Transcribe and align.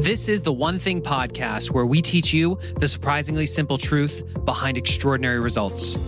This 0.00 0.28
is 0.28 0.40
the 0.40 0.52
One 0.52 0.78
Thing 0.78 1.02
podcast 1.02 1.72
where 1.72 1.84
we 1.84 2.00
teach 2.00 2.32
you 2.32 2.58
the 2.78 2.88
surprisingly 2.88 3.44
simple 3.44 3.76
truth 3.76 4.22
behind 4.46 4.78
extraordinary 4.78 5.38
results. 5.40 5.98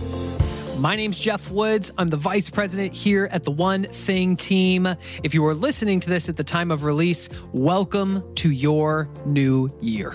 My 0.79 0.97
name's 0.97 1.19
Geoff 1.19 1.51
Woods. 1.51 1.93
I'm 1.99 2.09
the 2.09 2.17
vice 2.17 2.49
president 2.49 2.95
here 2.95 3.29
at 3.33 3.45
the 3.45 3.51
One 3.51 3.85
Thing 3.85 4.35
team. 4.35 4.89
If 5.23 5.35
you 5.35 5.45
are 5.45 5.55
listening 5.55 6.01
to 6.01 6.09
this 6.09 6.31
at 6.31 6.39
the 6.39 6.43
time 6.43 6.71
of 6.71 6.85
release, 6.85 7.29
welcome 7.53 8.25
to 8.37 8.51
your 8.51 9.11
new 9.27 9.69
year. 9.83 10.13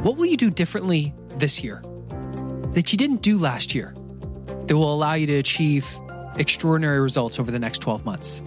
What 0.00 0.16
will 0.16 0.24
you 0.24 0.38
do 0.38 0.48
differently 0.48 1.14
this 1.36 1.62
year 1.62 1.82
that 2.72 2.90
you 2.90 2.96
didn't 2.96 3.20
do 3.20 3.36
last 3.36 3.74
year 3.74 3.94
that 4.66 4.74
will 4.74 4.94
allow 4.94 5.12
you 5.12 5.26
to 5.26 5.34
achieve 5.34 5.86
extraordinary 6.36 7.00
results 7.00 7.38
over 7.38 7.50
the 7.50 7.58
next 7.58 7.80
12 7.80 8.06
months? 8.06 8.42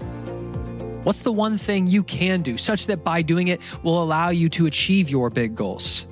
What's 1.03 1.23
the 1.23 1.31
one 1.31 1.57
thing 1.57 1.87
you 1.87 2.03
can 2.03 2.43
do 2.43 2.57
such 2.57 2.85
that 2.85 3.03
by 3.03 3.23
doing 3.23 3.47
it 3.47 3.59
will 3.81 4.03
allow 4.03 4.29
you 4.29 4.49
to 4.49 4.67
achieve 4.67 5.09
your 5.09 5.31
big 5.31 5.55
goals? 5.55 6.05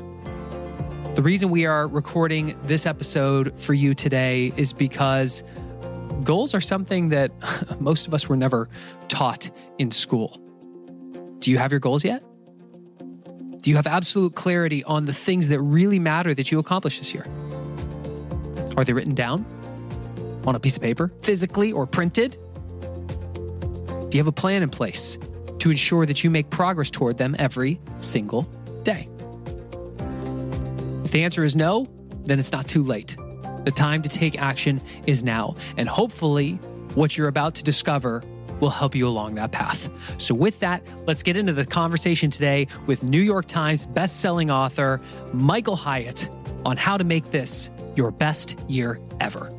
The 1.14 1.22
reason 1.22 1.52
we 1.52 1.68
are 1.68 1.88
recording 1.88 2.58
this 2.64 2.88
episode 2.88 3.54
for 3.59 3.76
you 3.76 3.94
today 3.94 4.52
is 4.58 4.73
because 4.73 5.44
goals 6.23 6.55
are 6.55 6.62
something 6.62 7.09
that 7.09 7.31
most 7.80 8.08
of 8.08 8.16
us 8.16 8.28
were 8.28 8.36
never 8.36 8.67
taught 9.09 9.52
in 9.78 9.91
school. 9.91 10.41
Do 11.38 11.52
you 11.52 11.59
have 11.59 11.70
your 11.70 11.80
goals 11.80 12.03
yet? 12.03 12.23
Do 13.62 13.70
you 13.70 13.76
have 13.76 13.86
absolute 13.86 14.34
clarity 14.34 14.84
on 14.86 15.06
the 15.06 15.14
things 15.14 15.50
that 15.50 15.62
really 15.62 16.00
matter 16.00 16.34
that 16.34 16.52
you 16.52 16.58
accomplish 16.58 16.98
this 16.98 17.14
year? 17.14 17.28
Are 18.76 18.84
they 18.84 18.94
written 18.94 19.14
down 19.14 19.45
on 20.48 20.56
a 20.56 20.59
piece 20.59 20.78
of 20.78 20.81
paper, 20.81 21.12
physically 21.22 21.72
or 21.72 21.86
printed? 21.86 22.40
Do 24.09 24.18
you 24.18 24.20
have 24.20 24.27
a 24.27 24.31
plan 24.31 24.63
in 24.63 24.70
place 24.70 25.20
to 25.59 25.70
ensure 25.70 26.05
that 26.05 26.23
you 26.23 26.31
make 26.31 26.50
progress 26.50 26.90
toward 26.90 27.20
them 27.20 27.36
every 27.38 27.80
single 28.00 28.44
day? 28.81 29.08
If 31.06 31.11
the 31.11 31.23
answer 31.23 31.44
is 31.44 31.56
no, 31.56 31.88
then 32.23 32.39
it's 32.39 32.52
not 32.52 32.67
too 32.67 32.84
late. 32.84 33.16
The 33.66 33.72
time 33.72 34.02
to 34.02 34.09
take 34.09 34.42
action 34.42 34.81
is 35.06 35.23
now, 35.23 35.56
and 35.78 35.88
hopefully, 35.88 36.53
what 36.95 37.17
you're 37.17 37.28
about 37.28 37.56
to 37.56 37.64
discover 37.64 38.23
will 38.59 38.72
help 38.72 38.95
you 38.95 39.08
along 39.08 39.36
that 39.36 39.52
path. 39.52 39.89
So, 40.17 40.34
with 40.34 40.59
that, 40.62 40.81
let's 41.06 41.22
get 41.22 41.38
into 41.38 41.53
the 41.53 41.66
conversation 41.66 42.31
today 42.31 42.67
with 42.88 43.03
New 43.03 43.22
York 43.22 43.45
Times 43.47 43.86
bestselling 43.86 44.52
author 44.52 45.02
Michael 45.34 45.75
Hyatt 45.75 46.28
on 46.66 46.78
how 46.78 46.97
to 46.97 47.03
make 47.03 47.30
this 47.31 47.69
your 47.95 48.12
best 48.12 48.58
year 48.67 49.00
ever. 49.19 49.59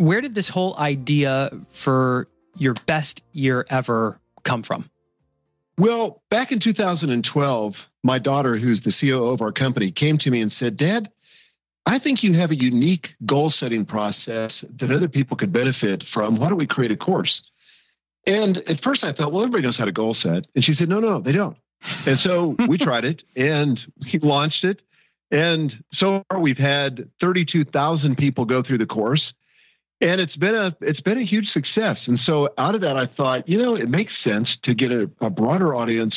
Where 0.00 0.22
did 0.22 0.34
this 0.34 0.48
whole 0.48 0.76
idea 0.78 1.50
for 1.68 2.26
your 2.56 2.74
best 2.86 3.22
year 3.32 3.66
ever 3.68 4.18
come 4.42 4.62
from? 4.62 4.90
Well, 5.76 6.22
back 6.30 6.52
in 6.52 6.58
2012, 6.58 7.76
my 8.02 8.18
daughter, 8.18 8.56
who's 8.56 8.82
the 8.82 8.92
COO 8.92 9.26
of 9.26 9.42
our 9.42 9.52
company, 9.52 9.92
came 9.92 10.16
to 10.18 10.30
me 10.30 10.40
and 10.40 10.50
said, 10.50 10.76
Dad, 10.76 11.10
I 11.84 11.98
think 11.98 12.22
you 12.22 12.32
have 12.34 12.50
a 12.50 12.56
unique 12.56 13.10
goal 13.24 13.50
setting 13.50 13.84
process 13.84 14.64
that 14.78 14.90
other 14.90 15.08
people 15.08 15.36
could 15.36 15.52
benefit 15.52 16.02
from. 16.02 16.38
Why 16.38 16.48
don't 16.48 16.58
we 16.58 16.66
create 16.66 16.92
a 16.92 16.96
course? 16.96 17.42
And 18.26 18.56
at 18.56 18.82
first 18.82 19.04
I 19.04 19.12
thought, 19.12 19.32
well, 19.32 19.42
everybody 19.42 19.64
knows 19.64 19.78
how 19.78 19.84
to 19.84 19.92
goal 19.92 20.14
set. 20.14 20.46
And 20.54 20.64
she 20.64 20.74
said, 20.74 20.88
no, 20.88 21.00
no, 21.00 21.20
they 21.20 21.32
don't. 21.32 21.56
And 22.06 22.18
so 22.20 22.56
we 22.68 22.78
tried 22.78 23.04
it 23.04 23.22
and 23.36 23.78
we 24.00 24.18
launched 24.18 24.64
it. 24.64 24.80
And 25.30 25.72
so 25.94 26.24
far 26.28 26.40
we've 26.40 26.58
had 26.58 27.10
32,000 27.20 28.16
people 28.16 28.44
go 28.44 28.62
through 28.62 28.78
the 28.78 28.86
course 28.86 29.22
and 30.00 30.20
it's 30.20 30.36
been 30.36 30.54
a 30.54 30.76
it's 30.80 31.00
been 31.00 31.18
a 31.18 31.24
huge 31.24 31.50
success. 31.52 31.98
And 32.06 32.18
so 32.24 32.48
out 32.56 32.74
of 32.74 32.80
that, 32.80 32.96
I 32.96 33.06
thought, 33.06 33.48
you 33.48 33.58
know, 33.58 33.74
it 33.74 33.88
makes 33.88 34.12
sense 34.24 34.48
to 34.64 34.74
get 34.74 34.90
a, 34.90 35.10
a 35.20 35.30
broader 35.30 35.74
audience 35.74 36.14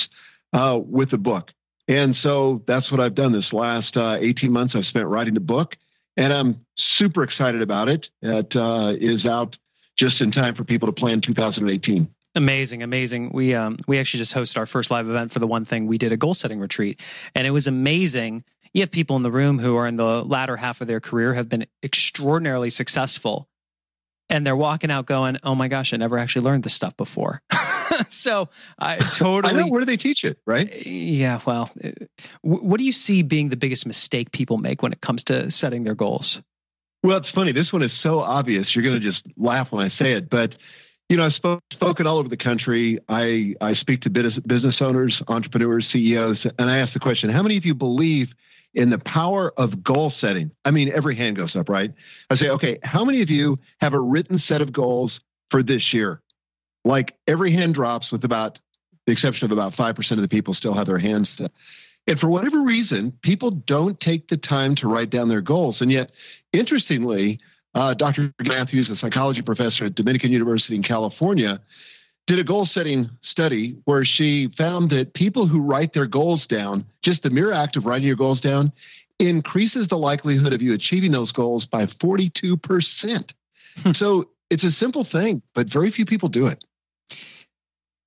uh, 0.54 0.80
with 0.82 1.12
the 1.12 1.18
book. 1.18 1.50
And 1.88 2.16
so 2.24 2.64
that's 2.66 2.90
what 2.92 3.02
I've 3.02 3.16
done 3.16 3.34
this 3.34 3.52
last 3.52 3.98
uh, 3.98 4.16
18 4.20 4.52
months. 4.52 4.74
I've 4.76 4.86
spent 4.86 5.06
writing 5.08 5.34
the 5.34 5.42
book, 5.42 5.74
and 6.16 6.32
I'm 6.32 6.66
super 6.98 7.24
excited 7.24 7.62
about 7.62 7.90
it. 7.90 8.08
It 8.22 8.56
uh, 8.56 8.94
is 9.00 9.26
out 9.26 9.58
just 10.00 10.22
in 10.22 10.32
time 10.32 10.56
for 10.56 10.64
people 10.64 10.88
to 10.88 10.94
plan 10.94 11.22
2018. 11.22 12.08
Amazing, 12.36 12.82
amazing. 12.82 13.32
We 13.32 13.54
um 13.54 13.78
we 13.88 14.00
actually 14.00 14.20
just 14.20 14.34
hosted 14.34 14.58
our 14.58 14.66
first 14.66 14.90
live 14.90 15.08
event 15.08 15.32
for 15.32 15.40
the 15.40 15.46
one 15.46 15.66
thing. 15.66 15.86
We 15.86 16.00
did 16.00 16.12
a 16.12 16.18
goal 16.18 16.34
setting 16.34 16.60
retreat, 16.60 17.00
and 17.36 17.46
it 17.46 17.52
was 17.52 17.68
amazing. 17.68 18.44
You 18.74 18.82
have 18.82 18.90
people 18.90 19.16
in 19.18 19.22
the 19.22 19.30
room 19.30 19.60
who 19.60 19.76
are 19.76 19.86
in 19.86 19.98
the 19.98 20.24
latter 20.24 20.58
half 20.58 20.82
of 20.82 20.88
their 20.88 21.00
career 21.00 21.36
have 21.36 21.48
been 21.48 21.68
extraordinarily 21.84 22.72
successful 22.72 23.48
and 24.30 24.46
they're 24.46 24.56
walking 24.56 24.92
out 24.92 25.06
going, 25.06 25.38
"Oh 25.44 25.56
my 25.56 25.68
gosh, 25.68 25.94
I 25.94 25.98
never 25.98 26.18
actually 26.18 26.46
learned 26.46 26.64
this 26.64 26.74
stuff 26.74 26.96
before." 26.98 27.42
so 28.10 28.50
I 28.80 28.98
totally. 29.12 29.54
I 29.54 29.58
know, 29.58 29.68
where 29.68 29.80
do 29.80 29.86
they 29.86 29.98
teach 29.98 30.24
it? 30.24 30.38
Right? 30.46 30.86
Yeah. 30.86 31.40
Well, 31.46 31.72
uh, 31.84 31.92
what 32.42 32.78
do 32.78 32.84
you 32.84 32.94
see 32.94 33.22
being 33.22 33.50
the 33.50 33.58
biggest 33.58 33.86
mistake 33.86 34.32
people 34.32 34.58
make 34.58 34.82
when 34.82 34.92
it 34.92 35.02
comes 35.02 35.24
to 35.26 35.52
setting 35.52 35.84
their 35.84 35.96
goals? 35.96 36.42
Well, 37.04 37.18
it's 37.18 37.30
funny. 37.36 37.52
This 37.52 37.74
one 37.74 37.84
is 37.84 37.92
so 38.02 38.20
obvious. 38.20 38.68
You're 38.74 38.84
going 38.84 39.00
to 39.00 39.12
just 39.12 39.22
laugh 39.36 39.68
when 39.72 39.86
I 39.86 39.90
say 40.00 40.14
it, 40.14 40.30
but 40.30 40.54
you 41.10 41.18
know, 41.18 41.26
I've 41.26 41.60
spoken 41.74 42.08
all 42.08 42.18
over 42.18 42.30
the 42.30 42.38
country. 42.38 43.00
I 43.10 43.56
I 43.62 43.76
speak 43.76 44.02
to 44.02 44.10
business 44.10 44.76
owners, 44.80 45.22
entrepreneurs, 45.28 45.88
CEOs, 45.92 46.46
and 46.58 46.70
I 46.70 46.80
ask 46.80 46.94
the 46.94 47.00
question: 47.00 47.30
How 47.30 47.44
many 47.44 47.58
of 47.58 47.66
you 47.66 47.76
believe? 47.76 48.30
In 48.74 48.90
the 48.90 48.98
power 48.98 49.54
of 49.56 49.84
goal 49.84 50.12
setting. 50.20 50.52
I 50.66 50.72
mean, 50.72 50.92
every 50.94 51.16
hand 51.16 51.38
goes 51.38 51.56
up, 51.56 51.70
right? 51.70 51.92
I 52.30 52.38
say, 52.38 52.50
okay, 52.50 52.80
how 52.84 53.06
many 53.06 53.22
of 53.22 53.30
you 53.30 53.60
have 53.80 53.94
a 53.94 54.00
written 54.00 54.42
set 54.48 54.62
of 54.62 54.74
goals 54.74 55.20
for 55.52 55.62
this 55.62 55.94
year? 55.94 56.22
Like 56.84 57.14
every 57.28 57.54
hand 57.54 57.76
drops, 57.76 58.12
with 58.12 58.24
about 58.24 58.60
the 59.06 59.12
exception 59.12 59.46
of 59.46 59.52
about 59.52 59.74
5% 59.74 60.12
of 60.12 60.22
the 60.22 60.28
people 60.28 60.54
still 60.54 60.74
have 60.74 60.88
their 60.88 60.98
hands 60.98 61.30
set. 61.30 61.52
And 62.08 62.20
for 62.20 62.28
whatever 62.28 62.62
reason, 62.64 63.14
people 63.22 63.52
don't 63.52 64.00
take 64.00 64.28
the 64.28 64.38
time 64.38 64.76
to 64.76 64.88
write 64.88 65.10
down 65.10 65.30
their 65.30 65.42
goals. 65.42 65.82
And 65.82 65.92
yet, 65.92 66.12
interestingly, 66.52 67.40
uh, 67.74 67.94
Dr. 67.94 68.34
Matthews, 68.42 68.90
a 68.90 68.96
psychology 68.96 69.42
professor 69.42 69.86
at 69.86 69.96
Dominican 69.96 70.32
University 70.32 70.76
in 70.76 70.84
California, 70.84 71.62
did 72.26 72.40
a 72.40 72.44
goal 72.44 72.66
setting 72.66 73.10
study 73.22 73.78
where 73.86 74.06
she 74.06 74.48
found 74.48 74.92
that 74.92 75.14
people 75.14 75.48
who 75.48 75.62
write 75.62 75.94
their 75.94 76.06
goals 76.06 76.48
down, 76.48 76.86
just 77.02 77.24
the 77.24 77.30
mere 77.30 77.52
act 77.52 77.76
of 77.76 77.86
writing 77.86 78.08
your 78.08 78.16
goals 78.16 78.40
down, 78.40 78.72
increases 79.20 79.88
the 79.88 79.98
likelihood 79.98 80.54
of 80.54 80.62
you 80.62 80.74
achieving 80.74 81.12
those 81.12 81.32
goals 81.32 81.66
by 81.66 81.86
42%. 81.86 83.34
Hmm. 83.78 83.92
so 83.92 84.30
it's 84.50 84.64
a 84.64 84.72
simple 84.72 85.04
thing, 85.04 85.42
but 85.54 85.68
very 85.68 85.92
few 85.92 86.06
people 86.06 86.30
do 86.30 86.48
it. 86.48 86.64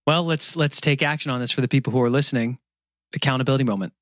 Well, 0.07 0.25
let's 0.25 0.55
let's 0.55 0.81
take 0.81 1.03
action 1.03 1.33
on 1.33 1.41
this 1.41 1.51
for 1.51 1.61
the 1.61 1.69
people 1.69 1.93
who 1.93 2.01
are 2.01 2.11
listening. 2.11 2.59
Accountability 3.15 3.65
moment. 3.65 3.93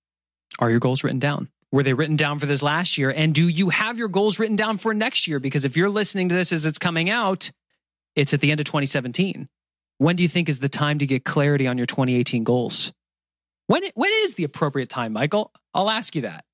Are 0.59 0.71
your 0.71 0.81
goals 0.81 1.03
written 1.03 1.19
down? 1.19 1.49
Were 1.73 1.83
they 1.83 1.95
written 1.95 2.17
down 2.17 2.39
for 2.39 2.47
this 2.47 2.63
last 2.63 2.99
year? 2.99 3.11
And 3.11 3.35
do 3.35 3.49
you 3.49 3.71
have 3.71 3.99
your 3.99 4.09
goals 4.09 4.39
written 4.39 4.55
down 4.55 4.79
for 4.79 4.95
next 4.95 5.27
year? 5.27 5.41
Because 5.41 5.65
if 5.65 5.77
you're 5.77 5.91
listening 5.91 6.29
to 6.29 6.35
this 6.35 6.53
as 6.53 6.67
it's 6.67 6.79
coming 6.79 7.11
out, 7.11 7.51
it's 8.15 8.33
at 8.35 8.41
the 8.41 8.51
end 8.51 8.61
of 8.61 8.67
2017. 8.67 9.49
When 9.99 10.17
do 10.17 10.23
you 10.23 10.29
think 10.29 10.49
is 10.49 10.59
the 10.59 10.69
time 10.69 10.99
to 10.99 11.07
get 11.07 11.25
clarity 11.25 11.67
on 11.67 11.79
your 11.79 11.87
2018 11.87 12.45
goals? 12.45 12.93
When 13.67 13.83
when 13.95 14.11
is 14.25 14.35
the 14.35 14.45
appropriate 14.45 14.91
time, 14.91 15.13
Michael? 15.13 15.53
I'll 15.73 15.91
ask 15.91 16.15
you 16.15 16.23
that. 16.23 16.45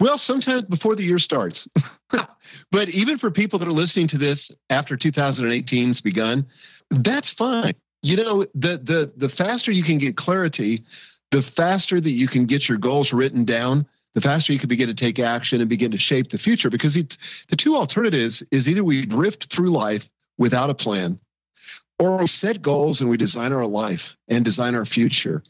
Well, 0.00 0.18
sometimes 0.18 0.62
before 0.64 0.96
the 0.96 1.04
year 1.04 1.18
starts. 1.18 1.68
but 2.70 2.88
even 2.88 3.18
for 3.18 3.30
people 3.30 3.58
that 3.60 3.68
are 3.68 3.72
listening 3.72 4.08
to 4.08 4.18
this 4.18 4.50
after 4.70 4.96
2018's 4.96 6.00
begun, 6.00 6.46
that's 6.90 7.32
fine. 7.32 7.74
You 8.02 8.16
know, 8.16 8.42
the 8.54 8.78
the 8.78 9.12
the 9.16 9.28
faster 9.28 9.72
you 9.72 9.84
can 9.84 9.98
get 9.98 10.16
clarity, 10.16 10.84
the 11.30 11.42
faster 11.42 12.00
that 12.00 12.10
you 12.10 12.28
can 12.28 12.46
get 12.46 12.68
your 12.68 12.78
goals 12.78 13.12
written 13.12 13.44
down, 13.44 13.86
the 14.14 14.20
faster 14.20 14.52
you 14.52 14.58
can 14.58 14.68
begin 14.68 14.88
to 14.88 14.94
take 14.94 15.18
action 15.18 15.60
and 15.60 15.68
begin 15.68 15.92
to 15.92 15.98
shape 15.98 16.30
the 16.30 16.38
future. 16.38 16.70
Because 16.70 16.94
the 16.94 17.56
two 17.56 17.76
alternatives 17.76 18.42
is 18.50 18.68
either 18.68 18.84
we 18.84 19.06
drift 19.06 19.52
through 19.52 19.70
life 19.70 20.08
without 20.38 20.70
a 20.70 20.74
plan, 20.74 21.18
or 21.98 22.18
we 22.18 22.26
set 22.26 22.62
goals 22.62 23.00
and 23.00 23.10
we 23.10 23.16
design 23.16 23.52
our 23.52 23.66
life 23.66 24.16
and 24.28 24.44
design 24.44 24.74
our 24.74 24.84
future. 24.84 25.42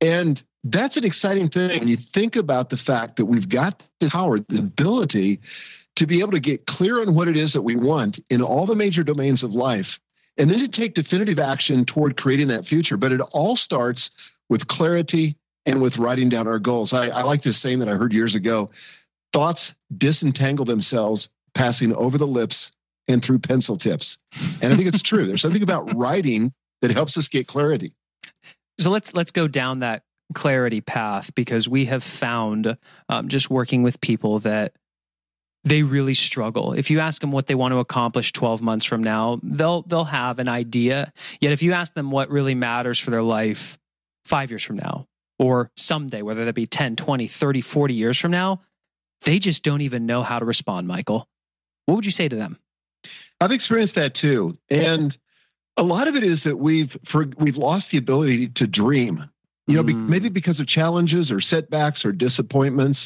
And 0.00 0.42
that's 0.64 0.96
an 0.96 1.04
exciting 1.04 1.48
thing 1.48 1.78
when 1.78 1.88
you 1.88 1.96
think 1.96 2.36
about 2.36 2.70
the 2.70 2.76
fact 2.76 3.16
that 3.16 3.26
we've 3.26 3.48
got 3.48 3.82
the 4.00 4.10
power, 4.10 4.38
the 4.38 4.58
ability 4.58 5.40
to 5.96 6.06
be 6.06 6.20
able 6.20 6.32
to 6.32 6.40
get 6.40 6.66
clear 6.66 7.00
on 7.00 7.14
what 7.14 7.28
it 7.28 7.36
is 7.36 7.54
that 7.54 7.62
we 7.62 7.76
want 7.76 8.20
in 8.30 8.42
all 8.42 8.66
the 8.66 8.74
major 8.74 9.02
domains 9.02 9.42
of 9.42 9.52
life, 9.52 9.98
and 10.36 10.50
then 10.50 10.58
to 10.60 10.68
take 10.68 10.94
definitive 10.94 11.38
action 11.38 11.84
toward 11.84 12.16
creating 12.16 12.48
that 12.48 12.64
future. 12.64 12.96
But 12.96 13.12
it 13.12 13.20
all 13.32 13.56
starts 13.56 14.10
with 14.48 14.66
clarity 14.68 15.36
and 15.66 15.82
with 15.82 15.98
writing 15.98 16.28
down 16.28 16.46
our 16.46 16.58
goals. 16.58 16.92
I, 16.92 17.08
I 17.08 17.22
like 17.22 17.42
this 17.42 17.60
saying 17.60 17.80
that 17.80 17.88
I 17.88 17.96
heard 17.96 18.12
years 18.12 18.34
ago 18.34 18.70
thoughts 19.32 19.74
disentangle 19.96 20.64
themselves 20.64 21.28
passing 21.54 21.94
over 21.94 22.18
the 22.18 22.26
lips 22.26 22.72
and 23.10 23.22
through 23.22 23.40
pencil 23.40 23.76
tips. 23.76 24.18
And 24.62 24.72
I 24.72 24.76
think 24.76 24.88
it's 24.88 25.02
true. 25.02 25.26
There's 25.26 25.42
something 25.42 25.62
about 25.62 25.96
writing 25.96 26.52
that 26.82 26.90
helps 26.90 27.16
us 27.16 27.28
get 27.28 27.46
clarity. 27.46 27.92
So 28.78 28.90
let's 28.90 29.14
let's 29.14 29.30
go 29.30 29.46
down 29.48 29.80
that 29.80 30.04
clarity 30.34 30.80
path 30.80 31.34
because 31.34 31.68
we 31.68 31.86
have 31.86 32.02
found 32.02 32.76
um, 33.08 33.28
just 33.28 33.50
working 33.50 33.82
with 33.82 34.00
people 34.00 34.38
that 34.40 34.72
they 35.64 35.82
really 35.82 36.14
struggle. 36.14 36.72
If 36.72 36.90
you 36.90 37.00
ask 37.00 37.20
them 37.20 37.32
what 37.32 37.46
they 37.46 37.54
want 37.54 37.72
to 37.72 37.78
accomplish 37.78 38.32
12 38.32 38.62
months 38.62 38.86
from 38.86 39.02
now, 39.02 39.40
they'll 39.42 39.82
they'll 39.82 40.04
have 40.04 40.38
an 40.38 40.48
idea. 40.48 41.12
Yet 41.40 41.52
if 41.52 41.62
you 41.62 41.72
ask 41.72 41.94
them 41.94 42.10
what 42.10 42.30
really 42.30 42.54
matters 42.54 42.98
for 42.98 43.10
their 43.10 43.22
life 43.22 43.78
5 44.24 44.50
years 44.50 44.62
from 44.62 44.76
now 44.76 45.06
or 45.38 45.70
someday 45.76 46.22
whether 46.22 46.44
that 46.44 46.54
be 46.54 46.66
10, 46.66 46.96
20, 46.96 47.26
30, 47.26 47.60
40 47.60 47.94
years 47.94 48.18
from 48.18 48.30
now, 48.30 48.62
they 49.22 49.38
just 49.38 49.62
don't 49.62 49.82
even 49.82 50.06
know 50.06 50.22
how 50.22 50.38
to 50.38 50.44
respond, 50.44 50.86
Michael. 50.88 51.28
What 51.84 51.96
would 51.96 52.06
you 52.06 52.12
say 52.12 52.28
to 52.28 52.36
them? 52.36 52.58
I've 53.40 53.52
experienced 53.52 53.94
that 53.94 54.14
too. 54.14 54.58
And 54.68 55.16
a 55.76 55.82
lot 55.82 56.08
of 56.08 56.14
it 56.14 56.22
is 56.22 56.40
that 56.44 56.58
we've 56.58 56.90
for, 57.10 57.26
we've 57.38 57.56
lost 57.56 57.86
the 57.90 57.98
ability 57.98 58.52
to 58.56 58.66
dream. 58.66 59.24
You 59.66 59.76
know, 59.76 59.82
mm. 59.82 59.86
be, 59.86 59.94
maybe 59.94 60.28
because 60.28 60.58
of 60.60 60.66
challenges 60.66 61.30
or 61.30 61.40
setbacks 61.40 62.04
or 62.04 62.12
disappointments. 62.12 62.98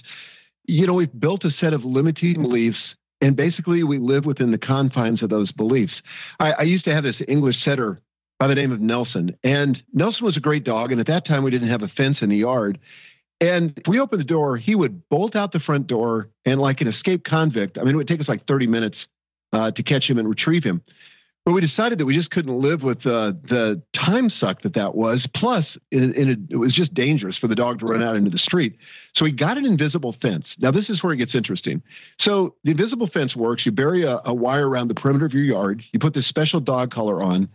You 0.67 0.87
know, 0.87 0.95
we've 0.95 1.21
built 1.21 1.45
a 1.45 1.51
set 1.61 1.75
of 1.75 1.85
limiting 1.85 2.41
beliefs, 2.41 2.79
and 3.21 3.37
basically 3.37 3.83
we 3.83 3.99
live 3.99 4.25
within 4.25 4.51
the 4.51 4.59
confines 4.59 5.23
of 5.23 5.29
those 5.29 5.53
beliefs. 5.53 5.93
I, 6.41 6.53
I 6.53 6.63
used 6.63 6.87
to 6.87 6.95
have 6.95 7.05
this 7.05 7.17
English 7.29 7.57
setter 7.65 8.01
by 8.39 8.49
the 8.49 8.55
name 8.55 8.73
of 8.73 8.81
Nelson, 8.81 9.37
and 9.45 9.81
Nelson 9.93 10.25
was 10.25 10.37
a 10.37 10.41
great 10.41 10.65
dog. 10.65 10.91
And 10.91 11.01
at 11.01 11.07
that 11.09 11.27
time, 11.27 11.45
we 11.45 11.51
didn't 11.51 11.69
have 11.69 11.83
a 11.83 11.89
fence 11.89 12.19
in 12.23 12.31
the 12.31 12.39
yard. 12.39 12.79
And 13.41 13.75
if 13.77 13.87
we 13.87 14.01
opened 14.01 14.21
the 14.21 14.25
door, 14.25 14.57
he 14.57 14.75
would 14.75 15.07
bolt 15.11 15.37
out 15.37 15.53
the 15.53 15.61
front 15.61 15.87
door, 15.87 16.31
and 16.47 16.61
like 16.61 16.81
an 16.81 16.89
escaped 16.89 17.29
convict, 17.29 17.77
I 17.77 17.83
mean, 17.85 17.95
it 17.95 17.97
would 17.97 18.09
take 18.09 18.21
us 18.21 18.29
like 18.29 18.47
30 18.49 18.69
minutes 18.69 18.97
uh, 19.55 19.71
to 19.71 19.83
catch 19.83 20.05
him 20.09 20.19
and 20.19 20.29
retrieve 20.29 20.65
him. 20.65 20.83
But 21.45 21.53
we 21.53 21.61
decided 21.61 21.99
that 21.99 22.07
we 22.07 22.15
just 22.15 22.31
couldn't 22.31 22.59
live 22.59 22.83
with 22.83 23.05
uh, 23.05 23.33
the 23.49 23.83
time 23.95 24.31
suck 24.31 24.63
that 24.63 24.75
that 24.75 24.95
was. 24.95 25.27
Plus, 25.37 25.65
it, 25.91 26.49
it, 26.51 26.57
was 26.57 26.75
just 26.75 26.95
dangerous 26.95 27.37
for 27.37 27.49
the 27.49 27.55
dog 27.55 27.81
to 27.81 27.87
run 27.87 28.03
out 28.03 28.17
into 28.17 28.31
the 28.31 28.39
street. 28.39 28.79
So 29.15 29.25
we 29.27 29.31
got 29.31 29.59
an 29.59 29.67
invisible 29.67 30.17
fence. 30.23 30.47
Now, 30.59 30.71
this 30.71 30.89
is 30.89 31.03
where 31.03 31.13
it 31.13 31.19
gets 31.19 31.35
interesting. 31.35 31.83
So 32.21 32.55
the 32.65 32.71
invisible 32.71 33.11
fence 33.13 33.37
works. 33.37 33.67
You 33.67 33.73
bury 33.73 34.05
a, 34.05 34.21
a 34.25 34.33
wire 34.33 34.67
around 34.67 34.89
the 34.89 34.95
perimeter 34.95 35.27
of 35.27 35.35
your 35.35 35.45
yard. 35.45 35.83
You 35.93 35.99
put 35.99 36.15
this 36.15 36.27
special 36.27 36.61
dog 36.61 36.91
collar 36.91 37.23
on, 37.23 37.51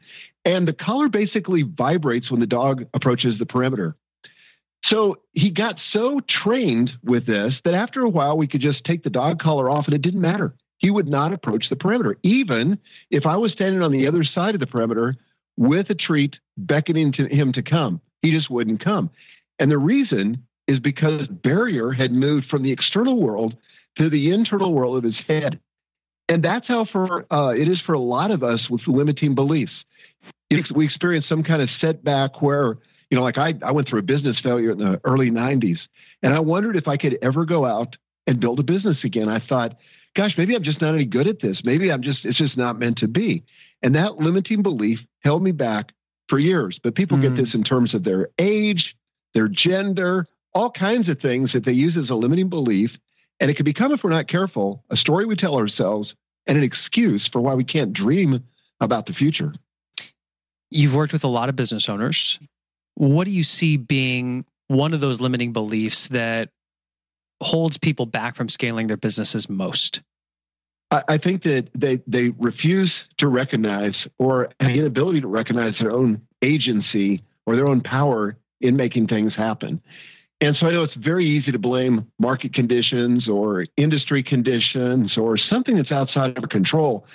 and 0.46 0.68
the 0.68 0.74
collar 0.74 1.10
basically 1.10 1.64
vibrates 1.64 2.30
when 2.30 2.42
the 2.42 2.48
dog 2.48 2.86
approaches 2.94 3.40
the 3.40 3.48
perimeter. 3.48 3.96
So 4.86 5.18
he 5.34 5.50
got 5.50 5.76
so 5.94 6.22
trained 6.30 6.92
with 7.04 7.26
this 7.26 7.54
that 7.66 7.74
after 7.74 8.02
a 8.02 8.10
while 8.10 8.38
we 8.38 8.48
could 8.48 8.62
just 8.62 8.84
take 8.86 9.04
the 9.04 9.10
dog 9.10 9.40
collar 9.40 9.68
off 9.68 9.86
and 9.86 9.96
it 9.96 10.02
didn't 10.04 10.22
matter 10.22 10.54
he 10.80 10.90
would 10.90 11.08
not 11.08 11.34
approach 11.34 11.70
the 11.70 11.76
perimeter, 11.76 12.18
even 12.24 12.80
if 13.12 13.26
I 13.26 13.38
was 13.38 13.52
standing 13.52 13.82
on 13.82 13.92
the 13.92 14.08
other 14.08 14.24
side 14.24 14.56
of 14.56 14.60
the 14.60 14.68
perimeter 14.68 15.16
with 15.58 15.90
a 15.90 15.96
treat 15.96 16.38
beckoning 16.58 17.12
to 17.14 17.28
him 17.28 17.54
to 17.54 17.62
come. 17.62 18.02
He 18.22 18.32
just 18.32 18.50
wouldn't 18.50 18.84
come. 18.84 19.12
And 19.60 19.70
the 19.70 19.78
reason 19.78 20.46
is 20.68 20.80
because 20.80 21.28
barrier 21.28 21.92
had 21.92 22.12
moved 22.12 22.48
from 22.50 22.64
the 22.64 22.72
external 22.72 23.22
world 23.22 23.56
to 23.98 24.10
the 24.10 24.32
internal 24.32 24.74
world 24.74 24.98
of 24.98 25.04
his 25.04 25.20
head. 25.28 25.60
And 26.30 26.44
that's 26.44 26.68
how 26.68 26.86
for 26.86 27.26
uh, 27.34 27.50
it 27.50 27.68
is 27.68 27.82
for 27.86 27.94
a 27.94 28.00
lot 28.00 28.32
of 28.32 28.44
us 28.44 28.70
with 28.70 28.82
limiting 28.88 29.36
beliefs. 29.36 29.72
We 30.74 30.86
experience 30.86 31.26
some 31.28 31.44
kind 31.44 31.62
of 31.62 31.70
setback 31.82 32.42
where, 32.42 32.78
you 33.10 33.18
know, 33.18 33.24
like 33.24 33.38
I, 33.38 33.54
I 33.64 33.72
went 33.72 33.90
through 33.90 34.00
a 34.00 34.04
business 34.04 34.38
failure 34.42 34.72
in 34.72 34.78
the 34.78 35.02
early 35.04 35.30
90s, 35.30 35.80
and 36.24 36.34
I 36.34 36.40
wondered 36.40 36.76
if 36.76 36.88
I 36.88 36.98
could 36.98 37.18
ever 37.22 37.46
go 37.46 37.66
out 37.66 37.96
and 38.28 38.40
build 38.40 38.60
a 38.60 38.64
business 38.64 38.98
again. 39.04 39.28
I 39.28 39.40
thought, 39.40 39.76
gosh, 40.20 40.34
maybe 40.38 40.54
I'm 40.54 40.64
just 40.64 40.82
not 40.82 40.96
any 40.96 41.06
good 41.06 41.28
at 41.28 41.40
this. 41.40 41.62
Maybe 41.64 41.90
I'm 41.90 42.04
just, 42.04 42.26
it's 42.26 42.38
just 42.38 42.58
not 42.58 42.78
meant 42.78 42.98
to 42.98 43.08
be. 43.08 43.46
And 43.82 43.96
that 43.96 44.18
limiting 44.18 44.62
belief 44.62 45.00
held 45.22 45.42
me 45.42 45.52
back 45.52 45.94
for 46.28 46.38
years. 46.38 46.78
But 46.84 46.94
people 46.94 47.18
mm. 47.18 47.22
get 47.22 47.32
hmm. 47.32 47.38
this 47.38 47.54
in 47.54 47.64
terms 47.64 47.96
of 47.96 48.04
their 48.04 48.28
age, 48.38 48.96
their 49.34 49.48
gender, 49.48 50.28
all 50.54 50.72
kinds 50.72 51.08
of 51.08 51.22
things 51.22 51.52
that 51.54 51.64
they 51.64 51.72
use 51.72 51.96
as 51.98 52.10
a 52.10 52.16
limiting 52.16 52.50
belief. 52.50 52.92
And 53.40 53.50
it 53.50 53.56
can 53.56 53.64
become, 53.64 53.94
if 53.94 54.02
we're 54.04 54.10
not 54.10 54.28
careful, 54.28 54.84
a 54.90 54.98
story 54.98 55.26
we 55.26 55.38
tell 55.38 55.56
ourselves 55.56 56.14
and 56.46 56.58
an 56.58 56.66
excuse 56.66 57.30
for 57.32 57.40
why 57.40 57.54
we 57.54 57.64
can't 57.64 57.94
dream 57.94 58.44
about 58.82 59.06
the 59.06 59.14
future. 59.14 59.54
You've 60.70 60.96
worked 60.96 61.14
with 61.14 61.24
a 61.24 61.30
lot 61.30 61.48
of 61.48 61.56
business 61.56 61.88
owners. 61.88 62.40
What 62.96 63.24
do 63.24 63.32
you 63.32 63.44
see 63.44 63.78
being 63.78 64.46
one 64.68 64.94
of 64.94 65.00
those 65.00 65.22
limiting 65.22 65.54
beliefs 65.54 66.10
that 66.10 66.50
holds 67.42 67.78
people 67.78 68.06
back 68.06 68.36
from 68.36 68.50
scaling 68.50 68.88
their 68.88 68.98
businesses 68.98 69.48
most? 69.48 70.02
I 70.92 71.20
think 71.20 71.44
that 71.44 71.68
they 71.76 72.02
they 72.08 72.30
refuse 72.40 72.92
to 73.20 73.28
recognize 73.28 73.94
or 74.18 74.50
have 74.60 74.70
the 74.70 74.80
inability 74.80 75.22
to 75.22 75.28
recognize 75.28 75.74
their 75.80 75.92
own 75.92 76.22
agency 76.42 77.24
or 77.46 77.56
their 77.56 77.68
own 77.68 77.82
power 77.82 78.38
in 78.60 78.76
making 78.76 79.08
things 79.08 79.36
happen. 79.36 79.82
And 80.42 80.56
so 80.60 80.68
I 80.68 80.72
know 80.72 80.84
it's 80.84 80.96
very 80.96 81.28
easy 81.28 81.52
to 81.52 81.60
blame 81.60 82.08
market 82.18 82.54
conditions 82.54 83.28
or 83.28 83.66
industry 83.78 84.24
conditions 84.24 85.18
or 85.18 85.38
something 85.38 85.76
that's 85.76 85.92
outside 85.92 86.38
of 86.38 86.44
our 86.44 86.48
control. 86.48 87.06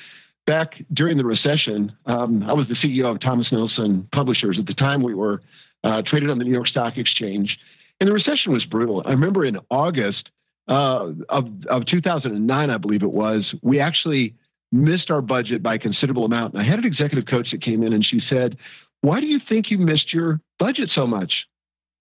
Back 0.46 0.74
during 0.92 1.16
the 1.16 1.24
recession, 1.24 1.92
um, 2.04 2.42
I 2.42 2.52
was 2.52 2.68
the 2.68 2.74
CEO 2.74 3.10
of 3.10 3.20
Thomas 3.20 3.50
Nelson 3.50 4.08
Publishers. 4.12 4.58
At 4.58 4.66
the 4.66 4.74
time, 4.74 5.02
we 5.02 5.14
were 5.14 5.40
uh, 5.82 6.02
traded 6.06 6.28
on 6.28 6.38
the 6.38 6.44
New 6.44 6.52
York 6.52 6.68
Stock 6.68 6.98
Exchange, 6.98 7.58
and 7.98 8.08
the 8.08 8.12
recession 8.12 8.52
was 8.52 8.64
brutal. 8.66 9.02
I 9.06 9.10
remember 9.10 9.44
in 9.46 9.58
August 9.70 10.28
uh, 10.68 11.12
of, 11.28 11.48
of 11.68 11.86
2009, 11.86 12.70
I 12.70 12.78
believe 12.78 13.02
it 13.02 13.12
was, 13.12 13.54
we 13.62 13.80
actually 13.80 14.34
missed 14.72 15.10
our 15.10 15.22
budget 15.22 15.62
by 15.62 15.74
a 15.74 15.78
considerable 15.78 16.24
amount. 16.24 16.54
And 16.54 16.62
I 16.62 16.66
had 16.66 16.78
an 16.78 16.84
executive 16.84 17.26
coach 17.26 17.50
that 17.52 17.62
came 17.62 17.82
in 17.82 17.92
and 17.92 18.04
she 18.04 18.20
said, 18.28 18.56
Why 19.02 19.20
do 19.20 19.26
you 19.26 19.40
think 19.48 19.70
you 19.70 19.78
missed 19.78 20.12
your 20.12 20.40
budget 20.58 20.90
so 20.94 21.06
much? 21.06 21.46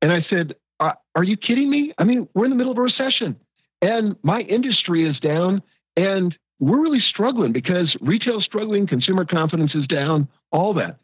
And 0.02 0.12
I 0.12 0.26
said, 0.30 0.56
Are, 0.80 0.98
are 1.16 1.24
you 1.24 1.38
kidding 1.38 1.70
me? 1.70 1.94
I 1.98 2.04
mean, 2.04 2.28
we're 2.34 2.46
in 2.46 2.52
the 2.52 2.58
middle 2.58 2.72
of 2.72 2.78
a 2.78 2.82
recession 2.82 3.36
and 3.82 4.16
my 4.24 4.40
industry 4.40 5.08
is 5.08 5.20
down 5.20 5.62
and 5.96 6.36
we're 6.60 6.82
really 6.82 7.02
struggling 7.02 7.52
because 7.52 7.96
retail 8.02 8.42
struggling, 8.42 8.88
consumer 8.88 9.26
confidence 9.26 9.76
is 9.76 9.86
down, 9.88 10.30
all 10.52 10.74
that. 10.76 11.00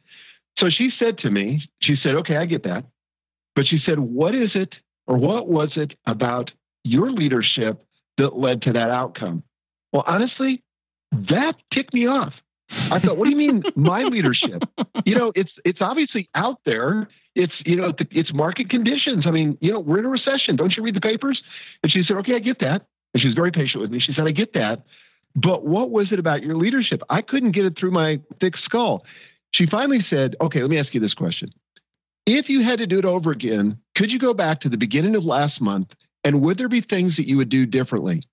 So 0.57 0.69
she 0.69 0.91
said 0.97 1.19
to 1.19 1.29
me, 1.29 1.69
She 1.81 1.97
said, 2.01 2.15
Okay, 2.15 2.37
I 2.37 2.45
get 2.45 2.63
that. 2.63 2.85
But 3.55 3.67
she 3.67 3.79
said, 3.85 3.99
What 3.99 4.33
is 4.33 4.51
it 4.55 4.73
or 5.07 5.17
what 5.17 5.47
was 5.47 5.71
it 5.75 5.93
about 6.05 6.51
your 6.83 7.11
leadership 7.11 7.83
that 8.17 8.37
led 8.37 8.63
to 8.63 8.73
that 8.73 8.89
outcome? 8.89 9.43
Well, 9.91 10.03
honestly, 10.05 10.63
that 11.11 11.55
ticked 11.73 11.93
me 11.93 12.07
off. 12.07 12.33
I 12.91 12.99
thought, 12.99 13.17
what 13.17 13.25
do 13.25 13.31
you 13.31 13.35
mean 13.35 13.63
my 13.75 14.03
leadership? 14.03 14.63
You 15.03 15.15
know, 15.15 15.31
it's 15.33 15.51
it's 15.65 15.81
obviously 15.81 16.29
out 16.35 16.59
there. 16.65 17.09
It's 17.33 17.53
you 17.65 17.77
know, 17.77 17.93
it's 18.11 18.31
market 18.31 18.69
conditions. 18.69 19.25
I 19.25 19.31
mean, 19.31 19.57
you 19.59 19.71
know, 19.71 19.79
we're 19.79 19.99
in 19.99 20.05
a 20.05 20.09
recession. 20.09 20.55
Don't 20.55 20.75
you 20.75 20.83
read 20.83 20.95
the 20.95 21.01
papers? 21.01 21.41
And 21.81 21.91
she 21.91 22.03
said, 22.03 22.17
okay, 22.17 22.35
I 22.35 22.39
get 22.39 22.59
that. 22.59 22.85
And 23.13 23.21
she 23.21 23.27
was 23.27 23.35
very 23.35 23.51
patient 23.51 23.81
with 23.81 23.89
me. 23.89 23.99
She 23.99 24.13
said, 24.13 24.27
I 24.27 24.31
get 24.31 24.53
that. 24.53 24.83
But 25.35 25.65
what 25.65 25.89
was 25.89 26.11
it 26.11 26.19
about 26.19 26.43
your 26.43 26.57
leadership? 26.57 27.01
I 27.09 27.21
couldn't 27.21 27.51
get 27.51 27.65
it 27.65 27.77
through 27.77 27.91
my 27.91 28.19
thick 28.39 28.53
skull. 28.57 29.05
She 29.51 29.65
finally 29.65 30.01
said, 30.01 30.35
okay, 30.39 30.61
let 30.61 30.69
me 30.69 30.77
ask 30.77 30.93
you 30.93 30.99
this 30.99 31.13
question. 31.13 31.49
If 32.25 32.49
you 32.49 32.63
had 32.63 32.79
to 32.79 32.87
do 32.87 32.99
it 32.99 33.05
over 33.05 33.31
again, 33.31 33.79
could 33.95 34.11
you 34.11 34.19
go 34.19 34.33
back 34.35 34.61
to 34.61 34.69
the 34.69 34.77
beginning 34.77 35.15
of 35.15 35.23
last 35.23 35.61
month 35.61 35.95
and 36.23 36.41
would 36.41 36.57
there 36.57 36.69
be 36.69 36.81
things 36.81 37.17
that 37.17 37.27
you 37.27 37.37
would 37.37 37.49
do 37.49 37.65
differently? 37.65 38.23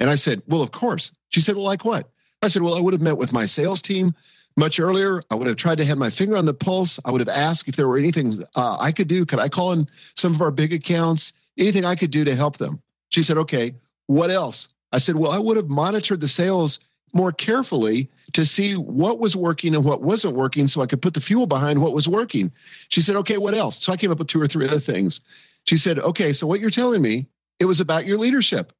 And 0.00 0.10
I 0.10 0.16
said, 0.16 0.42
Well, 0.46 0.62
of 0.62 0.72
course. 0.72 1.12
She 1.30 1.40
said, 1.40 1.56
Well, 1.56 1.64
like 1.64 1.84
what? 1.84 2.08
I 2.42 2.48
said, 2.48 2.62
Well, 2.62 2.74
I 2.74 2.80
would 2.80 2.92
have 2.94 3.02
met 3.02 3.16
with 3.16 3.32
my 3.32 3.46
sales 3.46 3.82
team 3.82 4.14
much 4.56 4.80
earlier. 4.80 5.22
I 5.30 5.34
would 5.34 5.46
have 5.46 5.56
tried 5.56 5.78
to 5.78 5.84
have 5.84 5.98
my 5.98 6.10
finger 6.10 6.36
on 6.36 6.46
the 6.46 6.54
pulse. 6.54 6.98
I 7.04 7.10
would 7.10 7.20
have 7.20 7.28
asked 7.28 7.68
if 7.68 7.76
there 7.76 7.88
were 7.88 7.98
anything 7.98 8.32
uh, 8.54 8.76
I 8.78 8.92
could 8.92 9.08
do. 9.08 9.26
Could 9.26 9.38
I 9.38 9.48
call 9.48 9.72
in 9.72 9.88
some 10.14 10.34
of 10.34 10.40
our 10.40 10.50
big 10.50 10.72
accounts? 10.72 11.32
Anything 11.58 11.84
I 11.84 11.96
could 11.96 12.10
do 12.10 12.24
to 12.24 12.36
help 12.36 12.58
them? 12.58 12.82
She 13.10 13.22
said, 13.22 13.38
Okay, 13.38 13.74
what 14.06 14.30
else? 14.30 14.68
I 14.92 14.98
said, 14.98 15.16
well, 15.16 15.32
I 15.32 15.38
would 15.38 15.56
have 15.56 15.68
monitored 15.68 16.20
the 16.20 16.28
sales 16.28 16.78
more 17.12 17.32
carefully 17.32 18.10
to 18.34 18.44
see 18.44 18.74
what 18.74 19.18
was 19.18 19.34
working 19.36 19.74
and 19.74 19.84
what 19.84 20.02
wasn't 20.02 20.36
working 20.36 20.68
so 20.68 20.80
I 20.80 20.86
could 20.86 21.02
put 21.02 21.14
the 21.14 21.20
fuel 21.20 21.46
behind 21.46 21.80
what 21.80 21.94
was 21.94 22.08
working. 22.08 22.52
She 22.88 23.00
said, 23.00 23.16
okay, 23.16 23.38
what 23.38 23.54
else? 23.54 23.84
So 23.84 23.92
I 23.92 23.96
came 23.96 24.10
up 24.10 24.18
with 24.18 24.28
two 24.28 24.40
or 24.40 24.46
three 24.46 24.66
other 24.66 24.80
things. 24.80 25.20
She 25.68 25.76
said, 25.76 25.98
okay, 25.98 26.32
so 26.32 26.46
what 26.46 26.60
you're 26.60 26.70
telling 26.70 27.02
me, 27.02 27.28
it 27.58 27.64
was 27.64 27.80
about 27.80 28.06
your 28.06 28.18
leadership. 28.18 28.72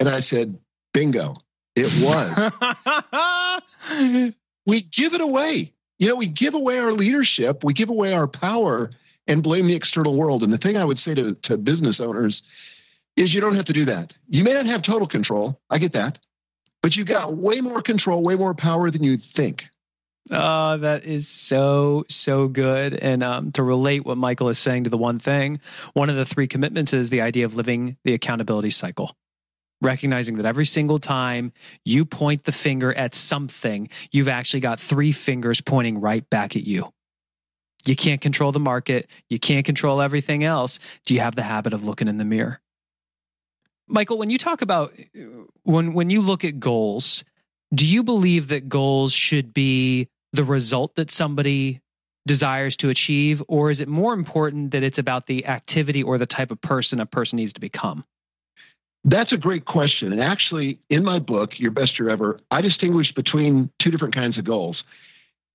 And 0.00 0.08
I 0.08 0.20
said, 0.20 0.58
bingo, 0.92 1.34
it 1.74 1.92
was. 2.02 2.52
we 4.66 4.82
give 4.82 5.14
it 5.14 5.20
away. 5.20 5.74
You 5.98 6.08
know, 6.08 6.16
we 6.16 6.28
give 6.28 6.54
away 6.54 6.78
our 6.78 6.92
leadership, 6.92 7.64
we 7.64 7.72
give 7.72 7.88
away 7.88 8.12
our 8.12 8.28
power 8.28 8.90
and 9.26 9.42
blame 9.42 9.66
the 9.66 9.74
external 9.74 10.16
world. 10.16 10.42
And 10.42 10.52
the 10.52 10.58
thing 10.58 10.76
I 10.76 10.84
would 10.84 10.98
say 10.98 11.14
to, 11.14 11.34
to 11.44 11.56
business 11.56 12.00
owners 12.00 12.42
is 13.16 13.34
you 13.34 13.40
don't 13.40 13.56
have 13.56 13.64
to 13.66 13.72
do 13.72 13.86
that. 13.86 14.16
You 14.28 14.44
may 14.44 14.52
not 14.52 14.66
have 14.66 14.82
total 14.82 15.08
control. 15.08 15.60
I 15.70 15.78
get 15.78 15.94
that. 15.94 16.18
But 16.82 16.94
you've 16.94 17.08
got 17.08 17.36
way 17.36 17.60
more 17.60 17.82
control, 17.82 18.22
way 18.22 18.36
more 18.36 18.54
power 18.54 18.90
than 18.90 19.02
you 19.02 19.16
think. 19.16 19.64
Oh, 20.30 20.76
that 20.78 21.04
is 21.04 21.28
so, 21.28 22.04
so 22.08 22.48
good. 22.48 22.94
And 22.94 23.22
um, 23.22 23.52
to 23.52 23.62
relate 23.62 24.04
what 24.04 24.18
Michael 24.18 24.48
is 24.48 24.58
saying 24.58 24.84
to 24.84 24.90
the 24.90 24.96
one 24.96 25.18
thing, 25.18 25.60
one 25.92 26.10
of 26.10 26.16
the 26.16 26.24
three 26.24 26.48
commitments 26.48 26.92
is 26.92 27.10
the 27.10 27.20
idea 27.20 27.44
of 27.44 27.54
living 27.54 27.96
the 28.04 28.12
accountability 28.12 28.70
cycle. 28.70 29.16
Recognizing 29.80 30.36
that 30.36 30.46
every 30.46 30.64
single 30.64 30.98
time 30.98 31.52
you 31.84 32.04
point 32.04 32.44
the 32.44 32.52
finger 32.52 32.92
at 32.94 33.14
something, 33.14 33.88
you've 34.10 34.26
actually 34.26 34.60
got 34.60 34.80
three 34.80 35.12
fingers 35.12 35.60
pointing 35.60 36.00
right 36.00 36.28
back 36.28 36.56
at 36.56 36.64
you. 36.64 36.92
You 37.84 37.94
can't 37.94 38.20
control 38.20 38.50
the 38.50 38.58
market. 38.58 39.08
You 39.28 39.38
can't 39.38 39.64
control 39.64 40.00
everything 40.00 40.42
else. 40.42 40.80
Do 41.04 41.14
you 41.14 41.20
have 41.20 41.36
the 41.36 41.42
habit 41.42 41.72
of 41.72 41.84
looking 41.84 42.08
in 42.08 42.16
the 42.16 42.24
mirror? 42.24 42.60
Michael, 43.86 44.18
when 44.18 44.30
you 44.30 44.38
talk 44.38 44.62
about 44.62 44.92
when 45.62 45.92
when 45.92 46.10
you 46.10 46.20
look 46.20 46.44
at 46.44 46.58
goals, 46.58 47.22
do 47.72 47.86
you 47.86 48.02
believe 48.02 48.48
that 48.48 48.68
goals 48.68 49.12
should 49.12 49.54
be 49.54 50.08
the 50.32 50.44
result 50.44 50.96
that 50.96 51.10
somebody 51.10 51.80
desires 52.26 52.76
to 52.76 52.88
achieve 52.88 53.42
or 53.48 53.70
is 53.70 53.80
it 53.80 53.88
more 53.88 54.12
important 54.12 54.72
that 54.72 54.82
it's 54.82 54.98
about 54.98 55.26
the 55.26 55.46
activity 55.46 56.02
or 56.02 56.18
the 56.18 56.26
type 56.26 56.50
of 56.50 56.60
person 56.60 57.00
a 57.00 57.06
person 57.06 57.36
needs 57.36 57.52
to 57.52 57.60
become? 57.60 58.04
That's 59.04 59.32
a 59.32 59.36
great 59.36 59.64
question. 59.64 60.12
And 60.12 60.20
actually, 60.20 60.80
in 60.90 61.04
my 61.04 61.20
book, 61.20 61.50
Your 61.58 61.70
Best 61.70 61.96
Year 61.96 62.10
Ever, 62.10 62.40
I 62.50 62.60
distinguish 62.60 63.12
between 63.14 63.70
two 63.80 63.92
different 63.92 64.14
kinds 64.14 64.36
of 64.36 64.44
goals. 64.44 64.82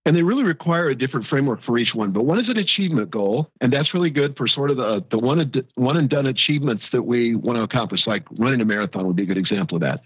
And 0.05 0.15
they 0.15 0.23
really 0.23 0.43
require 0.43 0.89
a 0.89 0.95
different 0.95 1.27
framework 1.27 1.63
for 1.63 1.77
each 1.77 1.93
one. 1.93 2.11
But 2.11 2.23
one 2.23 2.39
is 2.39 2.49
an 2.49 2.57
achievement 2.57 3.11
goal, 3.11 3.51
and 3.59 3.71
that's 3.71 3.93
really 3.93 4.09
good 4.09 4.35
for 4.35 4.47
sort 4.47 4.71
of 4.71 4.77
the, 4.77 5.05
the 5.11 5.19
one, 5.19 5.41
and, 5.41 5.63
one 5.75 5.97
and 5.97 6.09
done 6.09 6.25
achievements 6.25 6.83
that 6.91 7.03
we 7.03 7.35
want 7.35 7.57
to 7.57 7.63
accomplish, 7.63 8.07
like 8.07 8.23
running 8.31 8.61
a 8.61 8.65
marathon 8.65 9.05
would 9.05 9.17
be 9.17 9.23
a 9.23 9.27
good 9.27 9.37
example 9.37 9.75
of 9.75 9.81
that. 9.81 10.01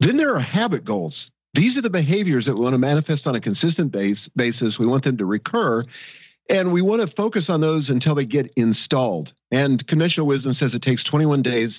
Then 0.00 0.16
there 0.16 0.34
are 0.34 0.40
habit 0.40 0.84
goals. 0.84 1.14
These 1.54 1.76
are 1.76 1.82
the 1.82 1.90
behaviors 1.90 2.46
that 2.46 2.54
we 2.54 2.60
want 2.60 2.74
to 2.74 2.78
manifest 2.78 3.26
on 3.26 3.34
a 3.34 3.40
consistent 3.40 3.90
base, 3.90 4.18
basis. 4.36 4.78
We 4.78 4.86
want 4.86 5.04
them 5.04 5.18
to 5.18 5.24
recur, 5.24 5.84
and 6.48 6.72
we 6.72 6.82
want 6.82 7.08
to 7.08 7.14
focus 7.16 7.44
on 7.48 7.60
those 7.60 7.88
until 7.88 8.14
they 8.14 8.24
get 8.24 8.52
installed. 8.56 9.32
And 9.50 9.84
conventional 9.86 10.26
wisdom 10.26 10.54
says 10.54 10.70
it 10.74 10.82
takes 10.82 11.02
21 11.04 11.42
days 11.42 11.70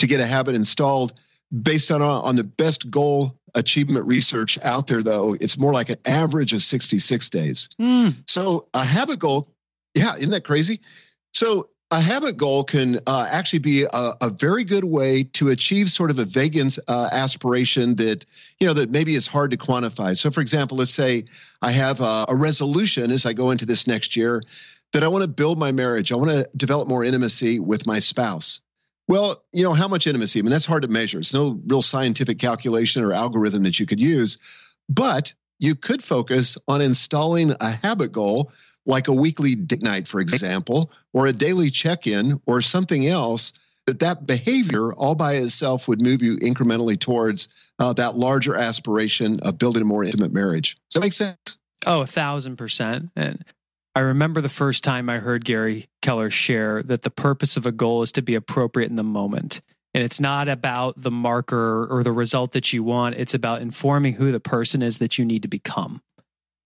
to 0.00 0.06
get 0.06 0.20
a 0.20 0.26
habit 0.26 0.54
installed. 0.54 1.12
Based 1.52 1.90
on, 1.92 2.02
on 2.02 2.34
the 2.34 2.42
best 2.42 2.90
goal 2.90 3.38
achievement 3.54 4.06
research 4.06 4.58
out 4.62 4.88
there, 4.88 5.02
though, 5.02 5.36
it's 5.38 5.56
more 5.56 5.72
like 5.72 5.88
an 5.88 5.98
average 6.04 6.52
of 6.52 6.62
66 6.62 7.30
days. 7.30 7.68
Mm. 7.80 8.14
So 8.26 8.66
a 8.74 8.84
habit 8.84 9.20
goal, 9.20 9.48
yeah, 9.94 10.16
isn't 10.16 10.30
that 10.30 10.44
crazy? 10.44 10.80
So 11.32 11.68
a 11.94 12.00
habit 12.00 12.36
goal 12.36 12.64
can 12.64 12.98
uh, 13.06 13.28
actually 13.30 13.60
be 13.60 13.84
a, 13.84 14.14
a, 14.20 14.28
very 14.28 14.64
good 14.64 14.82
way 14.82 15.22
to 15.22 15.50
achieve 15.50 15.88
sort 15.88 16.10
of 16.10 16.18
a 16.18 16.24
vague 16.24 16.58
uh, 16.88 17.08
aspiration 17.12 17.94
that 17.94 18.26
you 18.58 18.66
know 18.66 18.74
that 18.74 18.90
maybe 18.90 19.14
is 19.14 19.28
hard 19.28 19.52
to 19.52 19.56
quantify. 19.56 20.16
So, 20.16 20.32
for 20.32 20.40
example, 20.40 20.78
let's 20.78 20.92
say 20.92 21.26
I 21.62 21.70
have 21.70 22.00
a, 22.00 22.26
a 22.28 22.34
resolution 22.34 23.12
as 23.12 23.26
I 23.26 23.32
go 23.32 23.52
into 23.52 23.64
this 23.64 23.86
next 23.86 24.16
year 24.16 24.42
that 24.92 25.04
I 25.04 25.08
want 25.08 25.22
to 25.22 25.28
build 25.28 25.56
my 25.56 25.70
marriage. 25.70 26.10
I 26.10 26.16
want 26.16 26.30
to 26.32 26.48
develop 26.56 26.88
more 26.88 27.04
intimacy 27.04 27.60
with 27.60 27.86
my 27.86 28.00
spouse. 28.00 28.60
Well, 29.06 29.44
you 29.52 29.62
know, 29.62 29.72
how 29.72 29.86
much 29.86 30.08
intimacy? 30.08 30.40
I 30.40 30.42
mean, 30.42 30.50
that's 30.50 30.66
hard 30.66 30.82
to 30.82 30.88
measure. 30.88 31.20
It's 31.20 31.32
no 31.32 31.60
real 31.64 31.82
scientific 31.82 32.40
calculation 32.40 33.04
or 33.04 33.12
algorithm 33.12 33.62
that 33.62 33.78
you 33.78 33.86
could 33.86 34.00
use, 34.00 34.38
but 34.88 35.32
you 35.60 35.76
could 35.76 36.02
focus 36.02 36.58
on 36.66 36.80
installing 36.80 37.54
a 37.60 37.70
habit 37.70 38.10
goal 38.10 38.50
like 38.86 39.08
a 39.08 39.12
weekly 39.12 39.54
date 39.54 39.82
night, 39.82 40.08
for 40.08 40.20
example, 40.20 40.90
or 41.12 41.26
a 41.26 41.32
daily 41.32 41.70
check 41.70 42.06
in 42.06 42.40
or 42.46 42.60
something 42.60 43.06
else 43.06 43.52
that 43.86 44.00
that 44.00 44.26
behavior 44.26 44.92
all 44.92 45.14
by 45.14 45.34
itself 45.34 45.88
would 45.88 46.00
move 46.00 46.22
you 46.22 46.36
incrementally 46.38 46.98
towards 46.98 47.48
uh, 47.78 47.92
that 47.92 48.16
larger 48.16 48.56
aspiration 48.56 49.40
of 49.40 49.58
building 49.58 49.82
a 49.82 49.86
more 49.86 50.04
intimate 50.04 50.32
marriage. 50.32 50.76
Does 50.88 50.94
that 50.94 51.00
make 51.00 51.12
sense? 51.12 51.58
Oh, 51.86 52.00
a 52.00 52.06
thousand 52.06 52.56
percent. 52.56 53.10
And 53.14 53.44
I 53.94 54.00
remember 54.00 54.40
the 54.40 54.48
first 54.48 54.82
time 54.82 55.08
I 55.08 55.18
heard 55.18 55.44
Gary 55.44 55.88
Keller 56.02 56.30
share 56.30 56.82
that 56.84 57.02
the 57.02 57.10
purpose 57.10 57.56
of 57.56 57.66
a 57.66 57.72
goal 57.72 58.02
is 58.02 58.12
to 58.12 58.22
be 58.22 58.34
appropriate 58.34 58.90
in 58.90 58.96
the 58.96 59.04
moment. 59.04 59.60
And 59.92 60.02
it's 60.02 60.18
not 60.18 60.48
about 60.48 61.00
the 61.00 61.10
marker 61.10 61.86
or 61.86 62.02
the 62.02 62.10
result 62.10 62.52
that 62.52 62.72
you 62.72 62.82
want. 62.82 63.14
It's 63.14 63.34
about 63.34 63.62
informing 63.62 64.14
who 64.14 64.32
the 64.32 64.40
person 64.40 64.82
is 64.82 64.98
that 64.98 65.18
you 65.18 65.24
need 65.24 65.42
to 65.42 65.48
become 65.48 66.02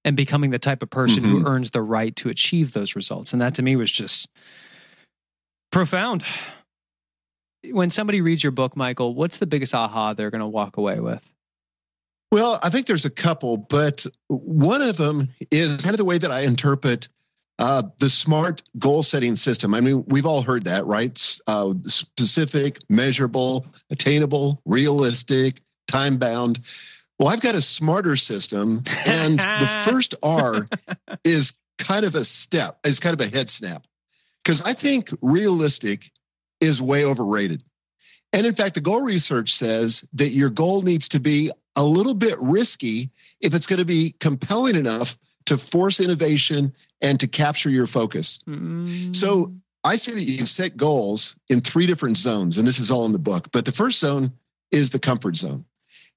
and 0.04 0.16
becoming 0.16 0.50
the 0.50 0.58
type 0.58 0.82
of 0.82 0.90
person 0.90 1.22
mm-hmm. 1.22 1.42
who 1.42 1.46
earns 1.46 1.70
the 1.70 1.82
right 1.82 2.14
to 2.16 2.28
achieve 2.28 2.72
those 2.72 2.96
results. 2.96 3.32
And 3.32 3.42
that 3.42 3.54
to 3.54 3.62
me 3.62 3.76
was 3.76 3.90
just 3.90 4.28
profound. 5.70 6.24
When 7.70 7.90
somebody 7.90 8.20
reads 8.20 8.42
your 8.42 8.52
book, 8.52 8.76
Michael, 8.76 9.14
what's 9.14 9.38
the 9.38 9.46
biggest 9.46 9.74
aha 9.74 10.14
they're 10.14 10.30
going 10.30 10.40
to 10.40 10.46
walk 10.46 10.76
away 10.76 11.00
with? 11.00 11.28
Well, 12.30 12.58
I 12.62 12.70
think 12.70 12.86
there's 12.86 13.06
a 13.06 13.10
couple, 13.10 13.56
but 13.56 14.06
one 14.28 14.82
of 14.82 14.96
them 14.96 15.28
is 15.50 15.84
kind 15.84 15.94
of 15.94 15.98
the 15.98 16.04
way 16.04 16.18
that 16.18 16.30
I 16.30 16.40
interpret 16.40 17.08
uh, 17.58 17.82
the 17.98 18.10
smart 18.10 18.62
goal 18.78 19.02
setting 19.02 19.34
system. 19.34 19.74
I 19.74 19.80
mean, 19.80 20.04
we've 20.06 20.26
all 20.26 20.42
heard 20.42 20.64
that, 20.64 20.86
right? 20.86 21.38
Uh, 21.46 21.74
specific, 21.86 22.78
measurable, 22.88 23.66
attainable, 23.90 24.60
realistic, 24.64 25.62
time 25.88 26.18
bound. 26.18 26.60
Well, 27.18 27.28
I've 27.28 27.40
got 27.40 27.54
a 27.54 27.62
smarter 27.62 28.16
system, 28.16 28.84
and 29.06 29.40
the 29.40 29.82
first 29.84 30.14
R 30.22 30.68
is 31.24 31.54
kind 31.78 32.04
of 32.04 32.14
a 32.14 32.24
step, 32.24 32.78
is 32.84 33.00
kind 33.00 33.18
of 33.18 33.26
a 33.26 33.30
head 33.34 33.48
snap. 33.48 33.86
Because 34.44 34.62
I 34.62 34.72
think 34.72 35.10
realistic 35.20 36.10
is 36.60 36.80
way 36.80 37.04
overrated. 37.04 37.62
And 38.32 38.46
in 38.46 38.54
fact, 38.54 38.74
the 38.74 38.80
goal 38.80 39.00
research 39.00 39.54
says 39.54 40.04
that 40.14 40.28
your 40.28 40.50
goal 40.50 40.82
needs 40.82 41.08
to 41.08 41.20
be 41.20 41.50
a 41.74 41.82
little 41.82 42.14
bit 42.14 42.36
risky 42.40 43.10
if 43.40 43.54
it's 43.54 43.66
going 43.66 43.78
to 43.78 43.84
be 43.84 44.14
compelling 44.20 44.76
enough 44.76 45.16
to 45.46 45.56
force 45.56 46.00
innovation 46.00 46.74
and 47.00 47.20
to 47.20 47.26
capture 47.26 47.70
your 47.70 47.86
focus. 47.86 48.40
Mm. 48.46 49.16
So 49.16 49.54
I 49.82 49.96
say 49.96 50.12
that 50.12 50.22
you 50.22 50.36
can 50.36 50.46
set 50.46 50.76
goals 50.76 51.36
in 51.48 51.62
three 51.62 51.86
different 51.86 52.18
zones, 52.18 52.58
and 52.58 52.68
this 52.68 52.78
is 52.78 52.90
all 52.90 53.06
in 53.06 53.12
the 53.12 53.18
book. 53.18 53.48
But 53.50 53.64
the 53.64 53.72
first 53.72 54.00
zone 54.00 54.32
is 54.70 54.90
the 54.90 54.98
comfort 54.98 55.36
zone. 55.36 55.64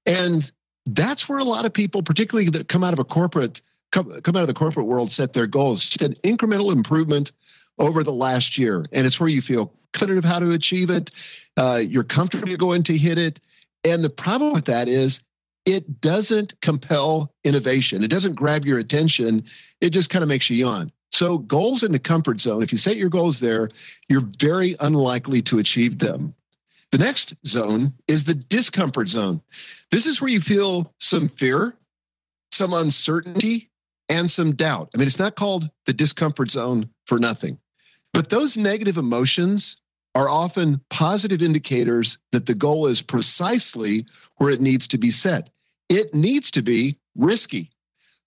And 0.04 0.50
that's 0.86 1.28
where 1.28 1.38
a 1.38 1.44
lot 1.44 1.64
of 1.64 1.72
people, 1.72 2.02
particularly 2.02 2.50
that 2.50 2.68
come 2.68 2.84
out 2.84 2.92
of 2.92 2.98
a 2.98 3.04
corporate, 3.04 3.60
come, 3.92 4.20
come 4.22 4.36
out 4.36 4.42
of 4.42 4.48
the 4.48 4.54
corporate 4.54 4.86
world, 4.86 5.10
set 5.10 5.32
their 5.32 5.46
goals. 5.46 5.90
It's 5.94 6.02
an 6.02 6.16
incremental 6.24 6.72
improvement 6.72 7.32
over 7.78 8.04
the 8.04 8.12
last 8.12 8.58
year. 8.58 8.84
And 8.92 9.06
it's 9.06 9.20
where 9.20 9.28
you 9.28 9.42
feel 9.42 9.72
confident 9.92 10.18
of 10.18 10.24
how 10.24 10.40
to 10.40 10.50
achieve 10.50 10.90
it. 10.90 11.10
Uh, 11.56 11.80
you're 11.84 12.04
comfortable 12.04 12.56
going 12.56 12.84
to 12.84 12.96
hit 12.96 13.18
it. 13.18 13.40
And 13.84 14.02
the 14.02 14.10
problem 14.10 14.52
with 14.52 14.66
that 14.66 14.88
is 14.88 15.20
it 15.64 16.00
doesn't 16.00 16.60
compel 16.60 17.32
innovation. 17.44 18.02
It 18.02 18.08
doesn't 18.08 18.34
grab 18.34 18.64
your 18.64 18.78
attention. 18.78 19.44
It 19.80 19.90
just 19.90 20.10
kind 20.10 20.22
of 20.22 20.28
makes 20.28 20.50
you 20.50 20.56
yawn. 20.56 20.92
So 21.10 21.38
goals 21.38 21.82
in 21.82 21.92
the 21.92 21.98
comfort 21.98 22.40
zone, 22.40 22.62
if 22.62 22.72
you 22.72 22.78
set 22.78 22.96
your 22.96 23.10
goals 23.10 23.38
there, 23.38 23.68
you're 24.08 24.26
very 24.40 24.76
unlikely 24.80 25.42
to 25.42 25.58
achieve 25.58 25.98
them. 25.98 26.34
The 26.90 26.98
next 26.98 27.34
zone 27.46 27.94
is 28.08 28.24
the 28.24 28.34
discomfort 28.34 29.08
zone. 29.08 29.42
This 29.92 30.06
is 30.06 30.20
where 30.20 30.30
you 30.30 30.40
feel 30.40 30.92
some 30.98 31.28
fear, 31.28 31.74
some 32.50 32.72
uncertainty, 32.72 33.70
and 34.08 34.28
some 34.28 34.56
doubt. 34.56 34.90
I 34.94 34.98
mean, 34.98 35.06
it's 35.06 35.18
not 35.18 35.36
called 35.36 35.70
the 35.86 35.92
discomfort 35.92 36.50
zone 36.50 36.88
for 37.06 37.18
nothing. 37.18 37.58
But 38.12 38.30
those 38.30 38.56
negative 38.56 38.96
emotions 38.96 39.76
are 40.14 40.28
often 40.28 40.80
positive 40.90 41.40
indicators 41.42 42.18
that 42.32 42.46
the 42.46 42.54
goal 42.54 42.86
is 42.86 43.02
precisely 43.02 44.06
where 44.36 44.50
it 44.50 44.60
needs 44.60 44.88
to 44.88 44.98
be 44.98 45.10
set. 45.10 45.50
It 45.88 46.14
needs 46.14 46.50
to 46.52 46.62
be 46.62 46.98
risky, 47.14 47.70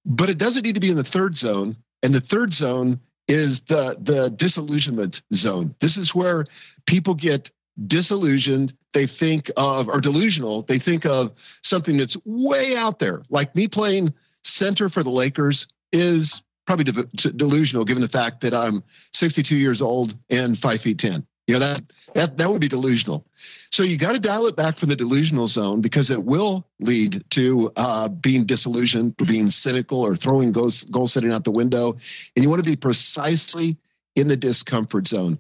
but 0.06 0.30
it 0.30 0.38
doesn't 0.38 0.64
need 0.64 0.76
to 0.76 0.80
be 0.80 0.90
in 0.92 0.98
the 0.98 1.04
third 1.04 1.36
zone. 1.36 1.78
And 2.04 2.14
the 2.14 2.22
third 2.22 2.54
zone 2.54 3.00
is 3.28 3.62
the, 3.68 3.98
the 4.00 4.30
disillusionment 4.30 5.22
zone. 5.34 5.76
This 5.82 5.98
is 5.98 6.14
where 6.14 6.46
people 6.86 7.16
get 7.16 7.50
disillusioned. 7.88 8.74
They 8.94 9.08
think 9.08 9.52
of, 9.58 9.88
or 9.88 10.00
delusional, 10.02 10.64
they 10.64 10.80
think 10.80 11.06
of 11.06 11.34
something 11.62 11.98
that's 11.98 12.18
way 12.26 12.76
out 12.76 13.00
there. 13.00 13.24
Like 13.30 13.56
me 13.56 13.68
playing 13.68 14.14
center 14.44 14.90
for 14.90 15.04
the 15.04 15.10
Lakers 15.10 15.68
is 15.92 16.42
probably 16.66 16.86
de- 16.86 17.32
delusional 17.32 17.86
given 17.86 18.02
the 18.02 18.10
fact 18.10 18.42
that 18.42 18.54
I'm 18.54 18.84
62 19.14 19.56
years 19.56 19.82
old 19.82 20.16
and 20.30 20.58
five 20.58 20.82
feet 20.82 21.00
10. 21.00 21.26
You 21.48 21.54
know, 21.54 21.60
that 21.60 21.82
that 22.16 22.38
that 22.38 22.50
would 22.50 22.62
be 22.62 22.68
delusional. 22.68 23.24
So 23.72 23.84
you 23.84 24.00
got 24.00 24.14
to 24.14 24.20
dial 24.20 24.48
it 24.48 24.56
back 24.56 24.78
from 24.78 24.90
the 24.90 24.96
delusional 24.96 25.48
zone 25.48 25.82
because 25.82 26.10
it 26.10 26.24
will 26.24 26.66
lead 26.80 27.24
to 27.32 27.72
uh, 27.76 28.08
being 28.08 28.48
disillusioned, 28.48 29.16
being 29.18 29.52
cynical, 29.52 30.02
or 30.02 30.16
throwing 30.16 30.52
goal 30.52 30.72
setting 31.08 31.32
out 31.32 31.44
the 31.44 31.52
window. 31.52 31.98
And 32.36 32.44
you 32.44 32.50
want 32.50 32.64
to 32.64 32.70
be 32.70 32.76
precisely 32.76 33.78
in 34.16 34.28
the 34.28 34.38
discomfort 34.38 35.08
zone. 35.08 35.40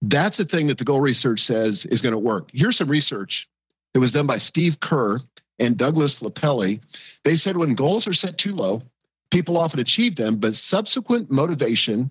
That's 0.00 0.38
the 0.38 0.44
thing 0.44 0.68
that 0.68 0.78
the 0.78 0.84
goal 0.84 1.00
research 1.00 1.40
says 1.40 1.84
is 1.84 2.00
going 2.00 2.12
to 2.12 2.18
work. 2.18 2.50
Here's 2.52 2.78
some 2.78 2.88
research 2.88 3.48
that 3.94 4.00
was 4.00 4.12
done 4.12 4.26
by 4.26 4.38
Steve 4.38 4.78
Kerr 4.80 5.18
and 5.58 5.76
Douglas 5.76 6.20
LePelley. 6.20 6.80
They 7.24 7.36
said 7.36 7.56
when 7.56 7.74
goals 7.74 8.06
are 8.06 8.12
set 8.12 8.38
too 8.38 8.52
low, 8.52 8.82
people 9.30 9.56
often 9.56 9.80
achieve 9.80 10.16
them, 10.16 10.38
but 10.38 10.54
subsequent 10.54 11.30
motivation 11.30 12.10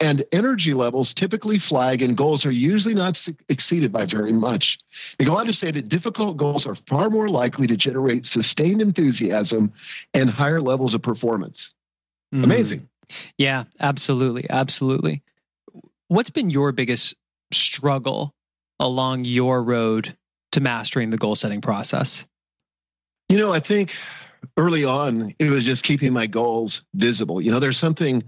and 0.00 0.24
energy 0.32 0.74
levels 0.74 1.14
typically 1.14 1.58
flag 1.58 2.02
and 2.02 2.16
goals 2.16 2.46
are 2.46 2.50
usually 2.50 2.94
not 2.94 3.20
exceeded 3.48 3.92
by 3.92 4.06
very 4.06 4.32
much. 4.32 4.78
They 5.18 5.24
go 5.24 5.36
on 5.36 5.46
to 5.46 5.52
say 5.52 5.70
that 5.70 5.88
difficult 5.88 6.36
goals 6.36 6.66
are 6.66 6.76
far 6.88 7.10
more 7.10 7.28
likely 7.28 7.66
to 7.68 7.76
generate 7.76 8.26
sustained 8.26 8.80
enthusiasm 8.80 9.72
and 10.12 10.28
higher 10.28 10.60
levels 10.60 10.94
of 10.94 11.02
performance. 11.02 11.56
Mm. 12.34 12.44
Amazing. 12.44 12.88
Yeah, 13.38 13.64
absolutely. 13.78 14.48
Absolutely. 14.50 15.22
What's 16.08 16.30
been 16.30 16.50
your 16.50 16.72
biggest 16.72 17.14
struggle 17.56 18.34
along 18.78 19.24
your 19.24 19.62
road 19.62 20.16
to 20.52 20.60
mastering 20.60 21.10
the 21.10 21.16
goal 21.16 21.34
setting 21.34 21.60
process? 21.60 22.24
You 23.28 23.38
know, 23.38 23.52
I 23.52 23.60
think 23.60 23.90
early 24.56 24.84
on, 24.84 25.34
it 25.38 25.50
was 25.50 25.64
just 25.64 25.82
keeping 25.82 26.12
my 26.12 26.26
goals 26.26 26.80
visible. 26.94 27.40
You 27.40 27.50
know, 27.50 27.60
there's 27.60 27.80
something 27.80 28.22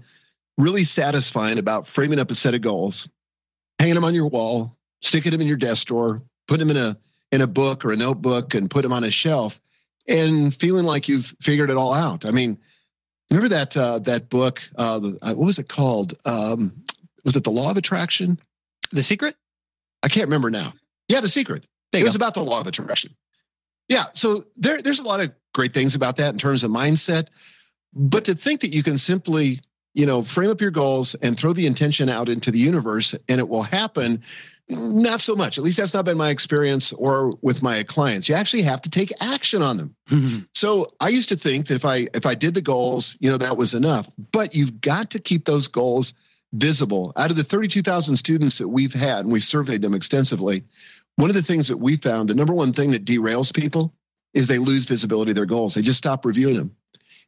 really 0.57 0.89
satisfying 0.95 1.59
about 1.59 1.85
framing 1.93 2.19
up 2.19 2.31
a 2.31 2.35
set 2.35 2.53
of 2.53 2.61
goals, 2.61 2.95
hanging 3.79 3.95
them 3.95 4.03
on 4.03 4.15
your 4.15 4.27
wall, 4.27 4.75
sticking 5.03 5.31
them 5.31 5.41
in 5.41 5.47
your 5.47 5.57
desk 5.57 5.87
drawer, 5.87 6.21
putting 6.47 6.67
them 6.67 6.75
in 6.75 6.83
a 6.83 6.97
in 7.31 7.41
a 7.41 7.47
book 7.47 7.83
or 7.83 7.91
a 7.91 7.97
notebook 7.97 8.53
and 8.53 8.71
put 8.71 8.83
them 8.83 8.93
on 8.93 9.03
a 9.03 9.11
shelf 9.11 9.59
and 10.07 10.55
feeling 10.55 10.85
like 10.85 11.09
you've 11.09 11.25
figured 11.41 11.69
it 11.69 11.75
all 11.75 11.93
out. 11.93 12.25
I 12.25 12.31
mean, 12.31 12.57
remember 13.29 13.49
that 13.49 13.75
uh, 13.75 13.99
that 13.99 14.29
book? 14.29 14.59
Uh, 14.75 14.99
what 14.99 15.37
was 15.37 15.59
it 15.59 15.69
called? 15.69 16.15
Um, 16.25 16.83
was 17.23 17.35
it 17.35 17.43
The 17.43 17.51
Law 17.51 17.71
of 17.71 17.77
Attraction? 17.77 18.39
The 18.91 19.03
Secret? 19.03 19.35
I 20.03 20.09
can't 20.09 20.25
remember 20.25 20.49
now. 20.49 20.73
Yeah, 21.07 21.21
The 21.21 21.29
Secret. 21.29 21.65
It 21.93 22.03
was 22.03 22.15
about 22.15 22.33
the 22.33 22.41
law 22.41 22.59
of 22.59 22.67
attraction. 22.67 23.15
Yeah, 23.87 24.07
so 24.13 24.45
there, 24.57 24.81
there's 24.81 24.99
a 24.99 25.03
lot 25.03 25.21
of 25.21 25.31
great 25.53 25.73
things 25.73 25.95
about 25.95 26.17
that 26.17 26.33
in 26.33 26.39
terms 26.39 26.63
of 26.63 26.71
mindset. 26.71 27.27
But 27.93 28.25
to 28.25 28.35
think 28.35 28.61
that 28.61 28.73
you 28.73 28.83
can 28.83 28.97
simply, 28.97 29.61
you 29.93 30.05
know, 30.05 30.23
frame 30.23 30.51
up 30.51 30.61
your 30.61 30.71
goals 30.71 31.15
and 31.21 31.39
throw 31.39 31.53
the 31.53 31.65
intention 31.65 32.09
out 32.09 32.29
into 32.29 32.51
the 32.51 32.59
universe 32.59 33.15
and 33.29 33.39
it 33.39 33.47
will 33.47 33.63
happen, 33.63 34.23
not 34.69 35.21
so 35.21 35.35
much. 35.35 35.57
At 35.57 35.63
least 35.63 35.77
that's 35.77 35.93
not 35.93 36.03
been 36.03 36.17
my 36.17 36.29
experience 36.29 36.91
or 36.91 37.33
with 37.41 37.61
my 37.63 37.83
clients. 37.83 38.27
You 38.27 38.35
actually 38.35 38.63
have 38.63 38.81
to 38.81 38.89
take 38.89 39.13
action 39.21 39.61
on 39.61 39.77
them. 39.77 39.95
Mm-hmm. 40.09 40.39
So 40.53 40.91
I 40.99 41.09
used 41.09 41.29
to 41.29 41.37
think 41.37 41.67
that 41.67 41.75
if 41.75 41.85
I 41.85 42.09
if 42.13 42.25
I 42.25 42.35
did 42.35 42.53
the 42.53 42.61
goals, 42.61 43.15
you 43.19 43.31
know, 43.31 43.37
that 43.37 43.55
was 43.55 43.73
enough. 43.73 44.07
But 44.33 44.53
you've 44.53 44.81
got 44.81 45.11
to 45.11 45.19
keep 45.19 45.45
those 45.45 45.69
goals 45.69 46.13
visible. 46.53 47.13
Out 47.15 47.31
of 47.31 47.37
the 47.37 47.43
32,000 47.43 48.15
students 48.17 48.59
that 48.59 48.67
we've 48.67 48.93
had, 48.93 49.19
and 49.19 49.31
we've 49.31 49.43
surveyed 49.43 49.81
them 49.81 49.93
extensively, 49.93 50.63
one 51.15 51.29
of 51.29 51.35
the 51.35 51.43
things 51.43 51.69
that 51.69 51.77
we 51.77 51.97
found, 51.97 52.29
the 52.29 52.35
number 52.35 52.53
one 52.53 52.73
thing 52.73 52.91
that 52.91 53.05
derails 53.05 53.53
people 53.53 53.93
is 54.33 54.47
they 54.47 54.59
lose 54.59 54.85
visibility 54.85 55.31
of 55.31 55.35
their 55.35 55.45
goals. 55.45 55.75
They 55.75 55.81
just 55.81 55.97
stop 55.97 56.25
reviewing 56.25 56.57
them. 56.57 56.75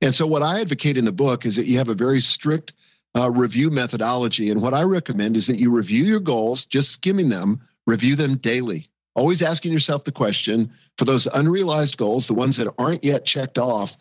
And 0.02 0.14
so, 0.14 0.28
what 0.28 0.44
I 0.44 0.62
advocate 0.62 0.98
in 0.98 1.06
the 1.06 1.12
book 1.12 1.46
is 1.46 1.56
that 1.58 1.66
you 1.66 1.80
have 1.80 1.90
a 1.90 1.96
very 1.96 2.22
strict 2.22 2.74
uh, 3.16 3.30
review 3.30 3.70
methodology. 3.70 4.52
And 4.52 4.62
what 4.62 4.74
I 4.74 4.84
recommend 4.84 5.36
is 5.36 5.48
that 5.48 5.60
you 5.60 5.72
review 5.72 6.04
your 6.04 6.20
goals, 6.20 6.66
just 6.66 6.92
skimming 6.92 7.30
them, 7.30 7.62
review 7.88 8.16
them 8.16 8.38
daily. 8.38 8.90
Always 9.16 9.42
asking 9.42 9.74
yourself 9.74 10.04
the 10.04 10.12
question 10.12 10.72
for 10.98 11.06
those 11.06 11.28
unrealized 11.32 11.98
goals, 11.98 12.28
the 12.28 12.34
ones 12.34 12.58
that 12.58 12.72
aren't 12.78 13.04
yet 13.04 13.26
checked 13.26 13.58
off, 13.58 13.92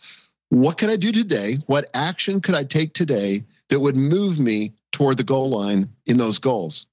what 0.51 0.79
can 0.79 0.91
I 0.91 0.97
do 0.97 1.13
today? 1.13 1.59
What 1.67 1.89
action 1.93 2.41
could 2.41 2.55
I 2.55 2.65
take 2.65 2.95
today 2.95 3.45
that 3.71 3.81
would 3.81 3.97
move 3.97 4.39
me 4.39 4.75
toward 4.93 5.17
the 5.17 5.25
goal 5.25 5.51
line 5.51 5.91
in 6.07 6.19
those 6.19 6.39
goals? 6.39 6.87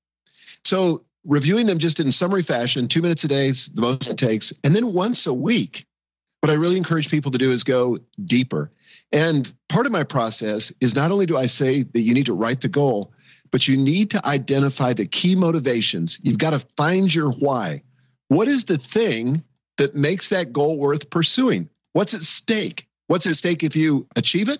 So 0.64 1.04
reviewing 1.26 1.66
them 1.66 1.80
just 1.80 2.00
in 2.00 2.12
summary 2.12 2.44
fashion, 2.44 2.88
two 2.88 3.02
minutes 3.02 3.24
a 3.24 3.28
day 3.28 3.50
is 3.50 3.70
the 3.74 3.82
most 3.82 4.08
it 4.08 4.18
takes. 4.18 4.54
And 4.64 4.76
then 4.76 4.94
once 4.94 5.28
a 5.28 5.34
week, 5.34 5.86
what 6.42 6.50
I 6.50 6.54
really 6.56 6.78
encourage 6.78 7.10
people 7.10 7.32
to 7.32 7.38
do 7.38 7.52
is 7.52 7.64
go 7.64 7.98
deeper. 8.24 8.72
And 9.12 9.52
part 9.70 9.86
of 9.86 9.92
my 9.92 10.04
process 10.04 10.72
is 10.82 10.94
not 10.94 11.12
only 11.12 11.26
do 11.26 11.38
I 11.38 11.48
say 11.48 11.84
that 11.84 12.02
you 12.02 12.14
need 12.14 12.28
to 12.28 12.34
write 12.34 12.62
the 12.62 12.70
goal, 12.70 13.14
but 13.52 13.68
you 13.68 13.78
need 13.78 14.12
to 14.12 14.26
identify 14.26 14.94
the 14.94 15.08
key 15.08 15.36
motivations. 15.36 16.20
You've 16.22 16.40
got 16.40 16.52
to 16.52 16.66
find 16.78 17.14
your 17.14 17.32
why. 17.32 17.84
What 18.28 18.48
is 18.48 18.66
the 18.66 18.78
thing 18.78 19.44
that 19.78 19.96
makes 19.96 20.30
that 20.30 20.52
goal 20.52 20.78
worth 20.80 21.10
pursuing? 21.10 21.70
What's 21.94 22.14
at 22.14 22.22
stake? 22.22 22.88
What's 23.08 23.28
at 23.28 23.36
stake 23.36 23.64
if 23.64 23.76
you 23.76 24.08
achieve 24.16 24.50
it? 24.50 24.60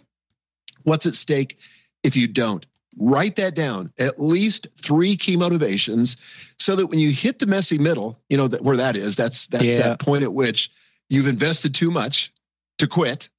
What's 0.84 1.06
at 1.06 1.16
stake 1.16 1.58
if 2.04 2.16
you 2.16 2.28
don't? 2.28 2.66
Write 2.98 3.36
that 3.36 3.56
down 3.56 3.92
at 3.98 4.22
least 4.22 4.68
three 4.86 5.18
key 5.18 5.36
motivations 5.36 6.18
so 6.58 6.76
that 6.76 6.88
when 6.88 7.00
you 7.00 7.12
hit 7.12 7.40
the 7.40 7.46
messy 7.46 7.78
middle 7.78 8.20
you 8.30 8.38
know 8.38 8.48
that 8.48 8.64
where 8.64 8.78
that 8.78 8.96
is 8.96 9.16
that's 9.16 9.48
that's 9.48 9.64
yeah. 9.64 9.78
that 9.80 10.00
point 10.00 10.24
at 10.24 10.34
which 10.34 10.70
you've 11.10 11.28
invested 11.28 11.76
too 11.76 11.92
much 11.92 12.32
to 12.78 12.88
quit 12.88 13.30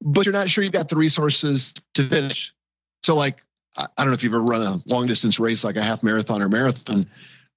but 0.00 0.24
you're 0.24 0.32
not 0.32 0.48
sure 0.48 0.64
you've 0.64 0.72
got 0.72 0.88
the 0.88 0.96
resources 0.96 1.74
to 1.94 2.08
finish 2.08 2.52
so 3.02 3.14
like 3.14 3.36
i 3.76 3.86
don't 3.98 4.08
know 4.08 4.14
if 4.14 4.22
you've 4.22 4.32
ever 4.32 4.42
run 4.42 4.62
a 4.62 4.78
long 4.86 5.06
distance 5.06 5.38
race 5.38 5.62
like 5.62 5.76
a 5.76 5.82
half 5.82 6.02
marathon 6.02 6.40
or 6.40 6.48
marathon 6.48 7.06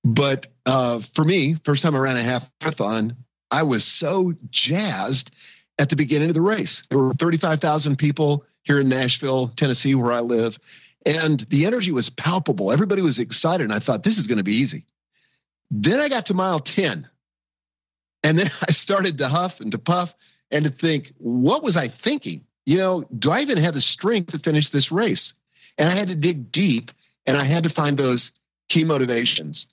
but 0.04 0.48
uh, 0.66 1.00
for 1.16 1.24
me 1.24 1.56
first 1.64 1.84
time 1.84 1.96
i 1.96 2.00
ran 2.00 2.18
a 2.18 2.24
half 2.24 2.44
marathon 2.62 3.16
i 3.50 3.64
was 3.64 3.86
so 3.86 4.34
jazzed 4.50 5.32
at 5.80 5.90
the 5.90 5.96
beginning 5.96 6.28
of 6.28 6.36
the 6.36 6.42
race 6.42 6.84
there 6.90 7.00
were 7.00 7.14
35000 7.14 7.98
people 7.98 8.44
here 8.64 8.82
in 8.82 8.90
nashville 8.90 9.52
tennessee 9.56 9.96
where 9.96 10.12
i 10.12 10.20
live 10.20 10.58
and 11.06 11.46
the 11.50 11.66
energy 11.66 11.92
was 11.92 12.10
palpable. 12.10 12.72
Everybody 12.72 13.02
was 13.02 13.20
excited. 13.20 13.64
And 13.64 13.74
I 13.74 13.80
thought, 13.80 14.04
this 14.04 14.18
is 14.18 14.28
going 14.28 14.40
to 14.40 14.44
be 14.44 14.56
easy. 14.56 14.86
Then 15.70 16.00
I 16.00 16.10
got 16.10 16.28
to 16.28 16.34
mile 16.34 16.60
10. 16.60 17.08
And 18.24 18.40
then 18.40 18.50
I 18.62 18.72
started 18.72 19.20
to 19.20 19.28
huff 19.30 19.60
and 19.60 19.72
to 19.72 19.78
puff 19.78 20.10
and 20.52 20.66
to 20.66 20.72
think, 20.72 21.14
what 21.18 21.64
was 21.64 21.78
I 21.78 21.90
thinking? 21.90 22.46
You 22.66 22.78
know, 22.78 23.06
do 23.18 23.30
I 23.30 23.42
even 23.42 23.58
have 23.58 23.76
the 23.76 23.82
strength 23.82 24.32
to 24.32 24.40
finish 24.40 24.72
this 24.72 24.92
race? 24.92 25.34
And 25.78 25.88
I 25.88 25.96
had 25.96 26.08
to 26.08 26.16
dig 26.16 26.52
deep 26.52 26.92
and 27.28 27.38
I 27.38 27.46
had 27.46 27.64
to 27.64 27.70
find 27.70 27.98
those 27.98 28.32
key 28.70 28.84
motivations. 28.84 29.68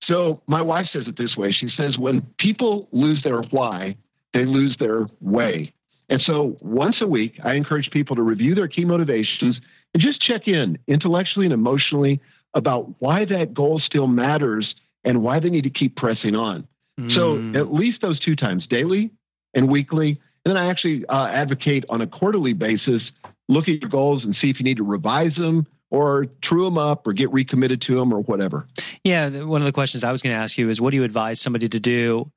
So 0.00 0.42
my 0.46 0.62
wife 0.62 0.86
says 0.86 1.08
it 1.08 1.16
this 1.16 1.36
way. 1.36 1.50
She 1.50 1.68
says, 1.68 1.98
when 1.98 2.22
people 2.38 2.88
lose 2.92 3.22
their 3.22 3.42
why, 3.50 3.96
they 4.32 4.44
lose 4.44 4.76
their 4.76 5.06
way. 5.20 5.74
And 6.08 6.20
so 6.20 6.56
once 6.60 7.02
a 7.02 7.06
week, 7.06 7.38
I 7.44 7.54
encourage 7.54 7.90
people 7.90 8.16
to 8.16 8.22
review 8.22 8.54
their 8.54 8.68
key 8.68 8.84
motivations 8.84 9.60
and 9.94 10.02
just 10.02 10.20
check 10.20 10.48
in 10.48 10.78
intellectually 10.86 11.46
and 11.46 11.52
emotionally 11.52 12.20
about 12.54 12.94
why 12.98 13.24
that 13.24 13.54
goal 13.54 13.80
still 13.84 14.06
matters 14.06 14.74
and 15.04 15.22
why 15.22 15.40
they 15.40 15.50
need 15.50 15.64
to 15.64 15.70
keep 15.70 15.96
pressing 15.96 16.34
on. 16.34 16.66
Mm. 16.98 17.14
So 17.14 17.58
at 17.58 17.72
least 17.72 18.00
those 18.00 18.18
two 18.20 18.36
times, 18.36 18.66
daily 18.68 19.10
and 19.54 19.68
weekly. 19.68 20.20
And 20.44 20.54
then 20.54 20.56
I 20.56 20.70
actually 20.70 21.04
uh, 21.06 21.26
advocate 21.26 21.84
on 21.88 22.00
a 22.00 22.06
quarterly 22.06 22.52
basis, 22.52 23.02
look 23.48 23.68
at 23.68 23.80
your 23.80 23.90
goals 23.90 24.24
and 24.24 24.36
see 24.40 24.50
if 24.50 24.58
you 24.58 24.64
need 24.64 24.78
to 24.78 24.84
revise 24.84 25.34
them 25.36 25.66
or 25.90 26.26
true 26.42 26.64
them 26.64 26.78
up 26.78 27.06
or 27.06 27.12
get 27.12 27.32
recommitted 27.32 27.82
to 27.82 27.96
them 27.96 28.12
or 28.12 28.20
whatever. 28.20 28.66
Yeah, 29.04 29.28
one 29.42 29.62
of 29.62 29.66
the 29.66 29.72
questions 29.72 30.04
I 30.04 30.12
was 30.12 30.22
going 30.22 30.32
to 30.32 30.38
ask 30.38 30.58
you 30.58 30.68
is 30.68 30.80
what 30.80 30.90
do 30.90 30.96
you 30.96 31.04
advise 31.04 31.40
somebody 31.40 31.68
to 31.68 31.80
do 31.80 32.30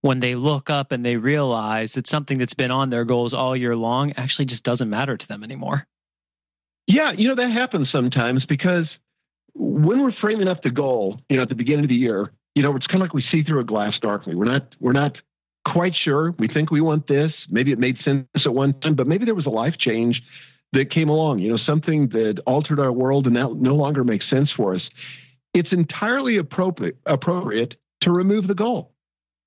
when 0.00 0.20
they 0.20 0.34
look 0.34 0.70
up 0.70 0.92
and 0.92 1.04
they 1.04 1.16
realize 1.16 1.94
that 1.94 2.06
something 2.06 2.38
that's 2.38 2.54
been 2.54 2.70
on 2.70 2.90
their 2.90 3.04
goals 3.04 3.34
all 3.34 3.56
year 3.56 3.76
long 3.76 4.12
actually 4.12 4.46
just 4.46 4.64
doesn't 4.64 4.88
matter 4.88 5.16
to 5.16 5.28
them 5.28 5.42
anymore? 5.42 5.86
Yeah, 6.86 7.12
you 7.12 7.28
know, 7.28 7.34
that 7.36 7.50
happens 7.50 7.90
sometimes 7.90 8.44
because 8.44 8.86
when 9.54 10.02
we're 10.02 10.12
framing 10.20 10.48
up 10.48 10.62
the 10.62 10.70
goal, 10.70 11.20
you 11.28 11.36
know, 11.36 11.42
at 11.42 11.48
the 11.48 11.54
beginning 11.54 11.84
of 11.84 11.88
the 11.88 11.94
year, 11.94 12.32
you 12.54 12.62
know, 12.62 12.76
it's 12.76 12.86
kind 12.86 12.96
of 12.96 13.02
like 13.02 13.14
we 13.14 13.24
see 13.30 13.42
through 13.42 13.60
a 13.60 13.64
glass 13.64 13.94
darkly. 14.00 14.34
We're 14.34 14.44
not 14.44 14.74
we're 14.80 14.92
not 14.92 15.16
quite 15.66 15.94
sure. 15.96 16.32
We 16.38 16.48
think 16.48 16.70
we 16.70 16.80
want 16.80 17.06
this. 17.08 17.32
Maybe 17.48 17.72
it 17.72 17.78
made 17.78 17.98
sense 18.04 18.26
at 18.44 18.54
one 18.54 18.78
time, 18.80 18.94
but 18.94 19.06
maybe 19.06 19.24
there 19.24 19.34
was 19.34 19.46
a 19.46 19.50
life 19.50 19.76
change 19.78 20.22
that 20.72 20.90
came 20.90 21.08
along, 21.08 21.38
you 21.38 21.50
know, 21.50 21.56
something 21.56 22.08
that 22.08 22.40
altered 22.46 22.80
our 22.80 22.92
world 22.92 23.26
and 23.26 23.36
that 23.36 23.54
no 23.56 23.74
longer 23.74 24.04
makes 24.04 24.28
sense 24.28 24.50
for 24.50 24.74
us. 24.74 24.82
It's 25.54 25.72
entirely 25.72 26.36
appropriate 26.36 26.96
appropriate 27.06 27.74
to 28.02 28.10
remove 28.10 28.46
the 28.46 28.54
goal. 28.54 28.92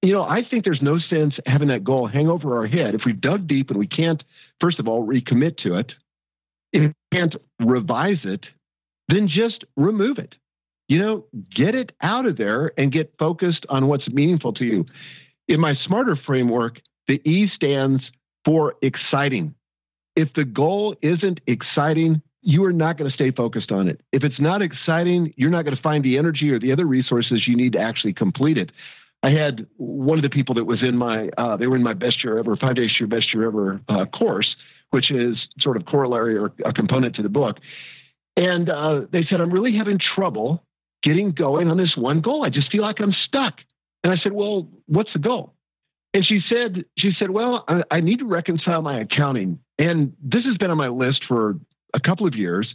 You 0.02 0.14
know, 0.14 0.24
I 0.24 0.44
think 0.48 0.64
there's 0.64 0.82
no 0.82 1.00
sense 1.00 1.36
having 1.46 1.68
that 1.70 1.84
goal 1.84 2.08
hang 2.08 2.28
over 2.28 2.58
our 2.58 2.68
head 2.68 2.96
if 2.96 3.02
we 3.06 3.14
dug 3.14 3.48
deep 3.48 3.70
and 3.70 3.80
we 3.80 3.88
can't, 3.88 4.24
first 4.62 4.80
of 4.80 4.88
all, 4.88 5.06
recommit 5.06 5.58
to 5.58 5.76
it 5.76 5.92
if 6.72 6.82
you 6.84 6.94
can't 7.14 7.36
revise 7.60 8.20
it, 8.24 8.46
then 9.08 9.28
just 9.28 9.64
remove 9.76 10.18
it. 10.18 10.36
You 10.88 11.00
know, 11.00 11.26
get 11.54 11.76
it 11.76 11.92
out 12.02 12.26
of 12.26 12.38
there 12.38 12.72
and 12.78 12.92
get 12.92 13.14
focused 13.20 13.66
on 13.70 13.88
what's 13.88 14.08
meaningful 14.08 14.54
to 14.54 14.66
you. 14.66 14.86
In 15.48 15.60
my 15.60 15.76
smarter 15.86 16.18
framework, 16.26 16.80
the 17.08 17.22
E 17.30 17.50
stands 17.54 18.04
for 18.46 18.76
exciting. 18.82 19.56
If 20.16 20.30
the 20.34 20.46
goal 20.46 20.96
isn't 21.02 21.42
exciting, 21.46 22.22
you 22.42 22.64
are 22.64 22.74
not 22.74 22.98
going 22.98 23.10
to 23.10 23.16
stay 23.16 23.32
focused 23.32 23.72
on 23.72 23.90
it. 23.90 24.02
If 24.12 24.24
it's 24.24 24.40
not 24.40 24.62
exciting, 24.62 25.34
you're 25.36 25.50
not 25.50 25.64
going 25.64 25.76
to 25.76 25.82
find 25.82 26.04
the 26.04 26.18
energy 26.18 26.50
or 26.52 26.60
the 26.60 26.72
other 26.72 26.86
resources 26.86 27.46
you 27.48 27.58
need 27.58 27.74
to 27.74 27.80
actually 27.80 28.14
complete 28.14 28.58
it. 28.58 28.72
I 29.24 29.32
had 29.32 29.68
one 29.76 30.18
of 30.18 30.24
the 30.24 30.30
people 30.30 30.56
that 30.56 30.66
was 30.66 30.82
in 30.82 30.96
my, 30.96 31.30
uh, 31.38 31.58
they 31.58 31.68
were 31.68 31.76
in 31.76 31.84
my 31.84 31.94
best 31.94 32.24
year 32.24 32.38
ever, 32.38 32.56
five 32.56 32.76
days 32.76 32.92
year 33.00 33.08
best 33.08 33.34
year 33.34 33.48
ever 33.48 33.82
uh, 33.90 34.06
course, 34.06 34.56
which 34.92 35.12
is 35.12 35.38
sort 35.60 35.78
of 35.78 35.86
corollary 35.86 36.38
or 36.38 36.52
a 36.66 36.74
component 36.74 37.16
to 37.16 37.22
the 37.22 37.30
book. 37.30 37.58
And 38.36 38.70
uh, 38.70 39.02
they 39.12 39.24
said, 39.24 39.42
I'm 39.42 39.52
really 39.52 39.76
having 39.76 40.00
trouble 40.00 40.64
getting 41.04 41.32
going 41.32 41.70
on 41.70 41.78
this 41.78 41.96
one 41.96 42.22
goal. 42.22 42.44
I 42.44 42.50
just 42.50 42.72
feel 42.72 42.82
like 42.82 43.00
I'm 43.00 43.14
stuck. 43.14 43.56
And 44.04 44.14
I 44.14 44.18
said, 44.18 44.32
Well, 44.32 44.70
what's 44.86 45.12
the 45.14 45.20
goal? 45.20 45.54
And 46.14 46.26
she 46.26 46.42
said, 46.48 46.86
she 46.98 47.14
said, 47.18 47.30
Well, 47.30 47.64
I, 47.68 47.84
I 47.92 48.00
need 48.00 48.20
to 48.20 48.26
reconcile 48.26 48.82
my 48.82 49.00
accounting. 49.00 49.60
And 49.78 50.14
this 50.22 50.44
has 50.46 50.58
been 50.58 50.72
on 50.72 50.78
my 50.78 50.90
list 50.90 51.24
for 51.28 51.56
a 51.94 52.00
couple 52.00 52.28
of 52.28 52.36
years. 52.36 52.74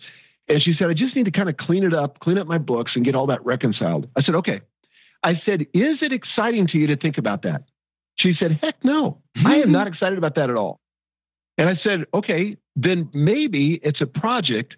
And 0.48 0.62
she 0.62 0.74
said, 0.74 0.88
I 0.88 0.94
just 0.94 1.14
need 1.16 1.24
to 1.24 1.30
kind 1.30 1.48
of 1.48 1.56
clean 1.56 1.84
it 1.84 1.94
up, 1.94 2.18
clean 2.20 2.38
up 2.38 2.46
my 2.46 2.58
books 2.58 2.92
and 2.94 3.04
get 3.04 3.14
all 3.14 3.26
that 3.28 3.44
reconciled. 3.44 4.08
I 4.16 4.22
said, 4.22 4.34
Okay. 4.36 4.60
I 5.22 5.40
said, 5.46 5.62
Is 5.72 5.98
it 6.02 6.12
exciting 6.12 6.66
to 6.68 6.78
you 6.78 6.88
to 6.88 6.96
think 6.96 7.18
about 7.18 7.42
that? 7.42 7.62
She 8.16 8.34
said, 8.38 8.58
Heck 8.62 8.84
no. 8.84 9.18
I 9.44 9.56
am 9.56 9.72
not 9.72 9.86
excited 9.92 10.18
about 10.18 10.34
that 10.34 10.50
at 10.50 10.56
all. 10.56 10.80
And 11.58 11.68
I 11.68 11.76
said, 11.82 12.06
Okay, 12.14 12.56
then 12.76 13.10
maybe 13.12 13.80
it's 13.82 14.00
a 14.00 14.06
project, 14.06 14.76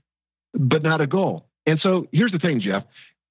but 0.52 0.82
not 0.82 1.00
a 1.00 1.06
goal. 1.06 1.46
And 1.66 1.80
so 1.80 2.06
here's 2.12 2.32
the 2.32 2.38
thing, 2.38 2.60
Geoff 2.60 2.84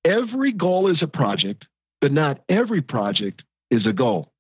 every 0.06 0.52
goal 0.52 0.92
is 0.92 1.02
a 1.02 1.08
project, 1.08 1.66
but 2.02 2.12
not 2.12 2.42
every 2.50 2.82
project 2.82 3.44
is 3.72 3.86
a 3.86 3.94
goal. 3.94 4.34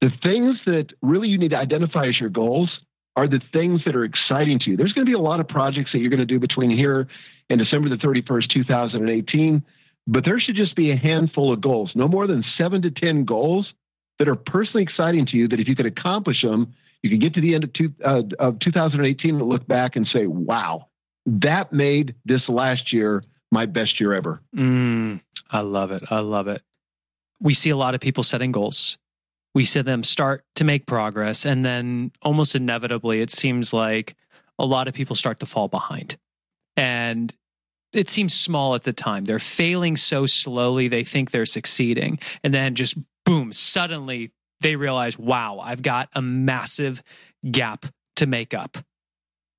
The 0.00 0.10
things 0.22 0.58
that 0.66 0.88
really 1.02 1.28
you 1.28 1.38
need 1.38 1.50
to 1.50 1.56
identify 1.56 2.06
as 2.06 2.18
your 2.18 2.30
goals 2.30 2.80
are 3.16 3.28
the 3.28 3.40
things 3.52 3.82
that 3.84 3.94
are 3.94 4.04
exciting 4.04 4.58
to 4.58 4.70
you. 4.70 4.76
There's 4.76 4.92
going 4.92 5.06
to 5.06 5.10
be 5.10 5.14
a 5.14 5.20
lot 5.20 5.40
of 5.40 5.46
projects 5.46 5.92
that 5.92 5.98
you're 5.98 6.10
going 6.10 6.18
to 6.18 6.26
do 6.26 6.40
between 6.40 6.70
here 6.70 7.06
and 7.48 7.60
December 7.60 7.88
the 7.88 7.96
31st, 7.96 8.50
2018, 8.50 9.62
but 10.06 10.24
there 10.24 10.40
should 10.40 10.56
just 10.56 10.74
be 10.74 10.90
a 10.90 10.96
handful 10.96 11.52
of 11.52 11.60
goals, 11.60 11.92
no 11.94 12.08
more 12.08 12.26
than 12.26 12.44
seven 12.58 12.82
to 12.82 12.90
10 12.90 13.24
goals 13.24 13.72
that 14.18 14.28
are 14.28 14.34
personally 14.36 14.82
exciting 14.82 15.26
to 15.26 15.36
you 15.36 15.48
that 15.48 15.60
if 15.60 15.68
you 15.68 15.76
could 15.76 15.86
accomplish 15.86 16.42
them, 16.42 16.74
you 17.04 17.10
can 17.10 17.18
get 17.18 17.34
to 17.34 17.42
the 17.42 17.54
end 17.54 17.64
of, 17.64 17.72
two, 17.74 17.92
uh, 18.02 18.22
of 18.38 18.58
2018 18.60 19.34
and 19.34 19.46
look 19.46 19.66
back 19.66 19.94
and 19.94 20.08
say, 20.10 20.26
wow, 20.26 20.88
that 21.26 21.70
made 21.70 22.14
this 22.24 22.40
last 22.48 22.94
year 22.94 23.22
my 23.52 23.66
best 23.66 24.00
year 24.00 24.14
ever. 24.14 24.40
Mm, 24.56 25.20
I 25.50 25.60
love 25.60 25.90
it. 25.90 26.02
I 26.10 26.20
love 26.20 26.48
it. 26.48 26.62
We 27.38 27.52
see 27.52 27.68
a 27.68 27.76
lot 27.76 27.94
of 27.94 28.00
people 28.00 28.22
setting 28.22 28.52
goals. 28.52 28.96
We 29.54 29.66
see 29.66 29.82
them 29.82 30.02
start 30.02 30.44
to 30.54 30.64
make 30.64 30.86
progress. 30.86 31.44
And 31.44 31.62
then 31.62 32.10
almost 32.22 32.54
inevitably, 32.54 33.20
it 33.20 33.30
seems 33.30 33.74
like 33.74 34.16
a 34.58 34.64
lot 34.64 34.88
of 34.88 34.94
people 34.94 35.14
start 35.14 35.40
to 35.40 35.46
fall 35.46 35.68
behind. 35.68 36.16
And 36.74 37.34
it 37.92 38.08
seems 38.08 38.32
small 38.32 38.74
at 38.74 38.84
the 38.84 38.94
time. 38.94 39.26
They're 39.26 39.38
failing 39.38 39.98
so 39.98 40.24
slowly, 40.24 40.88
they 40.88 41.04
think 41.04 41.32
they're 41.32 41.44
succeeding. 41.44 42.18
And 42.42 42.54
then 42.54 42.74
just 42.74 42.96
boom, 43.26 43.52
suddenly 43.52 44.32
they 44.64 44.76
realize, 44.76 45.16
wow, 45.18 45.60
I've 45.62 45.82
got 45.82 46.08
a 46.14 46.22
massive 46.22 47.02
gap 47.48 47.86
to 48.16 48.26
make 48.26 48.54
up. 48.54 48.78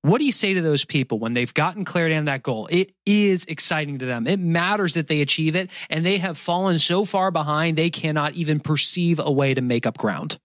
What 0.02 0.18
do 0.18 0.24
you 0.24 0.32
say 0.32 0.54
to 0.54 0.60
those 0.60 0.84
people 0.84 1.18
when 1.18 1.32
they've 1.32 1.52
gotten 1.54 1.84
clarity 1.84 2.14
on 2.14 2.26
that 2.26 2.42
goal? 2.42 2.68
It 2.70 2.92
is 3.06 3.44
exciting 3.46 3.98
to 4.00 4.06
them. 4.06 4.26
It 4.26 4.38
matters 4.38 4.94
that 4.94 5.06
they 5.06 5.20
achieve 5.20 5.56
it, 5.56 5.70
and 5.88 6.04
they 6.04 6.18
have 6.18 6.36
fallen 6.36 6.78
so 6.78 7.04
far 7.04 7.30
behind 7.30 7.76
they 7.78 7.90
cannot 7.90 8.34
even 8.34 8.60
perceive 8.60 9.18
a 9.18 9.30
way 9.30 9.54
to 9.54 9.60
make 9.60 9.86
up 9.86 9.96
ground. 9.96 10.38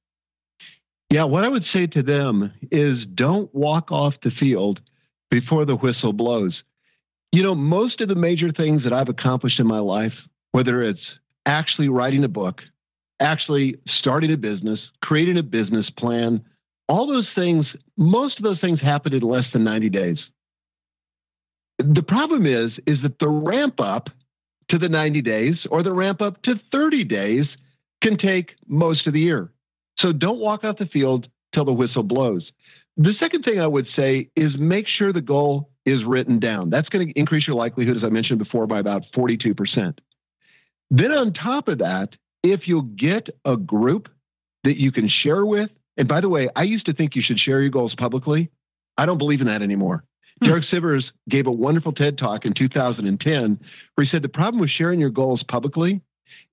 Yeah, 1.09 1.25
what 1.25 1.43
I 1.43 1.49
would 1.49 1.65
say 1.73 1.87
to 1.87 2.03
them 2.03 2.53
is 2.71 3.05
don't 3.13 3.53
walk 3.53 3.91
off 3.91 4.13
the 4.23 4.31
field 4.39 4.79
before 5.29 5.65
the 5.65 5.75
whistle 5.75 6.13
blows. 6.13 6.59
You 7.31 7.43
know, 7.43 7.55
most 7.55 7.99
of 8.01 8.09
the 8.09 8.15
major 8.15 8.51
things 8.51 8.83
that 8.83 8.93
I've 8.93 9.09
accomplished 9.09 9.59
in 9.59 9.67
my 9.67 9.79
life, 9.79 10.13
whether 10.51 10.83
it's 10.83 10.99
actually 11.45 11.89
writing 11.89 12.23
a 12.23 12.29
book, 12.29 12.61
actually 13.21 13.75
starting 13.99 14.33
a 14.33 14.37
business, 14.37 14.79
creating 15.01 15.37
a 15.37 15.43
business 15.43 15.89
plan, 15.97 16.41
all 16.89 17.07
those 17.07 17.27
things, 17.35 17.65
most 17.97 18.37
of 18.37 18.43
those 18.43 18.59
things 18.59 18.81
happen 18.81 19.13
in 19.13 19.21
less 19.21 19.45
than 19.53 19.63
90 19.63 19.89
days. 19.89 20.17
The 21.77 22.03
problem 22.03 22.45
is, 22.45 22.71
is 22.85 22.97
that 23.03 23.19
the 23.19 23.29
ramp 23.29 23.79
up 23.79 24.09
to 24.69 24.77
the 24.77 24.89
90 24.89 25.21
days 25.21 25.55
or 25.69 25.83
the 25.83 25.93
ramp 25.93 26.21
up 26.21 26.41
to 26.43 26.59
30 26.71 27.03
days 27.05 27.45
can 28.03 28.17
take 28.17 28.51
most 28.67 29.07
of 29.07 29.13
the 29.13 29.19
year. 29.19 29.51
So 29.99 30.11
don't 30.11 30.39
walk 30.39 30.63
off 30.63 30.77
the 30.77 30.85
field 30.87 31.27
till 31.53 31.65
the 31.65 31.73
whistle 31.73 32.03
blows. 32.03 32.51
The 32.97 33.13
second 33.19 33.43
thing 33.43 33.59
I 33.59 33.67
would 33.67 33.87
say 33.95 34.29
is 34.35 34.51
make 34.57 34.87
sure 34.87 35.13
the 35.13 35.21
goal 35.21 35.69
is 35.85 36.03
written 36.05 36.39
down. 36.39 36.69
That's 36.69 36.89
going 36.89 37.07
to 37.07 37.19
increase 37.19 37.47
your 37.47 37.55
likelihood, 37.55 37.97
as 37.97 38.03
I 38.03 38.09
mentioned 38.09 38.39
before, 38.39 38.67
by 38.67 38.79
about 38.79 39.03
42%. 39.15 39.97
Then, 40.89 41.11
on 41.11 41.33
top 41.33 41.67
of 41.67 41.77
that, 41.79 42.09
if 42.43 42.67
you'll 42.67 42.81
get 42.81 43.29
a 43.45 43.57
group 43.57 44.09
that 44.63 44.79
you 44.79 44.91
can 44.91 45.09
share 45.09 45.45
with 45.45 45.69
and 45.97 46.07
by 46.07 46.21
the 46.21 46.29
way, 46.29 46.49
I 46.55 46.63
used 46.63 46.85
to 46.87 46.93
think 46.93 47.15
you 47.15 47.21
should 47.21 47.39
share 47.39 47.61
your 47.61 47.69
goals 47.69 47.93
publicly. 47.95 48.49
I 48.97 49.05
don't 49.05 49.17
believe 49.17 49.41
in 49.41 49.47
that 49.47 49.61
anymore. 49.61 50.03
Hmm. 50.39 50.47
Derek 50.47 50.65
Sivers 50.65 51.03
gave 51.29 51.47
a 51.47 51.51
wonderful 51.51 51.91
TED 51.91 52.17
talk 52.17 52.45
in 52.45 52.53
2010 52.53 53.59
where 53.95 54.05
he 54.05 54.09
said 54.09 54.21
the 54.21 54.29
problem 54.29 54.59
with 54.59 54.69
sharing 54.69 54.99
your 54.99 55.09
goals 55.09 55.43
publicly 55.43 56.01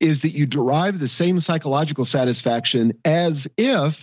is 0.01 0.21
that 0.23 0.33
you 0.33 0.47
derive 0.47 0.99
the 0.99 1.09
same 1.19 1.41
psychological 1.41 2.07
satisfaction 2.07 2.93
as 3.05 3.33
if 3.57 3.95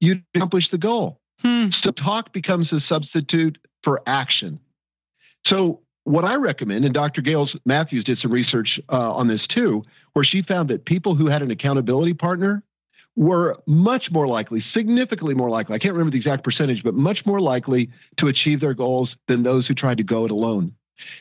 you 0.00 0.20
accomplished 0.34 0.70
the 0.70 0.78
goal. 0.78 1.20
Hmm. 1.40 1.68
So 1.82 1.90
talk 1.92 2.32
becomes 2.32 2.72
a 2.72 2.80
substitute 2.88 3.58
for 3.82 4.02
action. 4.06 4.60
So 5.46 5.80
what 6.04 6.24
I 6.24 6.34
recommend, 6.34 6.84
and 6.84 6.92
Dr. 6.92 7.22
Gales 7.22 7.54
Matthews 7.64 8.04
did 8.04 8.18
some 8.18 8.32
research 8.32 8.80
uh, 8.92 9.12
on 9.12 9.28
this 9.28 9.46
too, 9.46 9.84
where 10.12 10.24
she 10.24 10.42
found 10.42 10.70
that 10.70 10.84
people 10.84 11.14
who 11.14 11.28
had 11.28 11.42
an 11.42 11.50
accountability 11.50 12.14
partner 12.14 12.62
were 13.16 13.58
much 13.66 14.10
more 14.10 14.26
likely, 14.26 14.64
significantly 14.72 15.34
more 15.34 15.50
likely, 15.50 15.74
I 15.74 15.78
can't 15.78 15.94
remember 15.94 16.12
the 16.12 16.18
exact 16.18 16.44
percentage, 16.44 16.82
but 16.82 16.94
much 16.94 17.20
more 17.26 17.40
likely 17.40 17.90
to 18.18 18.28
achieve 18.28 18.60
their 18.60 18.74
goals 18.74 19.14
than 19.28 19.42
those 19.42 19.66
who 19.66 19.74
tried 19.74 19.98
to 19.98 20.04
go 20.04 20.24
it 20.24 20.30
alone. 20.30 20.72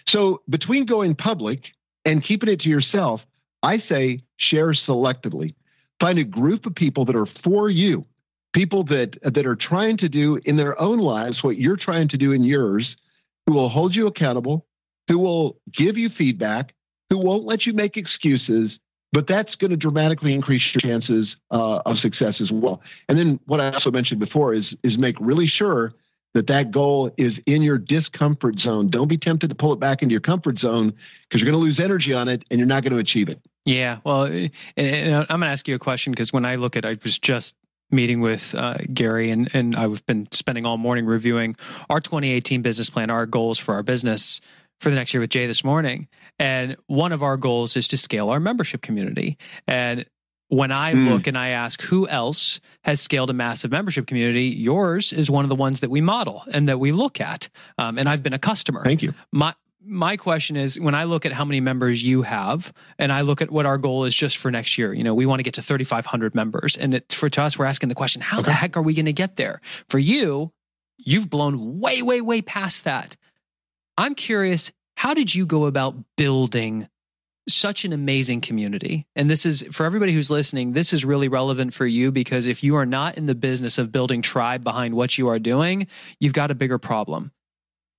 So 0.08 0.41
between 0.49 0.86
going 0.86 1.15
public 1.15 1.63
and 2.06 2.23
keeping 2.23 2.49
it 2.49 2.62
to 2.62 2.69
yourself, 2.69 3.21
I 3.63 3.84
say 3.89 4.23
share 4.38 4.73
selectively. 4.73 5.56
Find 5.99 6.19
a 6.19 6.23
group 6.23 6.65
of 6.65 6.75
people 6.75 7.06
that 7.06 7.15
are 7.15 7.28
for 7.43 7.69
you, 7.69 8.06
people 8.54 8.84
that, 8.86 9.17
that 9.23 9.45
are 9.45 9.56
trying 9.56 9.97
to 9.97 10.10
do 10.10 10.39
in 10.45 10.56
their 10.56 10.80
own 10.80 10.99
lives 10.99 11.43
what 11.43 11.58
you're 11.58 11.78
trying 11.78 12.08
to 12.10 12.17
do 12.17 12.32
in 12.32 12.43
yours, 12.43 12.95
who 13.45 13.54
will 13.54 13.69
hold 13.69 13.93
you 13.95 14.08
accountable, 14.08 14.65
who 15.08 15.19
will 15.19 15.60
give 15.75 15.97
you 15.97 16.10
feedback, 16.17 16.73
who 17.10 17.17
won't 17.17 17.45
let 17.45 17.65
you 17.65 17.74
make 17.74 17.98
excuses, 17.98 18.72
but 19.12 19.26
that's 19.28 19.54
going 19.56 19.72
to 19.72 19.78
dramatically 19.78 20.34
increase 20.34 20.62
your 20.74 20.82
chances 20.82 21.28
uh, 21.52 21.80
of 21.86 21.98
success 22.00 22.36
as 22.41 22.52
well. 22.52 22.82
And 23.08 23.17
then 23.17 23.39
what 23.45 23.60
I 23.60 23.72
also 23.72 23.91
mentioned 23.91 24.19
before 24.19 24.54
is 24.54 24.63
is 24.84 24.98
make 24.98 25.15
really 25.19 25.48
sure 25.48 25.93
that 26.36 26.48
that 26.48 26.72
goal 26.72 27.12
is 27.17 27.34
in 27.48 27.63
your 27.63 27.78
discomfort 27.78 28.60
zone. 28.60 28.89
Don't 28.89 29.08
be 29.08 29.17
tempted 29.17 29.50
to 29.50 29.56
pull 29.56 29.74
it 29.74 29.80
back 29.80 30.04
into 30.04 30.12
your 30.12 30.22
comfort 30.22 30.60
zone 30.60 30.93
because 31.28 31.41
you're 31.41 31.52
going 31.52 31.60
to 31.60 31.65
lose 31.65 31.80
energy 31.84 32.13
on 32.13 32.28
it 32.28 32.43
and 32.52 32.60
you're 32.60 32.67
not 32.67 32.84
going 32.84 32.93
to 32.93 33.00
achieve 33.00 33.30
it. 33.30 33.39
Yeah, 33.65 33.98
well, 34.04 34.26
and 34.26 35.15
I'm 35.15 35.26
going 35.28 35.41
to 35.41 35.48
ask 35.48 35.67
you 35.67 35.76
a 35.76 35.80
question 35.80 36.12
because 36.12 36.32
when 36.32 36.45
I 36.45 36.56
look 36.56 36.76
at, 36.76 36.86
I 36.86 36.98
was 37.04 37.17
just 37.17 37.56
meeting 37.91 38.22
with 38.22 38.54
uh, 38.54 38.76
Gary 38.93 39.32
and 39.32 39.50
and 39.54 39.76
I've 39.76 40.06
been 40.06 40.28
spending 40.32 40.65
all 40.65 40.78
morning 40.78 41.06
reviewing 41.06 41.56
our 41.89 42.00
2018 42.00 42.62
business 42.62 42.89
plan, 42.89 43.10
our 43.10 43.26
goals 43.26 43.58
for 43.58 43.74
our 43.74 43.84
business 43.84 44.41
for 44.80 44.89
the 44.89 44.96
next 44.96 45.13
year 45.13 45.22
with 45.22 45.30
Jay 45.30 45.46
this 45.48 45.63
morning. 45.63 46.08
And 46.38 46.78
one 46.88 47.12
of 47.12 47.24
our 47.24 47.38
goals 47.38 47.76
is 47.76 47.88
to 47.89 47.98
scale 47.98 48.30
our 48.30 48.39
membership 48.39 48.82
community. 48.82 49.38
And 49.68 50.06
when 50.48 50.72
I 50.72 50.94
mm. 50.94 51.10
look 51.10 51.28
and 51.28 51.38
I 51.38 51.50
ask 51.50 51.82
who 51.82 52.08
else 52.08 52.60
has 52.84 53.00
scaled 53.00 53.30
a 53.30 53.34
massive 53.34 53.72
membership 53.72 54.08
community, 54.08 54.46
yours 54.46 55.13
is 55.13 55.30
one 55.30 55.46
of 55.46 55.50
the 55.50 55.56
ones 55.56 55.82
that 55.82 55.89
we 55.89 56.02
model 56.02 56.44
and 56.52 56.68
that 56.70 56.80
we 56.80 56.92
look 56.92 57.22
at. 57.22 57.50
Um, 57.78 57.98
and 57.98 58.10
I've 58.10 58.24
been 58.24 58.34
a 58.34 58.39
customer. 58.39 58.84
Thank 58.84 59.02
you. 59.02 59.13
My 59.32 59.54
my 59.82 60.18
question 60.18 60.58
is 60.58 60.80
when 60.80 60.94
I 60.94 61.06
look 61.06 61.26
at 61.26 61.32
how 61.32 61.46
many 61.46 61.62
members 61.62 62.04
you 62.04 62.24
have 62.24 62.74
and 62.98 63.13
I 63.13 63.22
look 63.22 63.42
at 63.42 63.50
what 63.50 63.65
our 63.65 63.78
goal 63.78 64.04
is 64.04 64.13
just 64.13 64.38
for 64.38 64.52
next 64.52 64.78
year, 64.78 64.94
you 64.94 65.04
know, 65.04 65.13
we 65.13 65.26
want 65.26 65.39
to 65.39 65.44
get 65.44 65.54
to 65.54 65.62
3,500 65.62 66.36
members. 66.36 66.76
And 66.76 66.96
it, 66.96 67.13
for 67.13 67.30
to 67.30 67.42
us, 67.42 67.58
we're 67.58 67.65
asking 67.65 67.89
the 67.89 67.96
question, 67.96 68.22
how 68.22 68.39
okay. 68.39 68.48
the 68.48 68.52
heck 68.54 68.76
are 68.76 68.82
we 68.82 68.94
going 68.94 69.06
to 69.06 69.13
get 69.13 69.38
there? 69.38 69.62
For 69.88 69.98
you, 69.98 70.52
you've 70.98 71.30
blown 71.30 71.80
way, 71.80 72.02
way, 72.02 72.20
way 72.20 72.42
past 72.42 72.84
that. 72.84 73.15
I'm 74.00 74.16
curious, 74.16 74.72
how 74.96 75.14
did 75.14 75.36
you 75.36 75.46
go 75.46 75.66
about 75.66 75.94
building 76.16 76.88
such 77.50 77.84
an 77.84 77.92
amazing 77.92 78.40
community? 78.40 79.06
And 79.14 79.30
this 79.30 79.46
is 79.46 79.66
for 79.74 79.86
everybody 79.86 80.14
who's 80.14 80.30
listening, 80.30 80.72
this 80.72 80.94
is 80.94 81.04
really 81.04 81.28
relevant 81.28 81.74
for 81.74 81.86
you 81.86 82.10
because 82.10 82.48
if 82.48 82.64
you 82.64 82.78
are 82.78 82.86
not 82.86 83.18
in 83.18 83.26
the 83.26 83.36
business 83.36 83.78
of 83.78 83.92
building 83.92 84.22
tribe 84.22 84.64
behind 84.64 84.94
what 84.94 85.18
you 85.18 85.28
are 85.28 85.38
doing, 85.38 85.86
you've 86.18 86.32
got 86.32 86.50
a 86.50 86.56
bigger 86.56 86.78
problem. 86.78 87.34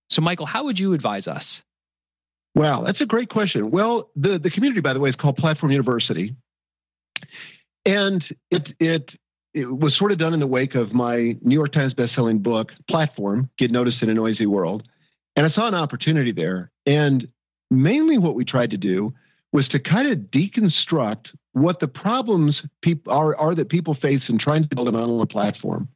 So, 0.09 0.23
Michael, 0.23 0.47
how 0.47 0.65
would 0.65 0.79
you 0.79 0.95
advise 0.95 1.29
us? 1.29 1.63
Wow, 2.55 2.83
that's 2.87 3.03
a 3.03 3.07
great 3.07 3.29
question. 3.29 3.71
Well, 3.71 4.09
the, 4.17 4.39
the 4.43 4.49
community, 4.49 4.81
by 4.81 4.95
the 4.95 5.01
way, 5.01 5.11
is 5.11 5.17
called 5.17 5.37
Platform 5.37 5.71
University. 5.71 6.35
And 7.85 8.25
it, 8.51 8.69
it, 8.79 9.11
it 9.53 9.67
was 9.67 9.95
sort 9.99 10.13
of 10.13 10.19
done 10.19 10.33
in 10.33 10.41
the 10.41 10.47
wake 10.47 10.75
of 10.75 10.95
my 10.95 11.37
New 11.43 11.55
York 11.55 11.75
Times 11.75 11.93
bestselling 11.93 12.43
book, 12.43 12.71
Platform 12.89 13.51
Get 13.59 13.71
Noticed 13.71 13.99
in 14.01 14.09
a 14.09 14.15
Noisy 14.15 14.47
World. 14.47 14.85
And 15.41 15.51
I 15.51 15.55
saw 15.55 15.67
an 15.67 15.75
opportunity 15.75 16.33
there. 16.33 16.71
And 16.85 17.27
mainly 17.71 18.19
what 18.19 18.35
we 18.35 18.45
tried 18.45 18.73
to 18.73 18.77
do 18.77 19.15
was 19.53 19.67
to 19.69 19.79
kind 19.79 20.13
of 20.13 20.19
deconstruct 20.31 21.29
what 21.53 21.81
the 21.81 21.89
problems 21.89 22.61
people 22.83 23.11
are, 23.11 23.35
are 23.35 23.55
that 23.55 23.71
people 23.71 23.95
face 23.95 24.21
in 24.29 24.39
trying 24.39 24.69
to 24.69 24.75
build 24.75 24.87
an 24.87 24.97
online 24.97 25.29
platform. 25.29 25.89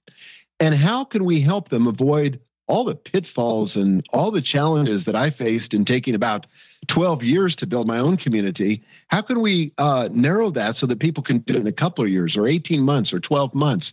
And 0.60 0.74
how 0.74 1.04
can 1.04 1.26
we 1.26 1.42
help 1.42 1.68
them 1.68 1.86
avoid 1.86 2.40
all 2.68 2.86
the 2.86 2.94
pitfalls 2.94 3.72
and 3.74 4.02
all 4.14 4.30
the 4.30 4.40
challenges 4.40 5.02
that 5.04 5.14
I 5.14 5.30
faced 5.30 5.74
in 5.74 5.84
taking 5.84 6.14
about 6.14 6.46
12 6.88 7.22
years 7.22 7.54
to 7.56 7.66
build 7.66 7.86
my 7.86 7.98
own 7.98 8.16
community? 8.16 8.82
How 9.08 9.20
can 9.20 9.42
we 9.42 9.74
uh, 9.76 10.08
narrow 10.10 10.52
that 10.52 10.76
so 10.80 10.86
that 10.86 11.00
people 11.00 11.22
can 11.22 11.40
do 11.40 11.56
it 11.56 11.60
in 11.60 11.66
a 11.66 11.72
couple 11.72 12.02
of 12.02 12.08
years 12.10 12.34
or 12.34 12.48
18 12.48 12.80
months 12.80 13.12
or 13.12 13.20
12 13.20 13.54
months? 13.54 13.84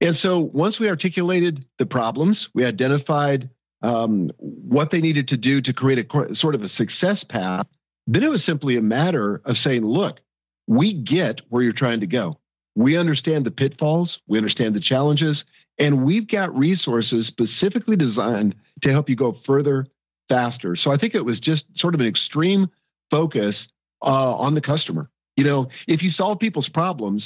And 0.00 0.16
so 0.22 0.38
once 0.38 0.80
we 0.80 0.88
articulated 0.88 1.62
the 1.78 1.84
problems, 1.84 2.48
we 2.54 2.64
identified 2.64 3.50
um, 3.82 4.30
what 4.38 4.90
they 4.90 5.00
needed 5.00 5.28
to 5.28 5.36
do 5.36 5.60
to 5.62 5.72
create 5.72 5.98
a 5.98 6.36
sort 6.36 6.54
of 6.54 6.62
a 6.62 6.68
success 6.70 7.24
path. 7.28 7.66
Then 8.06 8.22
it 8.22 8.28
was 8.28 8.44
simply 8.44 8.76
a 8.76 8.82
matter 8.82 9.40
of 9.44 9.56
saying, 9.62 9.84
look, 9.84 10.18
we 10.66 10.92
get 10.92 11.40
where 11.48 11.62
you're 11.62 11.72
trying 11.72 12.00
to 12.00 12.06
go. 12.06 12.38
We 12.74 12.96
understand 12.96 13.44
the 13.44 13.50
pitfalls, 13.50 14.18
we 14.26 14.38
understand 14.38 14.74
the 14.74 14.80
challenges, 14.80 15.42
and 15.78 16.04
we've 16.04 16.28
got 16.28 16.56
resources 16.56 17.26
specifically 17.26 17.96
designed 17.96 18.54
to 18.82 18.90
help 18.90 19.08
you 19.08 19.16
go 19.16 19.36
further 19.46 19.86
faster. 20.28 20.76
So 20.76 20.90
I 20.90 20.96
think 20.96 21.14
it 21.14 21.24
was 21.24 21.38
just 21.38 21.64
sort 21.76 21.94
of 21.94 22.00
an 22.00 22.06
extreme 22.06 22.68
focus 23.10 23.54
uh, 24.02 24.06
on 24.06 24.54
the 24.54 24.60
customer. 24.60 25.10
You 25.36 25.44
know, 25.44 25.68
if 25.86 26.02
you 26.02 26.10
solve 26.12 26.38
people's 26.38 26.68
problems 26.68 27.24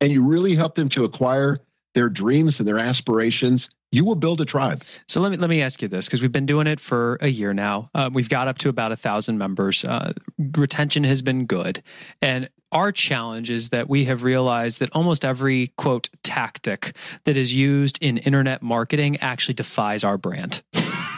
and 0.00 0.12
you 0.12 0.22
really 0.22 0.56
help 0.56 0.76
them 0.76 0.88
to 0.90 1.04
acquire 1.04 1.58
their 1.94 2.08
dreams 2.08 2.54
and 2.58 2.66
their 2.66 2.78
aspirations, 2.78 3.62
you 3.96 4.04
will 4.04 4.14
build 4.14 4.42
a 4.42 4.44
tribe. 4.44 4.84
So 5.08 5.22
let 5.22 5.32
me 5.32 5.38
let 5.38 5.48
me 5.48 5.62
ask 5.62 5.80
you 5.80 5.88
this 5.88 6.06
because 6.06 6.20
we've 6.20 6.30
been 6.30 6.44
doing 6.44 6.66
it 6.66 6.78
for 6.78 7.16
a 7.22 7.28
year 7.28 7.54
now. 7.54 7.90
Uh, 7.94 8.10
we've 8.12 8.28
got 8.28 8.46
up 8.46 8.58
to 8.58 8.68
about 8.68 8.92
a 8.92 8.96
thousand 8.96 9.38
members. 9.38 9.84
Uh, 9.84 10.12
retention 10.38 11.02
has 11.04 11.22
been 11.22 11.46
good, 11.46 11.82
and 12.20 12.50
our 12.72 12.92
challenge 12.92 13.50
is 13.50 13.70
that 13.70 13.88
we 13.88 14.04
have 14.04 14.22
realized 14.22 14.80
that 14.80 14.90
almost 14.92 15.24
every 15.24 15.68
quote 15.78 16.10
tactic 16.22 16.94
that 17.24 17.38
is 17.38 17.54
used 17.54 17.98
in 18.02 18.18
internet 18.18 18.60
marketing 18.62 19.16
actually 19.18 19.54
defies 19.54 20.04
our 20.04 20.18
brand. 20.18 20.62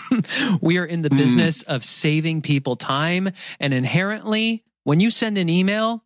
we 0.61 0.79
are 0.79 0.85
in 0.85 1.03
the 1.03 1.11
mm. 1.11 1.17
business 1.17 1.65
of 1.65 1.85
saving 1.85 2.43
people 2.43 2.77
time, 2.77 3.33
and 3.59 3.75
inherently, 3.75 4.63
when 4.85 5.01
you 5.01 5.11
send 5.11 5.37
an 5.37 5.49
email, 5.49 6.05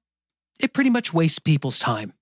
it 0.58 0.72
pretty 0.72 0.90
much 0.90 1.12
wastes 1.12 1.38
people's 1.38 1.78
time. 1.78 2.14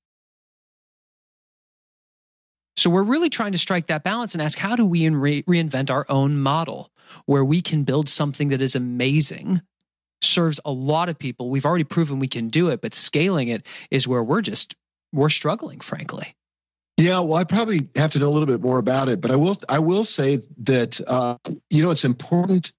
So 2.76 2.88
we're 2.88 3.02
really 3.02 3.30
trying 3.30 3.52
to 3.52 3.58
strike 3.58 3.88
that 3.88 4.04
balance 4.04 4.34
and 4.34 4.42
ask 4.42 4.58
how 4.58 4.76
do 4.76 4.86
we 4.86 5.08
re- 5.08 5.42
reinvent 5.42 5.90
our 5.90 6.06
own 6.08 6.38
model 6.38 6.90
where 7.26 7.44
we 7.44 7.60
can 7.60 7.84
build 7.84 8.08
something 8.08 8.48
that 8.48 8.62
is 8.62 8.74
amazing, 8.74 9.62
serves 10.22 10.60
a 10.64 10.70
lot 10.70 11.08
of 11.08 11.18
people. 11.18 11.50
We've 11.50 11.66
already 11.66 11.84
proven 11.84 12.18
we 12.18 12.28
can 12.28 12.48
do 12.48 12.68
it, 12.68 12.80
but 12.80 12.94
scaling 12.94 13.48
it 13.48 13.66
is 13.90 14.06
where 14.06 14.22
we're 14.22 14.42
just 14.42 14.74
we're 15.12 15.28
struggling, 15.28 15.80
frankly. 15.80 16.36
Yeah, 16.96 17.20
well, 17.20 17.36
I 17.36 17.44
probably 17.44 17.88
have 17.96 18.12
to 18.12 18.18
know 18.18 18.28
a 18.28 18.30
little 18.30 18.46
bit 18.46 18.60
more 18.60 18.78
about 18.78 19.08
it, 19.08 19.20
but 19.20 19.30
I 19.30 19.36
will. 19.36 19.58
I 19.68 19.78
will 19.78 20.04
say 20.04 20.42
that 20.64 21.00
uh, 21.06 21.36
you 21.70 21.82
know 21.82 21.90
it's 21.90 22.04
important 22.04 22.72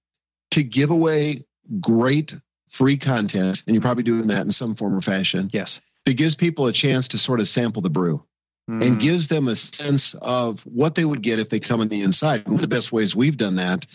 to 0.52 0.62
give 0.62 0.90
away 0.90 1.44
great 1.80 2.34
free 2.70 2.98
content, 2.98 3.62
and 3.66 3.74
you're 3.74 3.82
probably 3.82 4.04
doing 4.04 4.28
that 4.28 4.42
in 4.42 4.52
some 4.52 4.76
form 4.76 4.94
or 4.94 5.00
fashion. 5.00 5.50
Yes, 5.52 5.80
it 6.06 6.14
gives 6.14 6.36
people 6.36 6.68
a 6.68 6.72
chance 6.72 7.08
to 7.08 7.18
sort 7.18 7.40
of 7.40 7.48
sample 7.48 7.82
the 7.82 7.90
brew 7.90 8.24
mm. 8.68 8.82
and 8.82 9.00
gives 9.00 9.28
them 9.28 9.48
a 9.48 9.56
sense 9.56 10.14
of 10.20 10.60
what 10.64 10.94
they 10.94 11.04
would 11.04 11.22
get 11.22 11.38
if 11.38 11.50
they 11.50 11.60
come 11.60 11.80
on 11.80 11.88
the 11.88 12.02
inside. 12.02 12.46
One 12.46 12.56
of 12.56 12.60
the 12.60 12.68
best 12.68 12.92
ways 12.92 13.14
we've 13.14 13.36
done 13.36 13.56
that 13.56 13.86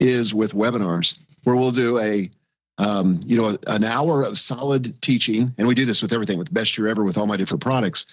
is 0.00 0.34
with 0.34 0.52
webinars, 0.52 1.14
where 1.44 1.56
we'll 1.56 1.72
do 1.72 1.98
a 1.98 2.30
um, 2.78 3.20
you 3.24 3.38
know 3.38 3.56
an 3.66 3.84
hour 3.84 4.22
of 4.22 4.38
solid 4.38 5.00
teaching, 5.00 5.54
and 5.56 5.66
we 5.66 5.74
do 5.74 5.86
this 5.86 6.02
with 6.02 6.12
everything, 6.12 6.38
with 6.38 6.48
the 6.48 6.54
Best 6.54 6.76
Year 6.76 6.88
Ever, 6.88 7.04
with 7.04 7.16
all 7.16 7.26
my 7.26 7.36
different 7.36 7.62
products, 7.62 8.04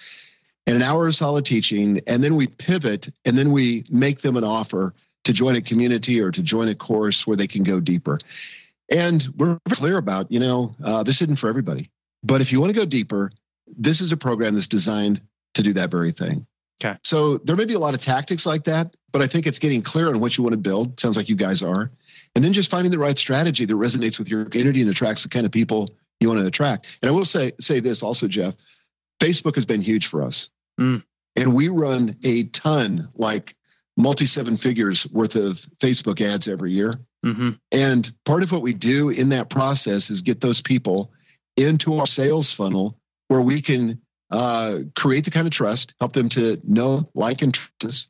and 0.66 0.76
an 0.76 0.82
hour 0.82 1.08
of 1.08 1.14
solid 1.14 1.44
teaching, 1.44 2.00
and 2.06 2.24
then 2.24 2.36
we 2.36 2.46
pivot, 2.46 3.08
and 3.24 3.36
then 3.36 3.52
we 3.52 3.84
make 3.90 4.22
them 4.22 4.36
an 4.36 4.44
offer 4.44 4.94
to 5.24 5.32
join 5.32 5.56
a 5.56 5.62
community 5.62 6.20
or 6.20 6.30
to 6.30 6.42
join 6.42 6.68
a 6.68 6.74
course 6.74 7.26
where 7.26 7.36
they 7.36 7.46
can 7.46 7.62
go 7.62 7.80
deeper. 7.80 8.18
And 8.90 9.24
we're 9.38 9.58
clear 9.70 9.96
about, 9.96 10.30
you 10.30 10.40
know, 10.40 10.74
uh, 10.82 11.02
this 11.02 11.22
isn't 11.22 11.38
for 11.38 11.48
everybody. 11.48 11.90
But 12.22 12.40
if 12.40 12.52
you 12.52 12.60
want 12.60 12.74
to 12.74 12.78
go 12.78 12.84
deeper, 12.84 13.30
this 13.66 14.00
is 14.00 14.12
a 14.12 14.16
program 14.16 14.54
that's 14.54 14.68
designed 14.68 15.22
to 15.54 15.62
do 15.62 15.74
that 15.74 15.90
very 15.90 16.12
thing. 16.12 16.46
Okay. 16.82 16.98
So 17.02 17.38
there 17.38 17.56
may 17.56 17.66
be 17.66 17.74
a 17.74 17.78
lot 17.78 17.94
of 17.94 18.00
tactics 18.00 18.44
like 18.44 18.64
that, 18.64 18.94
but 19.12 19.22
I 19.22 19.28
think 19.28 19.46
it's 19.46 19.58
getting 19.58 19.82
clear 19.82 20.08
on 20.08 20.20
what 20.20 20.36
you 20.36 20.42
want 20.42 20.54
to 20.54 20.60
build. 20.60 20.98
Sounds 21.00 21.16
like 21.16 21.28
you 21.28 21.36
guys 21.36 21.62
are. 21.62 21.90
And 22.34 22.44
then 22.44 22.52
just 22.52 22.70
finding 22.70 22.90
the 22.90 22.98
right 22.98 23.16
strategy 23.16 23.64
that 23.64 23.74
resonates 23.74 24.18
with 24.18 24.28
your 24.28 24.44
community 24.46 24.82
and 24.82 24.90
attracts 24.90 25.22
the 25.22 25.28
kind 25.28 25.46
of 25.46 25.52
people 25.52 25.90
you 26.20 26.28
want 26.28 26.40
to 26.40 26.46
attract. 26.46 26.86
And 27.00 27.08
I 27.08 27.12
will 27.12 27.24
say 27.24 27.52
say 27.60 27.80
this 27.80 28.02
also, 28.02 28.28
Geoff. 28.28 28.54
Facebook 29.22 29.54
has 29.54 29.64
been 29.64 29.82
huge 29.82 30.08
for 30.08 30.24
us. 30.24 30.48
Mm. 30.80 31.04
And 31.36 31.54
we 31.54 31.68
run 31.68 32.16
a 32.24 32.48
ton, 32.48 33.08
like 33.14 33.54
multi 33.96 34.26
seven 34.26 34.56
figures 34.56 35.06
worth 35.12 35.36
of 35.36 35.56
Facebook 35.80 36.20
ads 36.20 36.48
every 36.48 36.72
year. 36.72 36.94
Mm-hmm. 37.24 37.50
And 37.72 38.12
part 38.24 38.42
of 38.42 38.52
what 38.52 38.62
we 38.62 38.74
do 38.74 39.08
in 39.08 39.30
that 39.30 39.50
process 39.50 40.10
is 40.10 40.20
get 40.20 40.40
those 40.40 40.60
people 40.60 41.12
into 41.56 41.94
our 41.94 42.06
sales 42.06 42.52
funnel 42.52 42.98
where 43.28 43.40
we 43.40 43.62
can 43.62 44.02
uh, 44.34 44.80
create 44.96 45.24
the 45.24 45.30
kind 45.30 45.46
of 45.46 45.52
trust, 45.52 45.94
help 46.00 46.12
them 46.12 46.28
to 46.28 46.60
know, 46.64 47.08
like, 47.14 47.40
and 47.40 47.54
trust 47.54 47.84
us, 47.84 48.08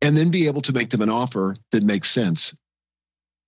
and 0.00 0.16
then 0.16 0.30
be 0.30 0.46
able 0.46 0.62
to 0.62 0.72
make 0.72 0.88
them 0.88 1.02
an 1.02 1.10
offer 1.10 1.56
that 1.72 1.82
makes 1.82 2.10
sense. 2.10 2.54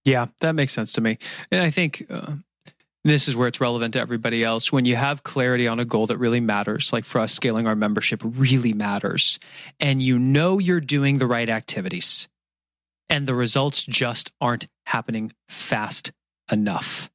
Yeah, 0.05 0.27
that 0.41 0.55
makes 0.55 0.75
sense 0.75 0.93
to 0.93 1.01
me. 1.01 1.17
And 1.51 1.63
I 1.63 1.71
think 1.71 2.05
uh, 2.11 2.35
this 3.05 3.27
is 3.27 3.35
where 3.35 3.49
it's 3.49 3.61
relevant 3.61 3.95
to 3.95 4.01
everybody 4.01 4.45
else. 4.45 4.71
When 4.71 4.85
you 4.85 4.97
have 4.97 5.23
clarity 5.23 5.67
on 5.67 5.81
a 5.81 5.87
goal 5.87 6.07
that 6.09 6.19
really 6.19 6.41
matters, 6.41 6.93
like 6.93 7.07
for 7.07 7.23
us, 7.23 7.33
scaling 7.33 7.67
our 7.67 7.75
membership 7.75 8.21
really 8.23 8.75
matters, 8.75 9.39
and 9.81 10.03
you 10.03 10.19
know 10.19 10.59
you're 10.59 10.81
doing 10.81 11.17
the 11.17 11.27
right 11.27 11.49
activities, 11.49 12.29
and 13.09 13.27
the 13.27 13.35
results 13.35 13.83
just 13.83 14.31
aren't 14.43 14.69
happening 14.85 15.33
fast 15.49 16.13
enough 16.53 17.09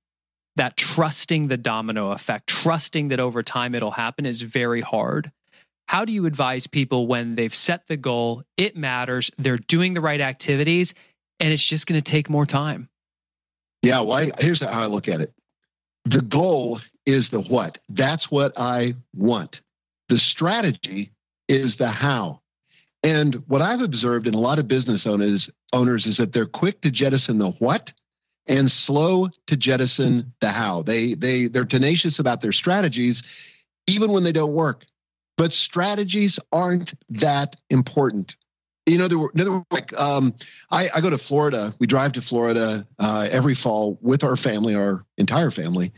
that 0.59 0.75
trusting 0.75 1.47
the 1.47 1.55
domino 1.55 2.11
effect, 2.11 2.47
trusting 2.47 3.07
that 3.07 3.19
over 3.21 3.41
time 3.41 3.73
it'll 3.73 3.91
happen 3.91 4.25
is 4.25 4.41
very 4.41 4.81
hard. 4.81 5.31
How 5.87 6.03
do 6.03 6.11
you 6.11 6.25
advise 6.25 6.67
people 6.67 7.07
when 7.07 7.35
they've 7.35 7.55
set 7.55 7.87
the 7.87 7.95
goal, 7.95 8.43
it 8.57 8.75
matters, 8.75 9.31
they're 9.37 9.57
doing 9.57 9.93
the 9.93 10.01
right 10.01 10.19
activities, 10.19 10.93
and 11.39 11.53
it's 11.53 11.65
just 11.65 11.87
going 11.87 11.97
to 11.97 12.03
take 12.03 12.29
more 12.29 12.45
time? 12.45 12.89
Yeah, 13.81 14.01
well, 14.01 14.17
I, 14.17 14.31
here's 14.39 14.59
how 14.59 14.67
I 14.67 14.87
look 14.87 15.07
at 15.07 15.21
it 15.21 15.33
the 16.03 16.21
goal 16.21 16.81
is 17.05 17.29
the 17.29 17.41
what. 17.41 17.77
That's 17.87 18.29
what 18.29 18.51
I 18.57 18.95
want. 19.15 19.61
The 20.09 20.17
strategy 20.17 21.13
is 21.47 21.77
the 21.77 21.87
how. 21.87 22.41
And 23.01 23.43
what 23.47 23.61
I've 23.61 23.81
observed 23.81 24.27
in 24.27 24.33
a 24.33 24.39
lot 24.39 24.59
of 24.59 24.67
business 24.67 25.07
owners 25.07 25.49
owners 25.71 26.05
is 26.05 26.17
that 26.17 26.33
they're 26.33 26.45
quick 26.45 26.81
to 26.81 26.91
jettison 26.91 27.37
the 27.37 27.51
what 27.51 27.93
and 28.49 28.69
slow 28.69 29.29
to 29.47 29.55
jettison 29.55 30.33
the 30.41 30.49
how. 30.49 30.81
They 30.81 31.13
they 31.13 31.47
they're 31.47 31.65
tenacious 31.65 32.19
about 32.19 32.41
their 32.41 32.51
strategies, 32.51 33.23
even 33.87 34.11
when 34.11 34.23
they 34.23 34.31
don't 34.33 34.53
work. 34.53 34.83
But 35.37 35.53
strategies 35.53 36.39
aren't 36.51 36.95
that 37.11 37.55
important. 37.69 38.35
You 38.85 38.97
know, 38.97 39.07
there 39.07 39.19
were, 39.19 39.31
there 39.33 39.63
like 39.71 39.93
um, 39.93 40.33
I, 40.69 40.89
I, 40.89 41.01
go 41.01 41.11
to 41.11 41.17
Florida. 41.19 41.75
We 41.79 41.85
drive 41.85 42.13
to 42.13 42.21
Florida 42.21 42.87
uh, 42.97 43.29
every 43.31 43.53
fall 43.53 43.99
with 44.01 44.23
our 44.23 44.35
family, 44.35 44.73
our 44.73 45.05
entire 45.17 45.51
family, 45.51 45.93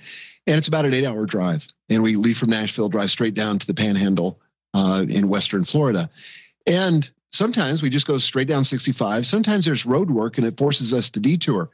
and 0.46 0.58
it's 0.58 0.68
about 0.68 0.86
an 0.86 0.94
eight-hour 0.94 1.26
drive. 1.26 1.64
And 1.90 2.04
we 2.04 2.18
leave 2.18 2.38
from 2.38 2.50
Nashville, 2.50 2.90
drive 2.90 3.10
straight 3.10 3.34
down 3.34 3.60
to 3.60 3.66
the 3.66 3.74
Panhandle 3.74 4.42
uh, 4.74 5.06
in 5.08 5.30
Western 5.30 5.64
Florida, 5.64 6.10
and 6.68 7.10
sometimes 7.32 7.82
we 7.82 7.90
just 7.90 8.06
go 8.06 8.18
straight 8.18 8.50
down 8.50 8.66
65. 8.66 9.26
Sometimes 9.26 9.66
there's 9.66 9.86
road 9.86 10.12
work, 10.12 10.38
and 10.38 10.46
it 10.46 10.58
forces 10.58 10.94
us 10.94 11.10
to 11.12 11.22
detour. 11.22 11.70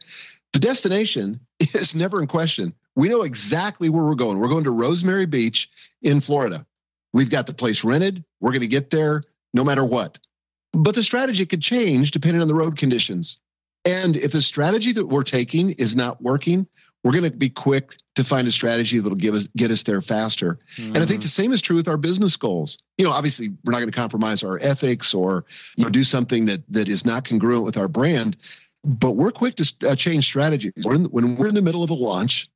The 0.54 0.60
destination 0.60 1.42
is 1.60 1.96
never 1.96 2.22
in 2.22 2.28
question. 2.28 2.74
We 2.96 3.10
know 3.10 3.22
exactly 3.22 3.90
where 3.90 4.04
we're 4.04 4.16
going. 4.16 4.40
We're 4.40 4.50
going 4.50 4.64
to 4.64 4.72
Rosemary 4.72 5.28
Beach 5.28 5.70
in 6.02 6.22
Florida. 6.22 6.66
We've 7.14 7.32
got 7.32 7.48
the 7.48 7.54
place 7.54 7.84
rented. 7.84 8.24
We're 8.40 8.52
going 8.52 8.62
to 8.62 8.68
get 8.68 8.90
there 8.90 9.24
no 9.54 9.64
matter 9.64 9.86
what. 9.86 10.20
But 10.74 10.96
the 10.96 11.04
strategy 11.04 11.46
could 11.46 11.62
change 11.62 12.12
depending 12.12 12.42
on 12.42 12.48
the 12.48 12.56
road 12.56 12.78
conditions. 12.78 13.40
And 13.86 14.16
if 14.16 14.32
the 14.32 14.42
strategy 14.42 14.94
that 14.94 15.06
we're 15.06 15.24
taking 15.24 15.72
is 15.72 15.96
not 15.96 16.22
working, 16.22 16.68
we're 17.04 17.14
going 17.14 17.32
to 17.32 17.32
be 17.32 17.50
quick 17.50 17.92
to 18.16 18.24
find 18.24 18.48
a 18.48 18.52
strategy 18.52 19.00
that'll 19.00 19.18
give 19.18 19.34
us 19.34 19.48
get 19.56 19.72
us 19.72 19.84
there 19.84 20.02
faster. 20.02 20.60
Mm-hmm. 20.78 20.96
And 20.96 20.98
I 20.98 21.08
think 21.08 21.20
mm-hmm. 21.20 21.22
the 21.22 21.30
same 21.30 21.54
is 21.54 21.62
true 21.62 21.78
with 21.78 21.88
our 21.88 21.98
business 21.98 22.36
goals. 22.36 22.80
You 22.98 23.06
know, 23.06 23.12
obviously 23.12 23.50
we're 23.64 23.72
not 23.72 23.80
going 23.80 23.92
to 23.92 23.96
compromise 23.96 24.44
our 24.44 24.60
ethics 24.60 25.14
or 25.14 25.46
you 25.76 25.86
know 25.86 25.90
do 25.90 26.04
something 26.04 26.48
that 26.48 26.64
that 26.70 26.90
is 26.90 27.06
not 27.06 27.26
congruent 27.28 27.64
with 27.64 27.78
our 27.78 27.88
brand 27.88 28.38
but 28.88 29.12
we're 29.12 29.32
quick 29.32 29.56
to 29.58 29.66
uh, 29.84 29.96
change 29.96 30.26
strategies. 30.26 30.74
We're 30.84 30.98
when 30.98 31.36
we're 31.36 31.50
in 31.50 31.56
the 31.56 31.62
middle 31.62 31.84
of 31.84 31.90
a 31.90 31.94
launch, 31.94 32.50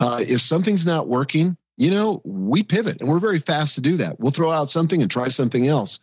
uh, 0.00 0.24
if 0.26 0.40
something's 0.40 0.84
not 0.84 1.08
working, 1.08 1.56
you 1.76 1.92
know, 1.92 2.20
we 2.24 2.64
pivot 2.64 3.00
and 3.00 3.08
we're 3.08 3.20
very 3.20 3.38
fast 3.38 3.76
to 3.76 3.80
do 3.80 3.98
that. 3.98 4.18
We'll 4.18 4.32
throw 4.32 4.50
out 4.50 4.70
something 4.70 5.00
and 5.00 5.10
try 5.10 5.28
something 5.28 5.66
else. 5.66 6.00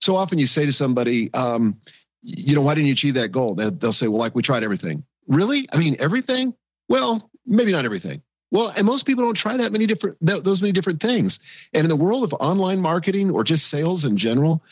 So 0.00 0.16
often 0.16 0.40
you 0.40 0.46
say 0.46 0.66
to 0.66 0.72
somebody, 0.72 1.32
um, 1.32 1.80
you 2.22 2.56
know, 2.56 2.62
why 2.62 2.74
didn't 2.74 2.88
you 2.88 2.92
achieve 2.92 3.14
that 3.14 3.30
goal? 3.30 3.54
They'll, 3.54 3.70
they'll 3.70 3.92
say, 3.92 4.08
well, 4.08 4.18
like 4.18 4.34
we 4.34 4.42
tried 4.42 4.64
everything. 4.64 5.04
Really? 5.28 5.68
I 5.72 5.78
mean, 5.78 5.96
everything? 6.00 6.54
Well, 6.88 7.30
maybe 7.46 7.70
not 7.70 7.84
everything. 7.84 8.22
Well, 8.50 8.68
and 8.68 8.84
most 8.84 9.06
people 9.06 9.24
don't 9.24 9.36
try 9.36 9.56
that 9.56 9.72
many 9.72 9.86
different 9.86 10.18
those 10.20 10.60
many 10.60 10.72
different 10.72 11.00
things. 11.00 11.38
And 11.72 11.84
in 11.84 11.88
the 11.88 11.96
world 11.96 12.24
of 12.24 12.34
online 12.34 12.80
marketing 12.80 13.30
or 13.30 13.44
just 13.44 13.66
sales 13.68 14.04
in 14.04 14.18
general, 14.18 14.62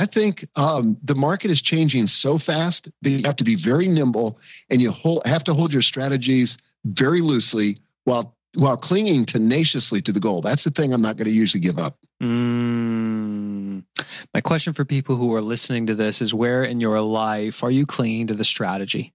I 0.00 0.06
think 0.06 0.48
um, 0.56 0.96
the 1.04 1.14
market 1.14 1.50
is 1.50 1.60
changing 1.60 2.06
so 2.06 2.38
fast 2.38 2.88
that 3.02 3.10
you 3.10 3.22
have 3.26 3.36
to 3.36 3.44
be 3.44 3.54
very 3.54 3.86
nimble 3.86 4.38
and 4.70 4.80
you 4.80 4.92
hold, 4.92 5.26
have 5.26 5.44
to 5.44 5.52
hold 5.52 5.74
your 5.74 5.82
strategies 5.82 6.56
very 6.86 7.20
loosely 7.20 7.80
while 8.04 8.34
while 8.54 8.78
clinging 8.78 9.26
tenaciously 9.26 10.00
to 10.00 10.10
the 10.10 10.18
goal. 10.18 10.40
That's 10.40 10.64
the 10.64 10.70
thing 10.70 10.94
I'm 10.94 11.02
not 11.02 11.18
going 11.18 11.26
to 11.26 11.32
usually 11.32 11.60
give 11.60 11.78
up. 11.78 11.98
Mm. 12.20 13.84
My 14.32 14.40
question 14.40 14.72
for 14.72 14.86
people 14.86 15.16
who 15.16 15.34
are 15.34 15.42
listening 15.42 15.86
to 15.88 15.94
this 15.94 16.22
is 16.22 16.32
where 16.32 16.64
in 16.64 16.80
your 16.80 17.02
life 17.02 17.62
are 17.62 17.70
you 17.70 17.84
clinging 17.84 18.26
to 18.28 18.34
the 18.34 18.42
strategy? 18.42 19.12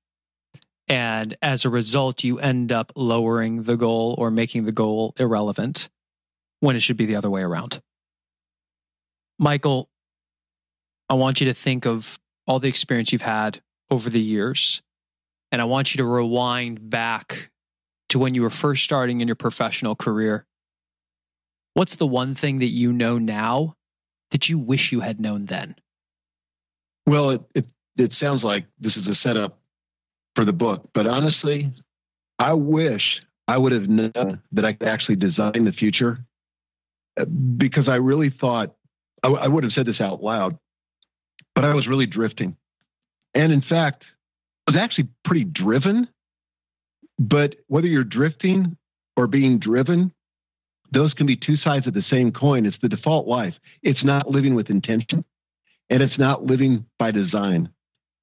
And 0.88 1.36
as 1.42 1.66
a 1.66 1.70
result, 1.72 2.24
you 2.24 2.38
end 2.38 2.72
up 2.72 2.94
lowering 2.96 3.64
the 3.64 3.76
goal 3.76 4.14
or 4.20 4.30
making 4.30 4.66
the 4.66 4.72
goal 4.72 5.16
irrelevant 5.18 5.90
when 6.60 6.76
it 6.76 6.82
should 6.82 6.96
be 6.96 7.08
the 7.08 7.16
other 7.16 7.32
way 7.32 7.42
around. 7.42 7.82
Michael, 9.40 9.90
I 11.10 11.14
want 11.14 11.40
you 11.40 11.46
to 11.48 11.54
think 11.54 11.86
of 11.86 12.20
all 12.48 12.60
the 12.60 12.68
experience 12.68 13.12
you've 13.12 13.22
had 13.22 13.62
over 13.90 14.10
the 14.10 14.22
years. 14.22 14.82
And 15.52 15.62
I 15.62 15.66
want 15.66 15.94
you 15.94 16.00
to 16.00 16.06
rewind 16.06 16.90
back 16.90 17.50
to 18.10 18.20
when 18.20 18.36
you 18.36 18.42
were 18.42 18.50
first 18.50 18.84
starting 18.84 19.22
in 19.22 19.28
your 19.28 19.36
professional 19.36 19.96
career. 19.96 20.46
What's 21.74 21.96
the 21.96 22.08
one 22.08 22.36
thing 22.36 22.60
that 22.60 22.68
you 22.68 22.92
know 22.92 23.18
now 23.18 23.76
that 24.32 24.50
you 24.50 24.58
wish 24.58 24.92
you 24.92 25.02
had 25.02 25.20
known 25.20 25.46
then? 25.46 25.76
Well, 27.06 27.32
it, 27.32 27.42
it, 27.54 27.66
it 27.98 28.14
sounds 28.14 28.44
like 28.44 28.66
this 28.80 28.98
is 28.98 29.08
a 29.08 29.16
setup 29.16 29.60
for 30.36 30.46
the 30.46 30.54
book. 30.54 30.90
But 30.94 31.08
honestly, 31.08 31.72
I 32.40 32.54
wish 32.54 33.22
I 33.48 33.58
would 33.58 33.72
have 33.72 33.88
known 33.88 34.42
that 34.52 34.66
I 34.66 34.74
could 34.74 34.88
actually 34.88 35.18
design 35.18 35.66
the 35.66 35.72
future 35.72 36.20
uh, 37.20 37.26
because 37.26 37.88
I 37.88 37.96
really 37.96 38.30
thought 38.30 38.76
I, 39.24 39.30
I 39.30 39.48
would 39.48 39.64
have 39.64 39.74
said 39.74 39.86
this 39.86 40.02
out 40.02 40.24
loud, 40.24 40.58
but 41.56 41.64
I 41.64 41.74
was 41.74 41.88
really 41.88 42.06
drifting. 42.06 42.56
And 43.34 43.52
in 43.52 43.62
fact, 43.62 44.04
I 44.68 44.72
was 44.72 44.80
actually 44.80 45.10
pretty 45.24 45.46
driven. 45.46 46.08
But 47.18 47.56
whether 47.68 47.88
you're 47.88 48.04
drifting 48.04 48.78
or 49.16 49.28
being 49.28 49.58
driven, 49.60 50.12
those 50.92 51.14
can 51.14 51.26
be 51.26 51.38
two 51.38 51.58
sides 51.58 51.88
of 51.88 51.94
the 51.94 52.04
same 52.10 52.32
coin. 52.32 52.66
It's 52.66 52.78
the 52.82 52.90
default 52.90 53.28
life. 53.28 53.56
It's 53.82 54.04
not 54.04 54.30
living 54.30 54.54
with 54.54 54.70
intention 54.70 55.24
and 55.90 56.02
it's 56.02 56.18
not 56.18 56.44
living 56.44 56.86
by 57.00 57.12
design. 57.12 57.70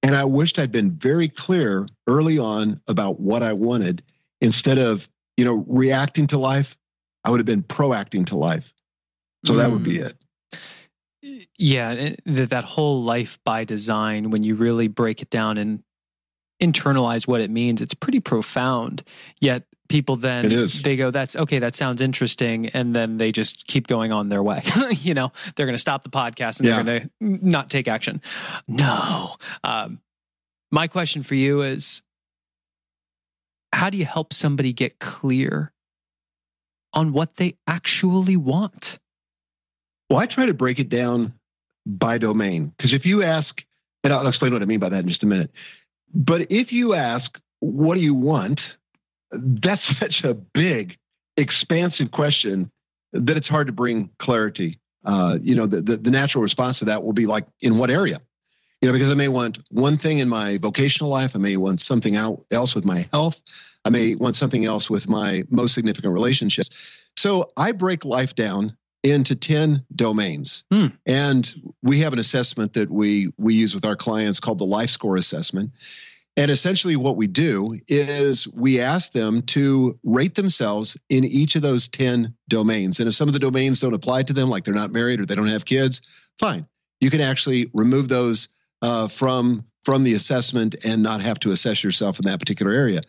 And 0.03 0.17
I 0.17 0.25
wished 0.25 0.59
I'd 0.59 0.73
been 0.73 0.99
very 1.01 1.29
clear 1.29 1.87
early 2.07 2.39
on 2.39 2.81
about 2.89 3.21
what 3.21 3.43
I 3.43 3.53
wanted 3.53 4.03
instead 4.41 4.79
of, 4.79 5.01
you 5.37 5.45
know, 5.45 5.65
reacting 5.69 6.29
to 6.29 6.39
life. 6.39 6.67
I 7.25 7.31
would 7.31 7.39
have 7.39 7.47
been 7.47 7.63
proacting 7.63 8.27
to 8.29 8.37
life. 8.37 8.65
So 9.47 9.53
mm. 9.53 9.59
that 9.59 9.71
would 9.71 9.85
be 9.85 9.99
mm. 9.99 10.07
it. 10.07 10.17
Yeah, 11.23 12.15
that 12.27 12.65
whole 12.65 13.03
life 13.03 13.39
by 13.45 13.65
design, 13.65 14.31
when 14.31 14.43
you 14.43 14.57
really 14.57 14.89
break 14.89 15.23
it 15.23 15.31
down 15.31 15.57
and 15.57 15.83
internalize 16.61 17.27
what 17.27 17.41
it 17.41 17.51
means, 17.51 17.81
it's 17.81 17.95
pretty 17.95 18.21
profound. 18.21 19.03
Yet 19.41 19.65
people 19.89 20.17
then 20.17 20.71
they 20.83 20.97
go, 20.97 21.11
"That's 21.11 21.37
okay. 21.37 21.59
That 21.59 21.75
sounds 21.75 22.01
interesting," 22.01 22.69
and 22.69 22.95
then 22.97 23.19
they 23.19 23.31
just 23.31 23.67
keep 23.67 23.87
going 23.87 24.13
on 24.13 24.31
their 24.31 24.43
way. 24.43 24.63
you 24.91 25.15
know, 25.15 25.33
they're 25.55 25.67
going 25.67 25.75
to 25.75 25.81
stop 25.81 26.03
the 26.03 26.11
podcast 26.11 26.59
and 26.59 26.69
yeah. 26.69 26.83
they're 26.83 27.01
going 27.21 27.39
to 27.41 27.47
not 27.47 27.71
take 27.71 27.89
action. 27.89 28.21
No. 28.67 29.37
Um, 29.63 30.01
my 30.71 30.89
question 30.89 31.23
for 31.23 31.35
you 31.35 31.63
is, 31.63 32.03
how 33.73 33.91
do 33.91 33.99
you 33.99 34.07
help 34.07 34.33
somebody 34.33 34.73
get 34.73 34.99
clear 34.99 35.73
on 36.95 37.13
what 37.13 37.37
they 37.37 37.57
actually 37.67 38.37
want? 38.37 38.99
Well, 40.13 40.21
I 40.21 40.27
try 40.27 40.45
to 40.45 40.53
break 40.53 40.79
it 40.79 40.91
down 40.91 41.33
by 41.87 42.19
domain 42.19 42.75
because 42.77 42.93
if 42.93 43.07
you 43.07 43.23
ask, 43.23 43.49
and 44.05 44.13
I'll 44.13 44.27
explain 44.27 44.53
what 44.53 44.61
I 44.61 44.67
mean 44.67 44.79
by 44.79 44.91
that 44.91 44.99
in 44.99 45.09
just 45.09 45.23
a 45.23 45.27
minute. 45.27 45.51
But 46.15 46.43
if 46.51 46.71
you 46.71 46.93
ask, 46.93 47.31
what 47.61 47.95
do 47.95 48.01
you 48.03 48.15
want? 48.15 48.61
that's 49.33 49.81
such 50.01 50.23
a 50.23 50.35
big, 50.35 50.99
expansive 51.39 52.11
question 52.11 52.71
that 53.15 53.39
it's 53.39 53.49
hard 53.49 53.69
to 53.69 53.73
bring 53.73 54.11
clarity. 54.21 54.81
Uh, 55.03 55.39
you 55.41 55.55
know, 55.55 55.67
the, 55.67 55.81
the, 55.81 55.97
the 55.97 56.11
natural 56.11 56.43
response 56.43 56.81
to 56.81 56.85
that 56.85 57.03
will 57.03 57.15
be 57.15 57.25
like, 57.25 57.47
in 57.63 57.79
what 57.79 57.89
area? 57.89 58.21
You 58.83 58.89
know, 58.89 58.93
because 58.93 59.11
I 59.11 59.15
may 59.15 59.29
want 59.29 59.61
one 59.71 59.97
thing 59.97 60.19
in 60.19 60.29
my 60.29 60.59
vocational 60.59 61.09
life, 61.09 61.31
I 61.35 61.39
may 61.39 61.57
want 61.57 61.81
something 61.81 62.17
out, 62.17 62.45
else 62.51 62.75
with 62.75 62.85
my 62.85 63.09
health, 63.13 63.41
I 63.87 63.89
may 63.89 64.15
want 64.15 64.37
something 64.37 64.67
else 64.67 64.91
with 64.91 65.09
my 65.09 65.45
most 65.49 65.73
significant 65.75 66.13
relationships. 66.13 66.69
So 67.17 67.51
I 67.57 67.73
break 67.73 68.05
life 68.05 68.35
down 68.35 68.77
into 69.03 69.35
10 69.35 69.85
domains. 69.95 70.65
Hmm. 70.71 70.89
And 71.07 71.53
we 71.83 72.01
have 72.01 72.13
an 72.13 72.19
assessment 72.19 72.75
that 72.75 72.91
we 72.91 73.33
we 73.37 73.55
use 73.55 73.75
with 73.75 73.85
our 73.85 73.97
clients 73.97 74.41
called 74.41 74.59
the 74.59 74.65
life 74.65 74.91
score 74.91 75.17
assessment. 75.17 75.73
And 76.37 76.51
essentially, 76.51 76.97
what 76.97 77.17
we 77.17 77.27
do 77.27 77.79
is 77.89 78.49
we 78.49 78.81
ask 78.81 79.13
them 79.13 79.43
to 79.43 79.99
rate 80.03 80.35
themselves 80.35 80.97
in 81.11 81.25
each 81.25 81.57
of 81.57 81.63
those 81.63 81.89
10 81.89 82.35
domains. 82.49 83.01
And 83.01 83.09
if 83.09 83.15
some 83.15 83.29
of 83.29 83.35
the 83.35 83.39
domains 83.39 83.81
don't 83.81 83.93
apply 83.93 84.23
to 84.25 84.33
them, 84.33 84.49
like 84.49 84.65
they're 84.65 84.73
not 84.73 84.93
married 84.93 85.21
or 85.21 85.27
they 85.27 85.35
don't 85.35 85.49
have 85.49 85.67
kids, 85.67 86.01
fine. 86.39 86.67
You 87.01 87.11
can 87.11 87.21
actually 87.21 87.71
remove 87.75 88.09
those 88.09 88.49
uh, 88.81 89.09
from, 89.09 89.67
from 89.85 90.05
the 90.05 90.15
assessment 90.15 90.77
and 90.87 91.03
not 91.03 91.21
have 91.21 91.39
to 91.41 91.53
assess 91.53 91.85
yourself 91.85 92.19
in 92.19 92.25
that 92.25 92.39
particular 92.39 92.73
area. 92.73 93.03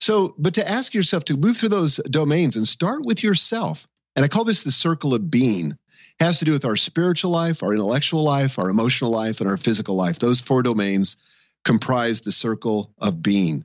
So, 0.00 0.34
but 0.36 0.54
to 0.54 0.68
ask 0.68 0.92
yourself 0.92 1.24
to 1.24 1.36
move 1.38 1.56
through 1.56 1.70
those 1.70 1.96
domains 1.96 2.56
and 2.56 2.68
start 2.68 3.04
with 3.04 3.22
yourself, 3.22 3.88
and 4.18 4.24
I 4.24 4.28
call 4.28 4.42
this 4.42 4.64
the 4.64 4.72
circle 4.72 5.14
of 5.14 5.30
being, 5.30 5.70
it 5.70 6.24
has 6.24 6.40
to 6.40 6.44
do 6.44 6.50
with 6.50 6.64
our 6.64 6.74
spiritual 6.74 7.30
life, 7.30 7.62
our 7.62 7.72
intellectual 7.72 8.24
life, 8.24 8.58
our 8.58 8.68
emotional 8.68 9.12
life, 9.12 9.40
and 9.40 9.48
our 9.48 9.56
physical 9.56 9.94
life. 9.94 10.18
Those 10.18 10.40
four 10.40 10.64
domains 10.64 11.18
comprise 11.64 12.22
the 12.22 12.32
circle 12.32 12.92
of 12.98 13.22
being. 13.22 13.64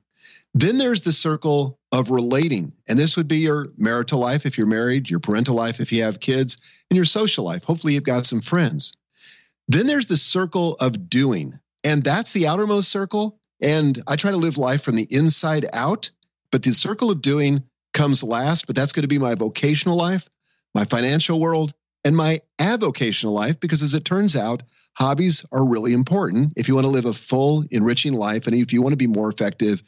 Then 0.53 0.77
there's 0.77 1.01
the 1.01 1.11
circle 1.11 1.79
of 1.91 2.11
relating. 2.11 2.73
And 2.87 2.99
this 2.99 3.17
would 3.17 3.27
be 3.27 3.39
your 3.39 3.69
marital 3.77 4.19
life 4.19 4.45
if 4.45 4.59
you're 4.59 4.67
married, 4.67 5.09
your 5.09 5.21
parental 5.21 5.55
life 5.55 5.79
if 5.79 5.91
you 5.91 6.03
have 6.03 6.19
kids, 6.19 6.57
and 6.91 6.95
your 6.95 7.05
social 7.05 7.43
life. 7.43 7.63
Hopefully, 7.63 7.95
you've 7.95 8.03
got 8.03 8.23
some 8.23 8.41
friends. 8.41 8.95
Then 9.67 9.87
there's 9.87 10.05
the 10.05 10.17
circle 10.17 10.75
of 10.75 11.09
doing. 11.09 11.57
And 11.83 12.03
that's 12.03 12.31
the 12.31 12.45
outermost 12.45 12.89
circle. 12.89 13.39
And 13.59 13.99
I 14.05 14.17
try 14.17 14.29
to 14.29 14.37
live 14.37 14.59
life 14.59 14.83
from 14.83 14.97
the 14.97 15.07
inside 15.09 15.65
out. 15.73 16.11
But 16.51 16.61
the 16.61 16.73
circle 16.73 17.09
of 17.09 17.23
doing 17.23 17.63
comes 17.91 18.21
last. 18.21 18.67
But 18.67 18.75
that's 18.75 18.91
going 18.91 19.01
to 19.01 19.07
be 19.07 19.17
my 19.17 19.33
vocational 19.33 19.97
life, 19.97 20.29
my 20.73 20.85
financial 20.85 21.39
world, 21.39 21.73
and 22.05 22.15
my 22.15 22.41
avocational 22.59 23.31
life. 23.31 23.59
Because 23.59 23.83
as 23.83 23.93
it 23.93 24.05
turns 24.05 24.35
out, 24.35 24.63
hobbies 24.95 25.45
are 25.51 25.67
really 25.67 25.93
important 25.93 26.53
if 26.55 26.67
you 26.67 26.75
want 26.75 26.85
to 26.85 26.91
live 26.91 27.05
a 27.05 27.13
full, 27.13 27.63
enriching 27.71 28.13
life 28.13 28.47
and 28.47 28.55
if 28.55 28.73
you 28.73 28.81
want 28.81 28.93
to 28.93 28.97
be 28.97 29.07
more 29.07 29.29
effective 29.29 29.83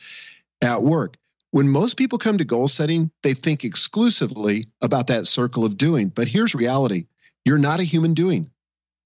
at 0.64 0.82
work. 0.82 1.18
When 1.52 1.70
most 1.70 1.96
people 1.96 2.18
come 2.18 2.38
to 2.38 2.46
goal 2.46 2.68
setting, 2.68 3.12
they 3.24 3.34
think 3.34 3.64
exclusively 3.64 4.68
about 4.82 5.08
that 5.08 5.28
circle 5.28 5.64
of 5.64 5.78
doing. 5.78 6.10
But 6.10 6.28
here's 6.28 6.56
reality 6.56 7.08
you're 7.46 7.60
not 7.60 7.80
a 7.80 7.84
human 7.84 8.14
doing, 8.14 8.50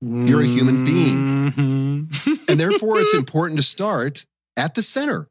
you're 0.02 0.42
a 0.42 0.48
human 0.48 0.84
being. 0.84 1.52
Mm-hmm. 1.52 2.34
and 2.48 2.60
therefore, 2.60 3.00
it's 3.02 3.14
important 3.16 3.60
to 3.60 3.64
start 3.64 4.26
at 4.58 4.74
the 4.74 4.82
center, 4.82 5.28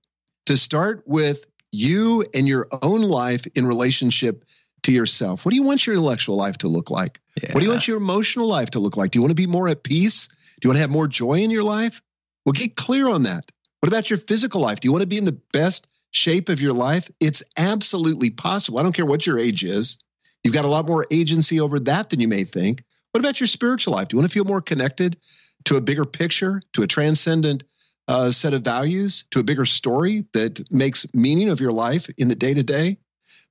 to 0.47 0.57
start 0.57 1.03
with 1.07 1.45
you 1.73 2.25
and 2.35 2.47
your 2.47 2.69
own 2.83 3.03
life 3.03 3.47
in 3.55 3.67
relationship 3.67 4.45
to 4.83 4.93
yourself. 4.93 5.45
What 5.45 5.51
do 5.51 5.57
you 5.57 5.63
want 5.63 5.87
your 5.87 5.97
intellectual 5.97 6.37
life 6.37 6.59
to 6.59 6.69
look 6.69 6.91
like? 6.91 7.21
Yeah. 7.41 7.53
What 7.53 7.61
do 7.61 7.67
you 7.67 7.71
want 7.71 7.89
your 7.89 7.97
emotional 7.97 8.47
life 8.47 8.71
to 8.71 8.79
look 8.79 8.97
like? 8.97 9.11
Do 9.11 9.19
you 9.19 9.23
want 9.23 9.31
to 9.31 9.37
be 9.37 9.47
more 9.47 9.69
at 9.69 9.83
peace? 9.83 10.29
Do 10.29 10.67
you 10.67 10.71
want 10.71 10.77
to 10.77 10.83
have 10.83 10.91
more 10.91 11.09
joy 11.09 11.41
in 11.41 11.51
your 11.51 11.65
life? 11.65 12.03
Well, 12.45 12.53
get 12.53 12.77
clear 12.77 13.09
on 13.09 13.25
that. 13.25 13.51
What 13.81 13.89
about 13.89 14.11
your 14.11 14.19
physical 14.19 14.61
life? 14.61 14.81
Do 14.81 14.89
you 14.89 14.93
want 14.93 15.03
to 15.03 15.09
be 15.09 15.19
in 15.19 15.25
the 15.25 15.41
best 15.53 15.87
shape 16.11 16.49
of 16.49 16.61
your 16.61 16.73
life? 16.73 17.11
It's 17.21 17.43
absolutely 17.57 18.31
possible. 18.31 18.79
I 18.79 18.83
don't 18.83 18.95
care 18.95 19.07
what 19.07 19.27
your 19.27 19.39
age 19.39 19.65
is. 19.65 19.99
You've 20.43 20.55
got 20.55 20.65
a 20.65 20.69
lot 20.69 20.87
more 20.87 21.07
agency 21.11 21.61
over 21.61 21.79
that 21.81 22.11
than 22.11 22.21
you 22.21 22.29
may 22.29 22.45
think. 22.45 22.83
What 23.13 23.21
about 23.21 23.41
your 23.41 23.47
spiritual 23.47 23.95
life? 23.95 24.09
Do 24.09 24.17
you 24.17 24.21
want 24.21 24.31
to 24.31 24.35
feel 24.35 24.45
more 24.45 24.61
connected 24.61 25.17
to 25.65 25.77
a 25.77 25.81
bigger 25.81 26.05
picture, 26.05 26.63
to 26.75 26.83
a 26.83 26.87
transcendent 26.87 27.65
uh, 28.07 28.31
set 28.31 28.55
of 28.55 28.63
values, 28.63 29.25
to 29.31 29.41
a 29.41 29.43
bigger 29.43 29.65
story 29.65 30.25
that 30.33 30.73
makes 30.73 31.07
meaning 31.15 31.51
of 31.51 31.61
your 31.61 31.73
life 31.73 32.09
in 32.17 32.29
the 32.29 32.35
day 32.35 32.55
to 32.55 32.63
day? 32.63 32.99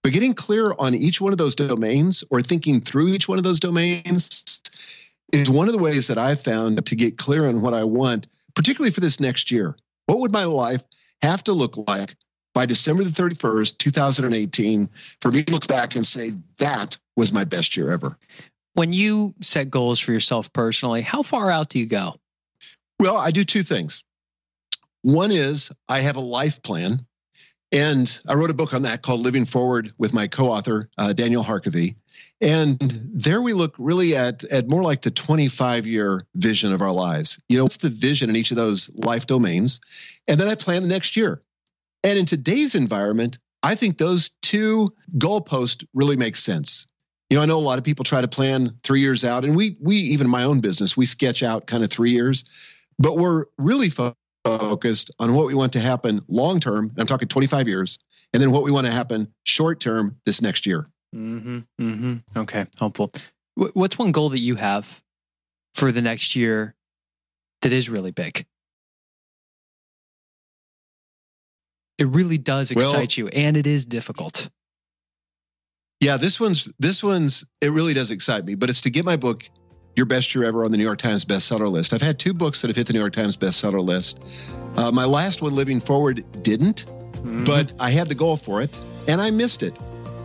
But 0.07 0.13
getting 0.13 0.35
clear 0.35 0.73
on 0.79 0.95
each 0.95 1.19
one 1.19 1.33
of 1.33 1.37
those 1.37 1.53
domains 1.53 2.23
or 2.31 2.41
thinking 2.41 2.79
through 2.79 3.09
each 3.09 3.27
one 3.27 3.39
of 3.39 3.43
those 3.43 3.59
domains 3.59 4.61
is 5.33 5.49
one 5.49 5.67
of 5.67 5.73
the 5.73 5.81
ways 5.81 6.07
that 6.07 6.17
I've 6.17 6.39
found 6.39 6.85
to 6.85 6.95
get 6.95 7.17
clear 7.17 7.45
on 7.45 7.59
what 7.59 7.73
I 7.73 7.83
want, 7.83 8.25
particularly 8.55 8.91
for 8.91 9.01
this 9.01 9.19
next 9.19 9.51
year. 9.51 9.75
What 10.05 10.19
would 10.19 10.31
my 10.31 10.45
life 10.45 10.81
have 11.21 11.43
to 11.43 11.51
look 11.51 11.75
like 11.89 12.15
by 12.53 12.65
December 12.65 13.03
the 13.03 13.09
31st, 13.09 13.79
2018, 13.79 14.89
for 15.19 15.29
me 15.29 15.43
to 15.43 15.51
look 15.51 15.67
back 15.67 15.97
and 15.97 16.05
say, 16.05 16.31
that 16.59 16.97
was 17.17 17.33
my 17.33 17.43
best 17.43 17.75
year 17.75 17.91
ever? 17.91 18.17
When 18.75 18.93
you 18.93 19.35
set 19.41 19.69
goals 19.69 19.99
for 19.99 20.13
yourself 20.13 20.53
personally, 20.53 21.01
how 21.01 21.21
far 21.21 21.51
out 21.51 21.67
do 21.67 21.79
you 21.79 21.85
go? 21.85 22.15
Well, 22.97 23.17
I 23.17 23.31
do 23.31 23.43
two 23.43 23.63
things. 23.63 24.05
One 25.01 25.33
is 25.33 25.69
I 25.89 25.99
have 25.99 26.15
a 26.15 26.21
life 26.21 26.63
plan. 26.63 27.05
And 27.72 28.20
I 28.28 28.36
wrote 28.36 28.49
a 28.49 28.53
book 28.53 28.74
on 28.74 28.84
that 28.84 29.01
called 29.01 29.22
Living 29.22 29.43
Forward 29.43 29.91
with 29.97 30.13
my 30.13 30.28
co-author 30.28 30.89
uh, 30.97 31.13
Daniel 31.13 31.43
Harkavy. 31.43 31.95
And 32.39 32.80
there 32.80 33.41
we 33.41 33.53
look 33.53 33.76
really 33.78 34.15
at 34.15 34.43
at 34.45 34.70
more 34.70 34.84
like 34.84 35.01
the 35.01 35.11
25 35.11 35.86
year 35.86 36.22
vision 36.36 36.72
of 36.72 36.82
our 36.82 36.91
lives. 36.91 37.41
You 37.49 37.57
know, 37.57 37.63
what's 37.63 37.78
the 37.78 37.89
vision 37.89 38.30
in 38.30 38.36
each 38.36 38.51
of 38.51 38.57
those 38.57 38.89
life 38.95 39.26
domains? 39.26 39.82
And 40.28 40.39
then 40.39 40.47
I 40.47 40.55
plan 40.55 40.84
the 40.84 40.89
next 40.89 41.18
year. 41.18 41.41
And 42.03 42.18
in 42.18 42.26
today's 42.26 42.76
environment, 42.76 43.39
I 43.63 43.76
think 43.76 43.97
those 43.97 44.30
two 44.41 44.93
goalposts 45.18 45.86
really 45.93 46.15
make 46.15 46.38
sense. 46.38 46.88
You 47.30 47.38
know, 47.38 47.43
I 47.43 47.47
know 47.47 47.57
a 47.57 47.59
lot 47.59 47.80
of 47.80 47.84
people 47.84 48.05
try 48.05 48.22
to 48.22 48.28
plan 48.28 48.78
three 48.84 49.01
years 49.01 49.26
out, 49.26 49.43
and 49.43 49.55
we 49.55 49.76
we 49.82 49.97
even 49.97 50.30
my 50.30 50.43
own 50.43 50.61
business 50.61 50.95
we 50.95 51.05
sketch 51.05 51.43
out 51.43 51.68
kind 51.68 51.84
of 51.84 51.89
three 51.89 52.11
years, 52.11 52.45
but 52.97 53.18
we're 53.18 53.45
really 53.57 53.89
focused 53.89 54.15
on 54.47 55.33
what 55.33 55.47
we 55.47 55.53
want 55.53 55.73
to 55.73 55.79
happen 55.79 56.21
long 56.27 56.59
term. 56.59 56.91
I'm 56.97 57.07
talking 57.07 57.27
25 57.27 57.67
years, 57.67 57.99
and 58.33 58.41
then 58.41 58.51
what 58.51 58.63
we 58.63 58.71
want 58.71 58.85
to 58.87 58.91
happen 58.91 59.33
short 59.43 59.79
term 59.79 60.17
this 60.25 60.41
next 60.41 60.65
year. 60.65 60.89
Mm-hmm. 61.15 61.59
Mm-hmm. 61.79 62.39
Okay, 62.39 62.65
helpful. 62.79 63.11
What's 63.55 63.97
one 63.97 64.11
goal 64.11 64.29
that 64.29 64.39
you 64.39 64.55
have 64.55 65.01
for 65.73 65.91
the 65.91 66.01
next 66.01 66.35
year 66.35 66.75
that 67.61 67.73
is 67.73 67.89
really 67.89 68.11
big? 68.11 68.45
It 71.97 72.07
really 72.07 72.37
does 72.37 72.69
excite 72.69 73.17
well, 73.17 73.25
you, 73.25 73.27
and 73.29 73.57
it 73.57 73.65
is 73.65 73.85
difficult. 73.85 74.49
Yeah, 75.99 76.17
this 76.17 76.39
one's 76.39 76.71
this 76.77 77.03
one's 77.03 77.45
it 77.59 77.69
really 77.69 77.95
does 77.95 78.11
excite 78.11 78.45
me, 78.45 78.53
but 78.53 78.69
it's 78.69 78.81
to 78.81 78.91
get 78.91 79.03
my 79.03 79.17
book 79.17 79.49
your 79.97 80.05
best 80.05 80.33
year 80.35 80.45
ever 80.45 80.63
on 80.63 80.71
the 80.71 80.77
New 80.77 80.83
York 80.83 80.99
Times 80.99 81.25
bestseller 81.25 81.69
list. 81.69 81.91
I've 81.91 82.01
had 82.01 82.19
two 82.19 82.33
books 82.33 82.61
that 82.61 82.67
have 82.67 82.77
hit 82.77 82.87
the 82.87 82.93
New 82.93 82.99
York 82.99 83.13
Times 83.13 83.35
bestseller 83.35 83.83
list. 83.83 84.23
Uh, 84.75 84.91
my 84.91 85.05
last 85.05 85.41
one, 85.41 85.55
Living 85.55 85.79
Forward, 85.79 86.43
didn't, 86.43 86.85
mm-hmm. 86.85 87.43
but 87.43 87.73
I 87.79 87.89
had 87.89 88.07
the 88.07 88.15
goal 88.15 88.37
for 88.37 88.61
it 88.61 88.79
and 89.07 89.19
I 89.19 89.31
missed 89.31 89.63
it. 89.63 89.75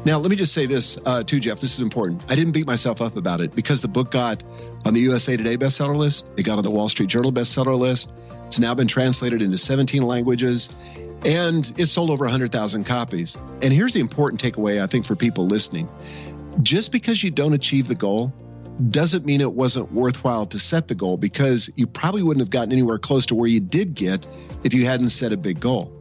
Now, 0.04 0.18
let 0.18 0.30
me 0.30 0.36
just 0.36 0.52
say 0.52 0.66
this 0.66 0.98
uh, 1.06 1.22
too, 1.22 1.38
Geoff. 1.38 1.60
This 1.60 1.74
is 1.74 1.80
important. 1.80 2.22
I 2.28 2.34
didn't 2.34 2.52
beat 2.52 2.66
myself 2.66 3.00
up 3.00 3.16
about 3.16 3.40
it 3.40 3.54
because 3.54 3.82
the 3.82 3.88
book 3.88 4.10
got 4.10 4.42
on 4.84 4.94
the 4.94 5.00
USA 5.00 5.36
Today 5.36 5.56
bestseller 5.56 5.96
list. 5.96 6.30
It 6.36 6.42
got 6.42 6.58
on 6.58 6.64
the 6.64 6.70
Wall 6.70 6.88
Street 6.88 7.08
Journal 7.08 7.32
bestseller 7.32 7.78
list. 7.78 8.12
It's 8.46 8.58
now 8.58 8.74
been 8.74 8.88
translated 8.88 9.40
into 9.40 9.56
17 9.56 10.02
languages 10.02 10.70
and 11.24 11.72
it 11.78 11.86
sold 11.86 12.10
over 12.10 12.24
100,000 12.24 12.84
copies. 12.84 13.36
And 13.62 13.72
here's 13.72 13.92
the 13.92 14.00
important 14.00 14.42
takeaway, 14.42 14.82
I 14.82 14.88
think, 14.88 15.06
for 15.06 15.14
people 15.14 15.46
listening 15.46 15.88
just 16.60 16.92
because 16.92 17.22
you 17.22 17.30
don't 17.30 17.54
achieve 17.54 17.88
the 17.88 17.94
goal 17.94 18.32
doesn't 18.90 19.24
mean 19.24 19.40
it 19.40 19.52
wasn't 19.52 19.92
worthwhile 19.92 20.46
to 20.46 20.58
set 20.58 20.88
the 20.88 20.94
goal 20.94 21.16
because 21.16 21.70
you 21.76 21.86
probably 21.86 22.22
wouldn't 22.22 22.40
have 22.40 22.50
gotten 22.50 22.72
anywhere 22.72 22.98
close 22.98 23.26
to 23.26 23.34
where 23.34 23.48
you 23.48 23.60
did 23.60 23.94
get 23.94 24.26
if 24.64 24.74
you 24.74 24.86
hadn't 24.86 25.10
set 25.10 25.32
a 25.32 25.36
big 25.36 25.60
goal. 25.60 25.92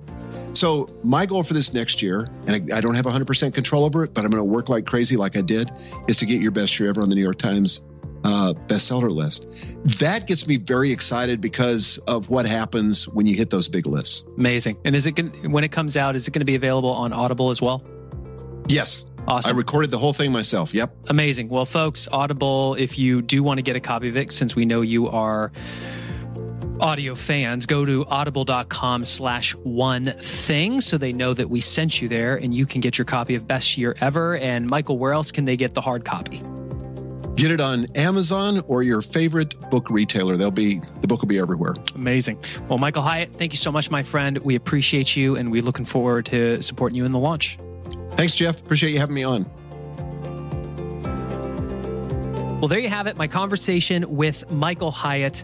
So, 0.54 0.90
my 1.04 1.26
goal 1.26 1.44
for 1.44 1.54
this 1.54 1.74
next 1.74 2.02
year, 2.02 2.28
and 2.46 2.72
I, 2.72 2.78
I 2.78 2.82
don't 2.82 2.96
have 2.96 3.06
100% 3.06 3.54
control 3.54 3.86
over 3.86 4.04
it, 4.04 4.14
but 4.14 4.26
I'm 4.26 4.32
going 4.32 4.44
to 4.44 4.50
work 4.50 4.70
like 4.70 4.86
crazy, 4.86 5.18
like 5.18 5.38
I 5.38 5.42
did, 5.42 5.72
is 6.08 6.18
to 6.18 6.26
get 6.26 6.42
your 6.42 6.52
best 6.52 6.80
year 6.80 6.90
ever 6.90 7.02
on 7.02 7.10
the 7.10 7.16
New 7.16 7.24
York 7.24 7.38
Times 7.38 7.82
uh, 8.24 8.54
bestseller 8.68 9.12
list. 9.12 9.48
That 10.00 10.28
gets 10.28 10.48
me 10.48 10.58
very 10.58 10.92
excited 10.92 11.42
because 11.42 11.98
of 12.00 12.30
what 12.30 12.46
happens 12.46 13.08
when 13.08 13.26
you 13.26 13.36
hit 13.36 13.50
those 13.50 13.70
big 13.70 13.88
lists. 13.88 14.24
Amazing. 14.38 14.78
And 14.86 14.96
is 14.96 15.08
it 15.08 15.18
when 15.48 15.64
it 15.64 15.72
comes 15.72 15.98
out? 15.98 16.16
Is 16.16 16.28
it 16.28 16.32
going 16.32 16.42
to 16.42 16.46
be 16.46 16.56
available 16.56 16.92
on 16.92 17.14
Audible 17.14 17.50
as 17.50 17.62
well? 17.62 17.84
Yes. 18.68 19.08
Awesome. 19.28 19.56
I 19.56 19.58
recorded 19.58 19.92
the 19.92 20.00
whole 20.00 20.14
thing 20.14 20.32
myself. 20.32 20.74
Yep. 20.74 21.10
Amazing. 21.10 21.50
Well, 21.50 21.66
folks, 21.66 22.08
Audible, 22.12 22.76
if 22.76 22.98
you 22.98 23.22
do 23.22 23.44
want 23.44 23.60
to 23.60 23.62
get 23.62 23.76
a 23.76 23.80
copy 23.80 24.10
of 24.10 24.18
it, 24.18 24.32
since 24.32 24.56
we 24.56 24.66
know 24.66 24.82
you 24.82 25.08
are 25.10 25.52
audio 26.80 27.14
fans, 27.14 27.68
go 27.68 27.86
to 27.86 28.06
audible.com 28.08 29.04
slash 29.04 29.54
one 29.56 30.06
thing 30.06 30.82
so 30.82 30.98
they 30.98 31.14
know 31.14 31.34
that 31.34 31.50
we 31.50 31.62
sent 31.62 32.02
you 32.02 32.10
there 32.10 32.36
and 32.36 32.54
you 32.56 32.66
can 32.66 32.82
get 32.82 32.98
your 32.98 33.06
copy 33.06 33.36
of 33.36 33.48
Best 33.48 33.78
Year 33.78 33.96
Ever. 34.02 34.36
And 34.36 34.68
Michael, 34.68 34.98
where 34.98 35.14
else 35.14 35.32
can 35.32 35.46
they 35.46 35.56
get 35.56 35.76
the 35.76 35.82
hard 35.82 36.04
copy? 36.04 36.42
Get 37.36 37.52
it 37.52 37.62
on 37.62 37.86
Amazon 37.96 38.64
or 38.68 38.84
your 38.84 39.02
favorite 39.02 39.60
book 39.70 39.90
retailer. 39.90 40.36
They'll 40.36 40.52
be 40.52 40.82
the 41.00 41.08
book 41.08 41.22
will 41.22 41.30
be 41.30 41.40
everywhere. 41.40 41.76
Amazing. 41.96 42.44
Well, 42.68 42.78
Michael 42.78 43.04
Hyatt, 43.04 43.34
thank 43.34 43.54
you 43.54 43.58
so 43.58 43.72
much, 43.72 43.90
my 43.90 44.04
friend. 44.04 44.38
We 44.40 44.56
appreciate 44.56 45.16
you, 45.16 45.38
and 45.38 45.50
we're 45.52 45.62
looking 45.62 45.86
forward 45.86 46.26
to 46.28 46.62
supporting 46.62 46.98
you 46.98 47.06
in 47.06 47.14
the 47.14 47.20
launch. 47.20 47.58
Thanks, 48.16 48.36
Geoff. 48.36 48.60
Appreciate 48.60 48.92
you 48.92 49.00
having 49.00 49.16
me 49.16 49.24
on. 49.24 49.46
Well, 52.60 52.68
there 52.68 52.80
you 52.80 52.90
have 52.90 53.08
it. 53.08 53.18
My 53.18 53.28
conversation 53.28 54.06
with 54.16 54.50
Michael 54.52 54.92
Hyatt. 54.92 55.44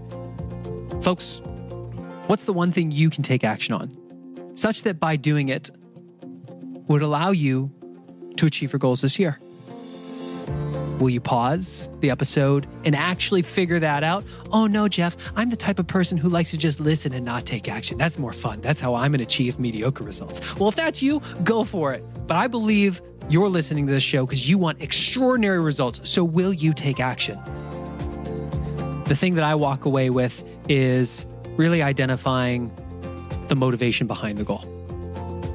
Folks, 1.02 1.42
what's 2.28 2.44
the 2.44 2.54
one 2.54 2.72
thing 2.72 2.92
you 2.92 3.10
can 3.10 3.24
take 3.24 3.44
action 3.44 3.74
on, 3.74 4.52
such 4.56 4.84
that 4.84 5.00
by 5.00 5.16
doing 5.16 5.50
it 5.50 5.72
would 6.88 7.02
allow 7.02 7.32
you 7.32 7.72
to 8.36 8.46
achieve 8.46 8.72
your 8.72 8.80
goals 8.80 9.02
this 9.02 9.18
year? 9.18 9.40
Will 11.00 11.12
you 11.12 11.22
pause 11.22 11.90
the 12.00 12.10
episode 12.10 12.68
and 12.84 12.96
actually 12.96 13.44
figure 13.44 13.80
that 13.80 14.04
out? 14.04 14.24
Oh 14.52 14.66
no, 14.66 14.88
Geoff, 14.88 15.16
I'm 15.36 15.50
the 15.52 15.56
type 15.56 15.78
of 15.78 15.86
person 15.86 16.18
who 16.18 16.28
likes 16.28 16.52
to 16.52 16.58
just 16.58 16.80
listen 16.80 17.14
and 17.14 17.24
not 17.24 17.46
take 17.46 17.70
action. 17.70 18.00
That's 18.00 18.18
more 18.18 18.34
fun. 18.34 18.62
That's 18.62 18.80
how 18.80 18.96
I'm 18.96 19.12
going 19.12 19.20
to 19.20 19.24
achieve 19.24 19.60
mediocre 19.60 20.04
results. 20.04 20.42
Well, 20.56 20.70
if 20.70 20.76
that's 20.76 21.02
you, 21.02 21.22
go 21.44 21.64
for 21.64 21.94
it. 21.94 22.04
But 22.26 22.38
I 22.38 22.48
believe 22.48 23.02
you're 23.30 23.50
listening 23.50 23.86
to 23.88 23.94
this 23.94 24.04
show 24.04 24.26
because 24.26 24.50
you 24.50 24.58
want 24.58 24.82
extraordinary 24.82 25.60
results. 25.60 26.10
So 26.10 26.24
will 26.24 26.54
you 26.54 26.74
take 26.74 27.00
action? 27.00 27.40
The 29.06 29.16
thing 29.16 29.36
that 29.36 29.44
I 29.44 29.54
walk 29.54 29.86
away 29.86 30.10
with 30.10 30.44
is 30.68 31.26
really 31.58 31.82
identifying 31.84 32.72
the 33.48 33.56
motivation 33.56 34.08
behind 34.08 34.38
the 34.38 34.44
goal. 34.44 34.77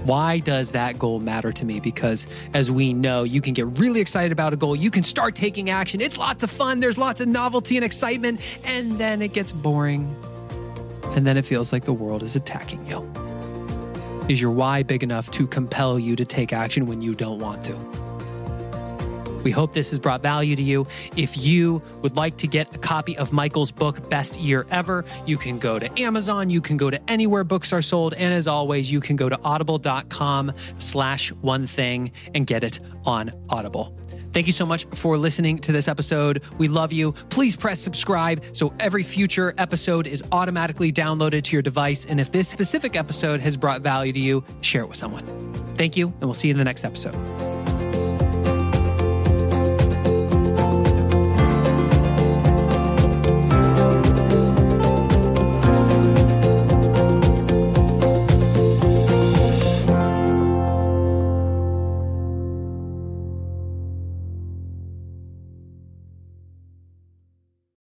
Why 0.04 0.40
does 0.40 0.72
that 0.72 0.98
goal 0.98 1.20
matter 1.20 1.52
to 1.52 1.64
me? 1.64 1.78
Because 1.78 2.26
as 2.54 2.70
we 2.70 2.92
know, 2.92 3.22
you 3.22 3.40
can 3.40 3.54
get 3.54 3.66
really 3.78 4.00
excited 4.00 4.32
about 4.32 4.52
a 4.52 4.56
goal. 4.56 4.74
You 4.74 4.90
can 4.90 5.04
start 5.04 5.36
taking 5.36 5.70
action. 5.70 6.00
It's 6.00 6.18
lots 6.18 6.42
of 6.42 6.50
fun. 6.50 6.80
There's 6.80 6.98
lots 6.98 7.20
of 7.20 7.28
novelty 7.28 7.76
and 7.76 7.84
excitement. 7.84 8.40
And 8.64 8.98
then 8.98 9.22
it 9.22 9.32
gets 9.32 9.52
boring. 9.52 10.14
And 11.14 11.26
then 11.26 11.36
it 11.36 11.44
feels 11.44 11.72
like 11.72 11.84
the 11.84 11.92
world 11.92 12.22
is 12.22 12.34
attacking 12.34 12.84
you. 12.86 13.08
Is 14.28 14.40
your 14.40 14.50
why 14.50 14.82
big 14.82 15.02
enough 15.02 15.30
to 15.32 15.46
compel 15.46 15.98
you 15.98 16.16
to 16.16 16.24
take 16.24 16.52
action 16.52 16.86
when 16.86 17.00
you 17.00 17.14
don't 17.14 17.38
want 17.38 17.62
to? 17.64 18.01
We 19.44 19.50
hope 19.50 19.72
this 19.72 19.90
has 19.90 19.98
brought 19.98 20.22
value 20.22 20.56
to 20.56 20.62
you. 20.62 20.86
If 21.16 21.36
you 21.36 21.82
would 22.02 22.16
like 22.16 22.36
to 22.38 22.46
get 22.46 22.74
a 22.74 22.78
copy 22.78 23.16
of 23.16 23.32
Michael's 23.32 23.70
book, 23.70 24.08
Best 24.10 24.38
Year 24.38 24.66
Ever, 24.70 25.04
you 25.26 25.36
can 25.36 25.58
go 25.58 25.78
to 25.78 26.00
Amazon, 26.00 26.50
you 26.50 26.60
can 26.60 26.76
go 26.76 26.90
to 26.90 27.00
anywhere 27.10 27.44
books 27.44 27.72
are 27.72 27.82
sold, 27.82 28.14
and 28.14 28.32
as 28.32 28.46
always, 28.46 28.90
you 28.90 29.00
can 29.00 29.16
go 29.16 29.28
to 29.28 29.38
audible.com 29.42 30.52
slash 30.78 31.32
one 31.32 31.66
thing 31.66 32.12
and 32.34 32.46
get 32.46 32.64
it 32.64 32.80
on 33.04 33.32
Audible. 33.48 33.96
Thank 34.32 34.46
you 34.46 34.52
so 34.52 34.64
much 34.64 34.86
for 34.94 35.18
listening 35.18 35.58
to 35.58 35.72
this 35.72 35.88
episode. 35.88 36.42
We 36.56 36.68
love 36.68 36.92
you. 36.92 37.12
Please 37.28 37.54
press 37.54 37.80
subscribe 37.80 38.42
so 38.52 38.72
every 38.80 39.02
future 39.02 39.52
episode 39.58 40.06
is 40.06 40.22
automatically 40.32 40.90
downloaded 40.90 41.42
to 41.44 41.52
your 41.52 41.62
device. 41.62 42.06
And 42.06 42.18
if 42.18 42.32
this 42.32 42.48
specific 42.48 42.96
episode 42.96 43.40
has 43.40 43.56
brought 43.58 43.82
value 43.82 44.12
to 44.12 44.20
you, 44.20 44.42
share 44.62 44.82
it 44.82 44.88
with 44.88 44.96
someone. 44.96 45.26
Thank 45.76 45.96
you, 45.96 46.08
and 46.08 46.22
we'll 46.22 46.34
see 46.34 46.48
you 46.48 46.52
in 46.52 46.58
the 46.58 46.64
next 46.64 46.84
episode. 46.84 47.61